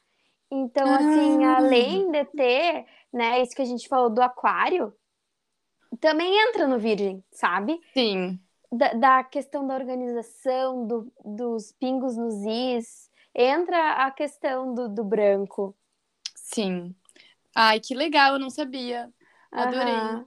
Então, 0.49 0.93
assim, 0.93 1.43
ah. 1.45 1.57
além 1.57 2.11
de 2.11 2.25
ter, 2.25 2.85
né, 3.11 3.41
isso 3.41 3.55
que 3.55 3.61
a 3.61 3.65
gente 3.65 3.87
falou 3.87 4.09
do 4.09 4.21
aquário, 4.21 4.93
também 5.99 6.33
entra 6.47 6.67
no 6.67 6.77
virgem, 6.77 7.23
sabe? 7.31 7.79
Sim. 7.93 8.39
Da, 8.71 8.93
da 8.93 9.23
questão 9.23 9.65
da 9.65 9.75
organização, 9.75 10.85
do, 10.85 11.11
dos 11.23 11.73
pingos 11.73 12.15
nos 12.15 12.35
is, 12.45 13.09
entra 13.35 14.05
a 14.05 14.11
questão 14.11 14.73
do, 14.73 14.87
do 14.87 15.03
branco. 15.03 15.75
Sim. 16.35 16.95
Ai, 17.55 17.79
que 17.79 17.93
legal, 17.93 18.33
eu 18.33 18.39
não 18.39 18.49
sabia. 18.49 19.09
Adorei. 19.51 19.93
Uhum. 19.93 20.25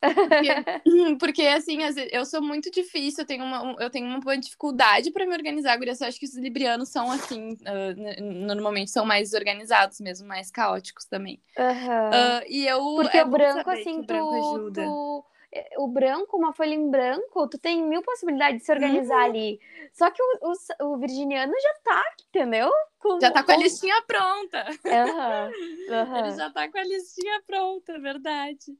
Porque, 0.00 0.48
porque, 1.18 1.42
assim, 1.42 1.78
eu 2.12 2.24
sou 2.24 2.42
muito 2.42 2.70
difícil, 2.70 3.22
eu 3.22 3.26
tenho 3.26 3.44
uma, 3.44 3.76
eu 3.78 3.90
tenho 3.90 4.06
uma 4.06 4.38
dificuldade 4.38 5.10
para 5.10 5.26
me 5.26 5.32
organizar, 5.32 5.76
Guria. 5.76 5.94
Eu 5.98 6.06
acho 6.06 6.18
que 6.18 6.26
os 6.26 6.36
librianos 6.36 6.88
são 6.88 7.10
assim, 7.10 7.52
uh, 7.52 8.46
normalmente 8.46 8.90
são 8.90 9.04
mais 9.04 9.32
organizados 9.32 10.00
mesmo, 10.00 10.26
mais 10.26 10.50
caóticos 10.50 11.04
também. 11.06 11.40
Uhum. 11.58 11.64
Uh, 11.64 12.44
e 12.48 12.66
eu. 12.66 12.80
Porque 12.96 13.18
é 13.18 13.24
o 13.24 13.28
branco, 13.28 13.70
assim, 13.70 14.00
o 14.00 14.02
branco 14.04 14.30
tu, 14.30 14.36
ajuda. 14.36 14.84
Tu, 14.84 15.24
eh, 15.52 15.70
o 15.78 15.88
branco, 15.88 16.36
uma 16.36 16.52
folha 16.52 16.74
em 16.74 16.90
branco, 16.90 17.48
tu 17.48 17.58
tem 17.58 17.82
mil 17.82 18.02
possibilidades 18.02 18.60
de 18.60 18.66
se 18.66 18.72
organizar 18.72 19.18
uhum. 19.18 19.24
ali. 19.24 19.60
Só 19.92 20.10
que 20.10 20.22
o, 20.22 20.52
o, 20.82 20.92
o, 20.92 20.98
virginiano 20.98 21.52
já 21.58 21.74
tá, 21.82 22.04
entendeu? 22.28 22.70
Com, 22.98 23.18
já 23.20 23.30
tá 23.30 23.42
com 23.42 23.52
a 23.52 23.56
listinha 23.56 24.02
pronta. 24.02 24.66
Uhum. 24.84 25.50
Ele 26.18 26.36
já 26.36 26.50
tá 26.50 26.70
com 26.70 26.78
a 26.78 26.84
listinha 26.84 27.42
pronta, 27.46 27.92
é 27.92 27.98
verdade. 27.98 28.76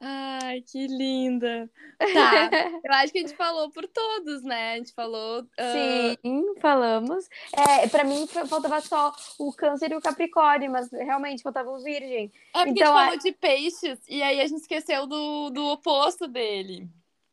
Ai, 0.00 0.60
que 0.60 0.86
linda. 0.86 1.70
Tá, 1.98 2.50
eu 2.84 2.92
acho 2.92 3.12
que 3.12 3.18
a 3.18 3.22
gente 3.22 3.36
falou 3.36 3.70
por 3.70 3.86
todos, 3.86 4.42
né? 4.42 4.72
A 4.72 4.76
gente 4.76 4.92
falou. 4.92 5.42
Uh... 5.42 6.18
Sim, 6.22 6.54
falamos. 6.60 7.28
É, 7.52 7.86
pra 7.88 8.04
mim 8.04 8.26
faltava 8.26 8.80
só 8.80 9.14
o 9.38 9.52
câncer 9.52 9.92
e 9.92 9.96
o 9.96 10.00
capricórnio, 10.00 10.70
mas 10.70 10.90
realmente 10.90 11.42
faltava 11.42 11.70
o 11.70 11.82
virgem. 11.82 12.32
É 12.54 12.64
porque 12.64 12.80
então, 12.80 12.96
a 12.96 13.02
gente 13.02 13.10
falou 13.10 13.18
de 13.18 13.32
peixes 13.32 13.98
e 14.08 14.22
aí 14.22 14.40
a 14.40 14.46
gente 14.46 14.60
esqueceu 14.60 15.06
do, 15.06 15.50
do 15.50 15.64
oposto 15.68 16.26
dele, 16.26 16.88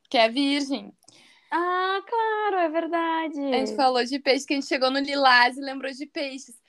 que 0.09 0.17
é 0.17 0.29
virgem. 0.29 0.93
Ah, 1.51 2.01
claro, 2.07 2.63
é 2.63 2.69
verdade. 2.69 3.39
A 3.39 3.57
gente 3.57 3.75
falou 3.75 4.03
de 4.05 4.19
peixes, 4.19 4.45
que 4.45 4.53
a 4.53 4.55
gente 4.55 4.67
chegou 4.67 4.89
no 4.89 4.99
lilás 4.99 5.57
e 5.57 5.61
lembrou 5.61 5.91
de 5.91 6.05
peixes. 6.05 6.60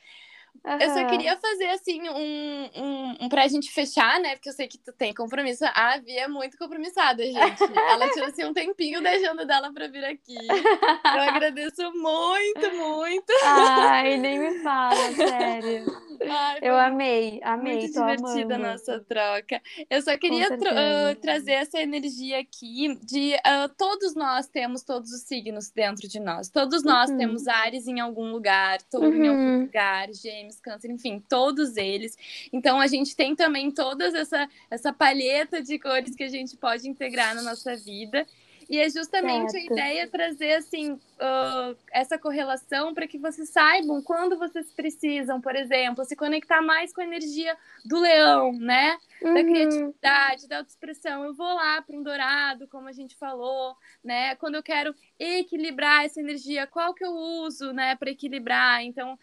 Uhum. 0.65 0.79
Eu 0.79 0.91
só 0.91 1.07
queria 1.07 1.37
fazer, 1.39 1.67
assim, 1.71 2.09
um, 2.09 2.71
um, 2.77 3.17
um 3.23 3.29
pra 3.29 3.49
gente 3.49 3.73
fechar, 3.73 4.21
né? 4.21 4.37
Porque 4.37 4.49
eu 4.49 4.53
sei 4.53 4.69
que 4.69 4.79
tu 4.79 4.93
tem 4.93 5.13
compromisso. 5.13 5.65
A 5.75 5.99
Vi 5.99 6.17
é 6.17 6.29
muito 6.29 6.57
compromissada, 6.57 7.25
gente. 7.25 7.63
Ela 7.63 8.09
tirou, 8.11 8.29
assim, 8.29 8.45
um 8.45 8.53
tempinho 8.53 9.03
da 9.03 9.11
agenda 9.11 9.45
dela 9.45 9.73
pra 9.73 9.89
vir 9.89 10.05
aqui. 10.05 10.37
Eu 10.37 11.21
agradeço 11.23 11.83
muito, 11.95 12.75
muito. 12.77 13.33
Ai, 13.45 14.17
nem 14.17 14.39
me 14.39 14.63
fala, 14.63 15.13
sério. 15.13 15.85
Ai, 16.29 16.59
eu 16.63 16.77
amei, 16.77 17.41
amei. 17.43 17.79
Muito 17.79 17.93
divertida 17.93 18.55
a 18.55 18.59
nossa 18.59 19.01
troca. 19.01 19.61
Eu 19.89 20.03
só 20.03 20.17
queria 20.17 20.49
uh, 20.53 21.15
trazer 21.21 21.53
essa 21.53 21.81
energia 21.81 22.41
aqui 22.41 22.99
de 23.03 23.35
uh, 23.35 23.69
todos 23.77 24.15
nós 24.15 24.47
temos 24.47 24.83
todos 24.83 25.13
os 25.13 25.23
signos 25.23 25.71
dentro 25.71 26.09
de 26.09 26.21
nós. 26.21 26.49
Todos 26.49 26.83
nós 26.83 27.11
uhum. 27.11 27.19
temos 27.19 27.49
Ares 27.49 27.87
em 27.87 28.01
algum 28.01 28.31
lugar, 28.31 28.81
Touro 28.83 29.09
uhum. 29.09 29.25
em 29.25 29.29
algum 29.29 29.41
uhum. 29.41 29.61
lugar, 29.63 30.13
Gêmeos, 30.13 30.61
Câncer, 30.61 30.91
enfim, 30.91 31.23
todos 31.29 31.77
eles. 31.77 32.17
Então 32.53 32.81
a 32.81 32.87
gente 32.87 33.17
tem 33.17 33.35
também 33.35 33.71
toda 33.71 34.07
essa, 34.07 34.49
essa 34.71 34.93
palheta 34.93 35.63
de 35.63 35.79
cores 35.79 36.15
que 36.15 36.25
a 36.25 36.29
gente 36.29 36.57
pode 36.57 36.89
integrar 36.89 37.35
na 37.35 37.43
nossa 37.43 37.77
vida. 37.77 38.27
E 38.73 38.79
é 38.79 38.89
justamente 38.89 39.51
certo. 39.51 39.71
a 39.71 39.75
ideia 39.75 40.09
trazer 40.09 40.55
assim 40.55 40.93
uh, 40.93 41.77
essa 41.93 42.17
correlação 42.19 42.95
para 42.95 43.07
que 43.07 43.19
vocês 43.19 43.51
saibam 43.51 44.01
quando 44.01 44.39
vocês 44.39 44.73
precisam, 44.73 45.43
por 45.43 45.55
exemplo, 45.55 46.03
se 46.07 46.17
conectar 46.17 46.63
mais 46.63 46.91
com 46.91 47.03
a 47.03 47.05
energia 47.05 47.55
do 47.85 48.01
leão, 48.01 48.51
né? 48.55 48.97
Uhum. 49.21 49.35
Da 49.35 49.45
criatividade, 49.45 50.49
da 50.49 50.57
autoexpressão. 50.57 51.23
Eu 51.23 51.35
vou 51.35 51.55
lá 51.55 51.83
para 51.83 51.95
um 51.95 52.03
dourado, 52.03 52.67
como 52.67 52.89
a 52.89 52.93
gente 52.93 53.15
falou, 53.15 53.77
né? 54.03 54.37
Quando 54.37 54.55
eu 54.55 54.63
quero 54.63 54.95
equilibrar 55.19 56.07
essa 56.07 56.21
energia, 56.21 56.67
qual 56.67 56.95
que 56.95 57.05
eu 57.05 57.13
uso, 57.13 57.75
né, 57.75 57.95
para 57.95 58.11
equilibrar? 58.11 58.83
Então, 58.83 59.19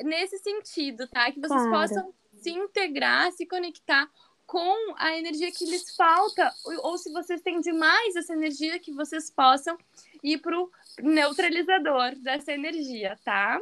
nesse 0.00 0.38
sentido, 0.38 1.08
tá? 1.08 1.32
Que 1.32 1.40
vocês 1.40 1.60
claro. 1.60 1.72
possam 1.72 2.14
se 2.36 2.50
integrar, 2.50 3.32
se 3.32 3.46
conectar 3.46 4.08
com 4.46 4.94
a 4.96 5.16
energia 5.16 5.50
que 5.50 5.64
lhes 5.64 5.94
falta, 5.96 6.52
ou, 6.82 6.96
se 6.96 7.12
vocês 7.12 7.40
têm 7.40 7.60
demais 7.60 8.14
essa 8.14 8.32
energia, 8.32 8.78
que 8.78 8.92
vocês 8.92 9.30
possam 9.30 9.76
ir 10.22 10.38
para 10.38 10.56
o 10.58 10.70
neutralizador 11.02 12.14
dessa 12.16 12.52
energia, 12.52 13.18
tá? 13.24 13.60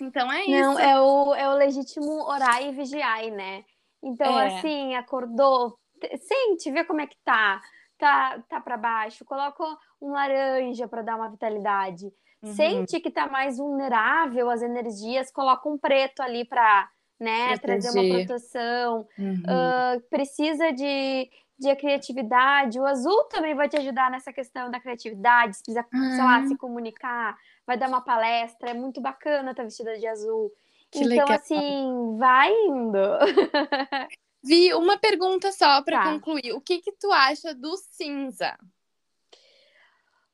Então 0.00 0.30
é 0.30 0.42
isso. 0.42 0.50
Não, 0.50 0.78
é 0.78 1.00
o, 1.00 1.34
é 1.34 1.48
o 1.48 1.54
legítimo 1.54 2.24
orar 2.24 2.62
e 2.62 2.72
vigiar, 2.72 3.24
né? 3.30 3.64
Então, 4.02 4.38
é. 4.38 4.58
assim, 4.58 4.94
acordou, 4.96 5.78
sente, 6.20 6.72
vê 6.72 6.84
como 6.84 7.00
é 7.00 7.06
que 7.06 7.16
tá. 7.24 7.62
Tá, 7.96 8.42
tá 8.48 8.60
para 8.60 8.76
baixo, 8.76 9.24
coloca 9.24 9.62
um 10.00 10.10
laranja 10.10 10.88
para 10.88 11.02
dar 11.02 11.14
uma 11.14 11.30
vitalidade. 11.30 12.12
Uhum. 12.42 12.52
Sente 12.52 12.98
que 12.98 13.12
tá 13.12 13.28
mais 13.28 13.58
vulnerável 13.58 14.50
às 14.50 14.60
energias, 14.60 15.30
coloca 15.30 15.68
um 15.68 15.78
preto 15.78 16.20
ali 16.20 16.44
para 16.44 16.90
né? 17.22 17.56
Trazer 17.58 17.90
uma 17.90 18.16
proteção. 18.16 19.06
Uhum. 19.18 19.42
Uh, 19.42 20.00
precisa 20.10 20.72
de, 20.72 21.30
de 21.58 21.76
criatividade. 21.76 22.80
O 22.80 22.84
azul 22.84 23.24
também 23.24 23.54
vai 23.54 23.68
te 23.68 23.76
ajudar 23.76 24.10
nessa 24.10 24.32
questão 24.32 24.70
da 24.70 24.80
criatividade. 24.80 25.56
Se 25.56 25.62
precisa, 25.62 25.86
uhum. 25.94 26.10
sei 26.10 26.24
lá, 26.24 26.38
uhum. 26.40 26.48
se 26.48 26.56
comunicar, 26.56 27.38
vai 27.66 27.78
dar 27.78 27.88
uma 27.88 28.00
palestra. 28.00 28.70
É 28.70 28.74
muito 28.74 29.00
bacana 29.00 29.52
estar 29.52 29.62
vestida 29.62 29.96
de 29.98 30.06
azul. 30.06 30.52
Que 30.90 30.98
então, 30.98 31.08
legal. 31.08 31.32
assim, 31.32 32.16
vai 32.18 32.52
indo. 32.52 32.98
Vi 34.44 34.74
uma 34.74 34.98
pergunta 34.98 35.52
só 35.52 35.80
para 35.82 36.02
tá. 36.02 36.12
concluir. 36.12 36.52
O 36.52 36.60
que 36.60 36.80
que 36.80 36.92
tu 36.92 37.10
acha 37.12 37.54
do 37.54 37.76
cinza? 37.76 38.58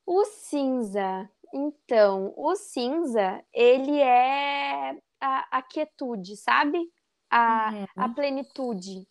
O 0.05 0.25
cinza. 0.25 1.29
Então, 1.53 2.33
o 2.35 2.55
cinza, 2.55 3.43
ele 3.53 3.99
é 3.99 4.97
a, 5.21 5.57
a 5.57 5.61
quietude, 5.61 6.35
sabe? 6.37 6.79
a, 7.29 7.71
uhum. 7.71 7.85
a 7.95 8.09
plenitude. 8.09 9.07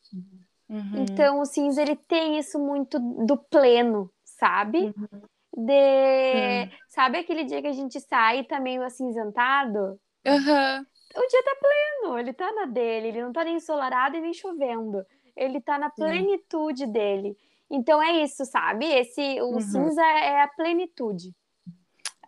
Uhum. 0.68 0.92
Então, 1.02 1.40
o 1.40 1.44
cinza, 1.44 1.80
ele 1.80 1.96
tem 1.96 2.38
isso 2.38 2.59
muito 2.59 2.98
do 2.98 3.36
pleno, 3.36 4.11
sabe? 4.24 4.94
Uhum. 4.96 5.22
De... 5.56 6.70
Sabe 6.88 7.18
aquele 7.18 7.44
dia 7.44 7.62
que 7.62 7.68
a 7.68 7.72
gente 7.72 8.00
sai 8.00 8.40
e 8.40 8.44
tá 8.44 8.61
meio 8.61 8.82
acinzentado? 8.82 9.98
Uhum. 10.26 10.86
O 11.16 11.26
dia 11.26 11.42
tá 11.42 11.56
pleno, 11.61 12.18
ele 12.18 12.32
tá 12.32 12.52
na 12.52 12.66
dele, 12.66 13.09
ele 13.09 13.22
não 13.22 13.32
tá 13.32 13.44
nem 13.44 13.56
ensolarado 13.56 14.16
e 14.16 14.20
nem 14.20 14.34
chovendo. 14.34 15.04
Ele 15.34 15.61
tá 15.61 15.78
na 15.78 15.88
plenitude 15.88 16.86
dele. 16.86 17.36
Então 17.70 18.02
é 18.02 18.22
isso, 18.22 18.44
sabe? 18.44 18.84
Esse 18.86 19.40
o 19.40 19.54
uhum. 19.54 19.61
cinza 19.61 20.02
é 20.02 20.42
a 20.42 20.48
plenitude. 20.48 21.32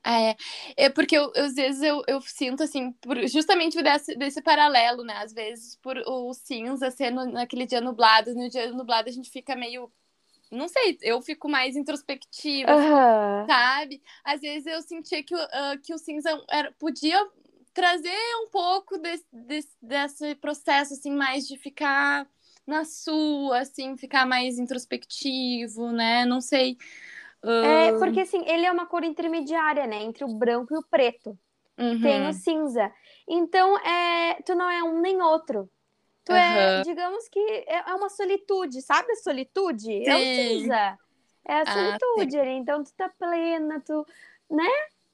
É, 0.04 0.34
é 0.76 0.88
porque 0.88 1.16
eu, 1.16 1.30
às 1.36 1.54
vezes 1.54 1.82
eu, 1.82 2.02
eu 2.06 2.20
sinto 2.22 2.62
assim, 2.62 2.92
por, 2.92 3.16
justamente 3.28 3.82
desse, 3.82 4.14
desse 4.16 4.40
paralelo, 4.40 5.04
né? 5.04 5.14
Às 5.18 5.32
vezes 5.32 5.76
por 5.76 5.96
o 6.06 6.32
cinza 6.32 6.90
ser 6.90 7.10
no, 7.10 7.26
naquele 7.26 7.66
dia 7.66 7.80
nublado, 7.80 8.34
no 8.34 8.48
dia 8.48 8.70
nublado 8.72 9.08
a 9.08 9.12
gente 9.12 9.30
fica 9.30 9.54
meio. 9.54 9.90
Não 10.50 10.66
sei, 10.66 10.98
eu 11.02 11.20
fico 11.22 11.48
mais 11.48 11.76
introspectiva, 11.76 12.74
uhum. 12.74 13.46
sabe? 13.46 14.02
Às 14.24 14.40
vezes 14.40 14.66
eu 14.66 14.82
sentia 14.82 15.22
que, 15.22 15.34
uh, 15.34 15.80
que 15.80 15.94
o 15.94 15.98
cinza 15.98 16.30
era, 16.50 16.72
podia 16.72 17.24
trazer 17.72 18.18
um 18.42 18.50
pouco 18.50 18.98
desse, 18.98 19.24
desse, 19.32 19.76
desse 19.80 20.34
processo, 20.36 20.94
assim, 20.94 21.12
mais 21.12 21.46
de 21.46 21.56
ficar 21.56 22.26
na 22.66 22.84
sua, 22.84 23.60
assim, 23.60 23.96
ficar 23.96 24.26
mais 24.26 24.58
introspectivo, 24.58 25.92
né? 25.92 26.24
Não 26.24 26.40
sei. 26.40 26.76
É, 27.42 27.92
porque 27.98 28.20
assim, 28.20 28.44
ele 28.46 28.66
é 28.66 28.72
uma 28.72 28.86
cor 28.86 29.02
intermediária, 29.02 29.86
né? 29.86 30.02
Entre 30.02 30.24
o 30.24 30.34
branco 30.34 30.74
e 30.74 30.78
o 30.78 30.84
preto. 30.90 31.38
Uhum. 31.78 32.00
Tem 32.00 32.28
o 32.28 32.32
cinza. 32.32 32.92
Então, 33.26 33.78
é, 33.78 34.42
tu 34.42 34.54
não 34.54 34.68
é 34.68 34.82
um 34.82 35.00
nem 35.00 35.22
outro. 35.22 35.70
Tu 36.24 36.32
uhum. 36.32 36.38
é, 36.38 36.82
digamos 36.82 37.28
que 37.28 37.40
é, 37.40 37.90
é 37.90 37.94
uma 37.94 38.10
solitude, 38.10 38.82
sabe 38.82 39.12
a 39.12 39.16
solitude? 39.16 39.84
Sim. 39.84 40.08
É 40.08 40.16
o 40.16 40.18
cinza. 40.18 40.98
É 41.48 41.54
a 41.54 41.62
ah, 41.62 41.72
solitude 41.72 42.38
ah. 42.38 42.52
Então, 42.52 42.84
tu 42.84 42.92
tá 42.94 43.08
plena, 43.18 43.82
tu, 43.86 44.06
né? 44.50 44.68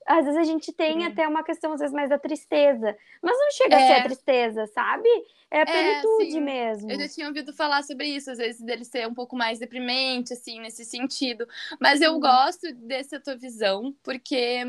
Às 0.06 0.24
vezes 0.24 0.40
a 0.40 0.44
gente 0.44 0.72
tem 0.72 1.04
é. 1.04 1.08
até 1.08 1.26
uma 1.26 1.42
questão, 1.42 1.72
às 1.72 1.80
vezes, 1.80 1.94
mais 1.94 2.08
da 2.08 2.18
tristeza. 2.18 2.96
Mas 3.20 3.36
não 3.36 3.50
chega 3.50 3.76
é. 3.76 3.82
a 3.82 3.86
ser 3.86 4.00
a 4.00 4.04
tristeza, 4.04 4.66
sabe? 4.68 5.08
É 5.50 5.58
a 5.58 5.62
é, 5.62 5.64
plenitude 5.64 6.36
é, 6.36 6.40
mesmo. 6.40 6.90
Eu 6.90 7.00
já 7.00 7.08
tinha 7.08 7.26
ouvido 7.28 7.52
falar 7.52 7.82
sobre 7.82 8.06
isso, 8.08 8.30
às 8.30 8.38
vezes 8.38 8.60
dele 8.60 8.84
ser 8.84 9.06
um 9.06 9.14
pouco 9.14 9.36
mais 9.36 9.58
deprimente, 9.58 10.32
assim, 10.32 10.60
nesse 10.60 10.84
sentido. 10.84 11.46
Mas 11.80 12.00
eu 12.00 12.18
gosto 12.18 12.72
dessa 12.74 13.20
tua 13.20 13.36
visão, 13.36 13.94
porque 14.02 14.64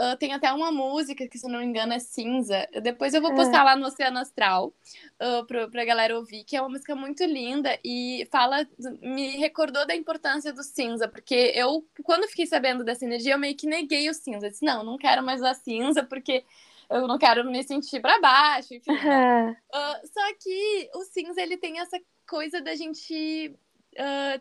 Uh, 0.00 0.16
tem 0.16 0.32
até 0.32 0.52
uma 0.52 0.70
música 0.70 1.26
que, 1.26 1.36
se 1.36 1.48
não 1.48 1.58
me 1.58 1.66
engano, 1.66 1.92
é 1.92 1.98
Cinza. 1.98 2.68
Depois 2.80 3.12
eu 3.14 3.20
vou 3.20 3.32
é. 3.32 3.34
postar 3.34 3.62
é. 3.62 3.64
lá 3.64 3.76
no 3.76 3.86
Oceano 3.86 4.20
Astral 4.20 4.68
uh, 4.68 5.44
pra, 5.44 5.68
pra 5.68 5.84
galera 5.84 6.16
ouvir, 6.16 6.44
que 6.44 6.56
é 6.56 6.60
uma 6.60 6.68
música 6.68 6.94
muito 6.94 7.24
linda 7.24 7.76
e 7.84 8.24
fala, 8.30 8.64
me 9.02 9.36
recordou 9.36 9.84
da 9.84 9.96
importância 9.96 10.52
do 10.52 10.62
cinza, 10.62 11.08
porque 11.08 11.52
eu, 11.56 11.84
quando 12.04 12.28
fiquei 12.28 12.46
sabendo 12.46 12.84
dessa 12.84 13.04
energia, 13.04 13.34
eu 13.34 13.38
meio 13.40 13.56
que 13.56 13.66
neguei 13.66 14.08
o 14.08 14.14
cinza. 14.14 14.46
Eu 14.46 14.50
disse, 14.50 14.64
não, 14.64 14.84
não 14.84 14.96
quero 14.96 15.20
mais 15.20 15.40
usar 15.40 15.54
cinza, 15.54 16.04
porque 16.04 16.44
eu 16.88 17.08
não 17.08 17.18
quero 17.18 17.44
me 17.44 17.60
sentir 17.64 18.00
para 18.00 18.20
baixo, 18.20 18.74
enfim. 18.74 18.92
Uh, 18.92 20.06
só 20.06 20.34
que 20.40 20.90
o 20.94 21.02
cinza, 21.06 21.42
ele 21.42 21.56
tem 21.56 21.80
essa 21.80 22.00
coisa 22.24 22.60
da 22.60 22.76
gente 22.76 23.52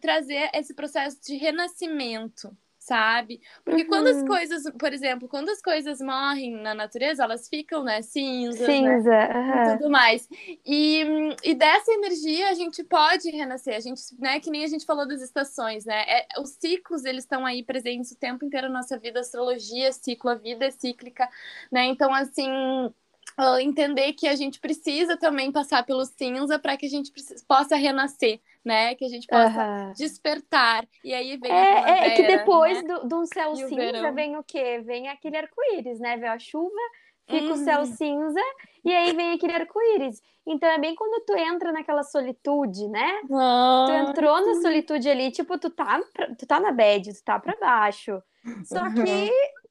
trazer 0.01 0.51
esse 0.53 0.71
processo 0.75 1.19
de 1.19 1.35
renascimento 1.35 2.55
sabe? 2.87 3.41
Porque 3.65 3.81
uhum. 3.81 3.87
quando 3.89 4.07
as 4.07 4.17
uhum. 4.17 4.27
coisas, 4.27 4.63
por 4.79 4.93
exemplo, 4.93 5.27
quando 5.27 5.49
as 5.49 5.61
coisas 5.61 5.99
morrem 5.99 6.55
na 6.55 6.73
natureza, 6.73 7.21
elas 7.21 7.49
ficam, 7.49 7.83
né, 7.83 8.01
cinzas, 8.01 8.65
né, 8.65 8.65
Cinza, 8.65 9.09
né? 9.09 9.33
Uhum. 9.33 9.73
e 9.73 9.77
tudo 9.77 9.89
mais. 9.89 10.29
E, 10.65 11.03
e 11.43 11.53
dessa 11.53 11.91
energia 11.91 12.49
a 12.49 12.53
gente 12.53 12.83
pode 12.85 13.29
renascer, 13.29 13.75
a 13.75 13.81
gente, 13.81 14.01
né, 14.17 14.39
que 14.39 14.49
nem 14.49 14.63
a 14.63 14.67
gente 14.67 14.85
falou 14.85 15.05
das 15.05 15.21
estações, 15.21 15.83
né? 15.83 16.01
É, 16.07 16.27
os 16.39 16.51
ciclos, 16.51 17.03
eles 17.03 17.25
estão 17.25 17.45
aí 17.45 17.61
presentes 17.61 18.11
o 18.11 18.17
tempo 18.17 18.45
inteiro 18.45 18.69
na 18.69 18.79
nossa 18.79 18.97
vida, 18.97 19.19
a 19.19 19.21
astrologia 19.21 19.91
ciclo, 19.91 20.29
a 20.29 20.35
vida 20.35 20.65
é 20.65 20.71
cíclica, 20.71 21.27
né? 21.69 21.85
Então, 21.85 22.13
assim, 22.13 22.49
entender 23.61 24.13
que 24.13 24.27
a 24.27 24.35
gente 24.35 24.59
precisa 24.59 25.17
também 25.17 25.51
passar 25.51 25.85
pelo 25.85 26.05
cinza 26.05 26.57
para 26.57 26.77
que 26.77 26.85
a 26.85 26.89
gente 26.89 27.11
possa 27.47 27.75
renascer, 27.75 28.39
né? 28.67 28.95
Que 28.95 29.05
a 29.05 29.09
gente 29.09 29.25
possa 29.25 29.93
despertar. 29.95 30.87
E 31.03 31.13
aí 31.13 31.37
vem 31.37 31.51
é, 31.51 31.79
a 31.79 32.05
é 32.05 32.09
que 32.11 32.23
depois 32.23 32.83
né? 32.83 32.99
de 33.05 33.15
um 33.15 33.25
céu 33.25 33.55
cinza 33.55 34.11
vem 34.11 34.37
o 34.37 34.43
quê? 34.43 34.81
Vem 34.85 35.07
aquele 35.07 35.37
arco-íris, 35.37 35.99
né? 35.99 36.17
Vem 36.17 36.29
a 36.29 36.37
chuva, 36.37 36.75
fica 37.27 37.45
uhum. 37.45 37.53
o 37.53 37.57
céu 37.57 37.85
cinza 37.85 38.41
e 38.83 38.93
aí 38.93 39.15
vem 39.15 39.33
aquele 39.33 39.53
arco-íris. 39.53 40.21
Então 40.45 40.69
é 40.69 40.77
bem 40.77 40.95
quando 40.95 41.23
tu 41.25 41.35
entra 41.35 41.71
naquela 41.71 42.03
solitude, 42.03 42.87
né? 42.89 43.21
Tu 43.87 44.09
entrou 44.09 44.45
na 44.45 44.61
solitude 44.61 45.09
ali, 45.09 45.31
tipo, 45.31 45.57
tu 45.57 45.69
tá, 45.69 45.99
tu 46.37 46.45
tá 46.45 46.59
na 46.59 46.71
bed, 46.71 47.13
tu 47.13 47.23
tá 47.23 47.39
pra 47.39 47.55
baixo. 47.59 48.21
Só 48.63 48.81
que 48.93 49.01
uhum 49.01 49.29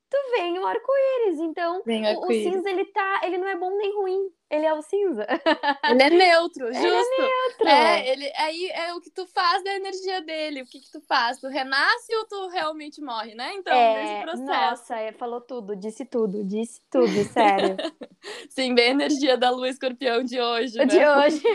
tu 0.09 0.17
vem 0.37 0.59
o 0.59 0.67
arco-íris. 0.67 1.41
Então, 1.41 1.83
o, 1.85 2.27
o, 2.27 2.33
cinza, 2.33 2.71
ele 2.71 2.85
tá, 2.87 3.21
ele 3.25 3.39
não 3.39 3.49
é 3.49 3.57
bom 3.57 3.71
nem 3.77 3.95
ruim. 3.95 4.31
Ele 4.49 4.65
é 4.65 4.73
o 4.73 4.81
cinza. 4.81 5.27
Ele 5.91 6.03
é 6.05 6.11
neutro, 6.11 6.73
justo. 6.73 6.87
Ele 6.87 6.95
é 6.95 7.19
neutro. 7.19 7.67
É, 7.67 8.09
ele, 8.13 8.33
aí 8.37 8.71
é 8.71 8.95
o 8.95 9.01
que 9.01 9.11
tu 9.11 9.27
faz 9.27 9.65
da 9.65 9.75
energia 9.75 10.21
dele. 10.21 10.63
O 10.63 10.67
que, 10.67 10.79
que 10.79 10.89
tu 10.93 11.01
faz? 11.01 11.41
Tu 11.41 11.49
renasce 11.49 12.15
ou 12.15 12.27
tu 12.29 12.47
realmente 12.49 13.03
morre, 13.03 13.35
né? 13.35 13.55
Então, 13.55 13.75
é, 13.75 14.03
nesse 14.03 14.23
processo. 14.23 14.71
Nossa, 14.71 14.97
é, 15.01 15.11
falou 15.11 15.41
tudo, 15.41 15.75
disse 15.75 16.05
tudo, 16.05 16.45
disse 16.45 16.81
tudo, 16.89 17.25
sério. 17.25 17.77
Sim, 18.49 18.73
bem 18.73 18.87
a 18.87 18.91
energia 18.91 19.37
da 19.37 19.51
lua 19.51 19.69
escorpião 19.69 20.23
de 20.23 20.41
hoje. 20.41 20.79
Né? 20.79 20.85
De 20.87 21.05
hoje. 21.05 21.43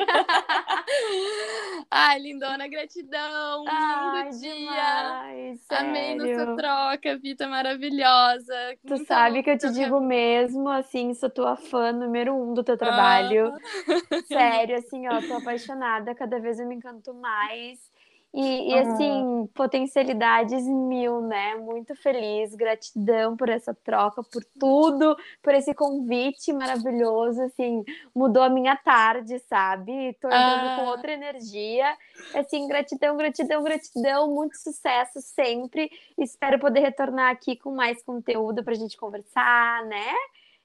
Ai, 1.94 2.20
lindona, 2.20 2.70
gratidão. 2.70 3.66
Ai, 3.68 4.24
lindo 4.24 4.40
dia. 4.40 4.56
Demais, 4.56 5.68
Amei 5.70 6.16
nossa 6.16 6.56
troca, 6.56 7.18
Vita 7.18 7.50
maravilhosa. 7.50 8.56
Tu 8.88 8.94
Muito 8.96 9.06
sabe 9.06 9.44
que 9.44 9.50
eu 9.50 9.58
te 9.58 9.70
digo 9.72 10.00
mesmo, 10.00 10.70
assim, 10.70 11.14
sou 11.14 11.30
tua 11.30 11.58
fã 11.58 11.92
número 11.92 12.34
um 12.34 12.54
do 12.54 12.64
teu 12.64 12.78
trabalho. 12.78 13.54
Ah. 13.54 13.60
Sério, 14.26 14.78
assim, 14.78 15.06
ó, 15.06 15.22
tô 15.22 15.34
apaixonada, 15.34 16.16
cada 16.16 16.40
vez 16.40 16.60
eu 16.60 16.66
me 16.66 16.76
encanto 16.76 17.14
mais. 17.14 17.91
E, 18.34 18.72
e 18.72 18.80
assim, 18.80 19.50
potencialidades 19.54 20.64
mil, 20.64 21.20
né? 21.22 21.56
Muito 21.56 21.94
feliz, 21.96 22.56
gratidão 22.56 23.36
por 23.36 23.50
essa 23.50 23.74
troca, 23.74 24.24
por 24.24 24.42
tudo, 24.58 25.18
por 25.44 25.54
esse 25.54 25.74
convite 25.74 26.54
maravilhoso, 26.54 27.42
assim, 27.42 27.84
mudou 28.16 28.42
a 28.42 28.50
minha 28.50 28.78
tarde, 28.78 29.38
sabe? 29.50 30.14
Tô 30.22 30.28
andando 30.28 30.68
ah. 30.68 30.78
com 30.80 30.86
outra 30.88 31.12
energia. 31.12 31.94
Assim, 32.34 32.70
gratidão, 32.70 33.18
gratidão, 33.18 33.64
gratidão, 33.64 34.34
muito 34.34 34.58
sucesso 34.58 35.20
sempre. 35.20 35.92
Espero 36.18 36.58
poder 36.58 36.80
retornar 36.80 37.32
aqui 37.32 37.58
com 37.58 37.76
mais 37.76 38.02
conteúdo 38.02 38.64
pra 38.64 38.76
gente 38.76 38.96
conversar, 38.96 39.86
né? 39.88 40.14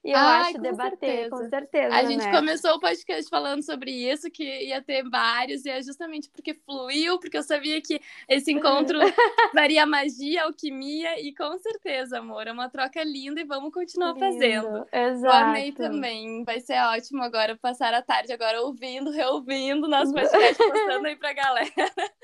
E 0.06 0.12
eu 0.12 0.16
Ai, 0.16 0.50
acho 0.52 0.60
debater, 0.60 0.98
certeza. 0.98 1.30
com 1.30 1.48
certeza. 1.48 1.96
A 1.96 2.04
gente 2.04 2.24
né? 2.24 2.30
começou 2.30 2.76
o 2.76 2.80
podcast 2.80 3.28
falando 3.28 3.60
sobre 3.64 3.90
isso, 3.90 4.30
que 4.30 4.44
ia 4.44 4.80
ter 4.80 5.02
vários, 5.02 5.64
e 5.66 5.68
é 5.68 5.82
justamente 5.82 6.30
porque 6.30 6.54
fluiu, 6.54 7.18
porque 7.18 7.36
eu 7.36 7.42
sabia 7.42 7.82
que 7.82 8.00
esse 8.28 8.52
encontro 8.52 9.00
faria 9.52 9.84
magia, 9.84 10.44
alquimia, 10.44 11.20
e 11.20 11.34
com 11.34 11.58
certeza, 11.58 12.20
amor, 12.20 12.46
é 12.46 12.52
uma 12.52 12.68
troca 12.68 13.02
linda 13.02 13.40
e 13.40 13.44
vamos 13.44 13.72
continuar 13.72 14.12
Lindo. 14.12 14.20
fazendo. 14.20 14.86
Exato. 14.92 15.26
Eu 15.26 15.32
amei 15.32 15.72
também. 15.72 16.44
Vai 16.44 16.60
ser 16.60 16.80
ótimo 16.82 17.24
agora 17.24 17.56
passar 17.56 17.92
a 17.92 18.00
tarde 18.00 18.32
agora 18.32 18.62
ouvindo, 18.62 19.10
reouvindo 19.10 19.88
nosso 19.88 20.12
podcast, 20.12 20.56
postando 20.56 21.08
aí 21.08 21.16
pra 21.16 21.32
galera. 21.32 21.66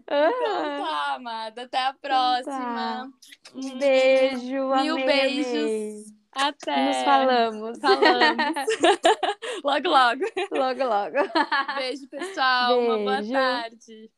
Então 0.00 0.32
tá, 0.32 1.14
amada. 1.16 1.62
Até 1.62 1.78
a 1.78 1.92
próxima. 1.92 2.54
Tá. 2.54 3.08
Um 3.54 3.78
beijo, 3.78 4.46
Mil 4.46 4.94
amei, 4.94 5.04
beijos. 5.04 5.52
Amei. 5.52 6.17
Até. 6.38 6.86
Nos 6.86 6.96
falamos. 7.04 7.78
Falamos. 7.80 8.44
logo, 9.64 9.88
logo. 9.88 10.24
Logo, 10.52 10.84
logo. 10.84 11.32
Beijo, 11.76 12.08
pessoal. 12.08 12.76
Beijo. 12.76 12.92
Uma 12.92 12.98
boa 12.98 13.32
tarde. 13.32 14.10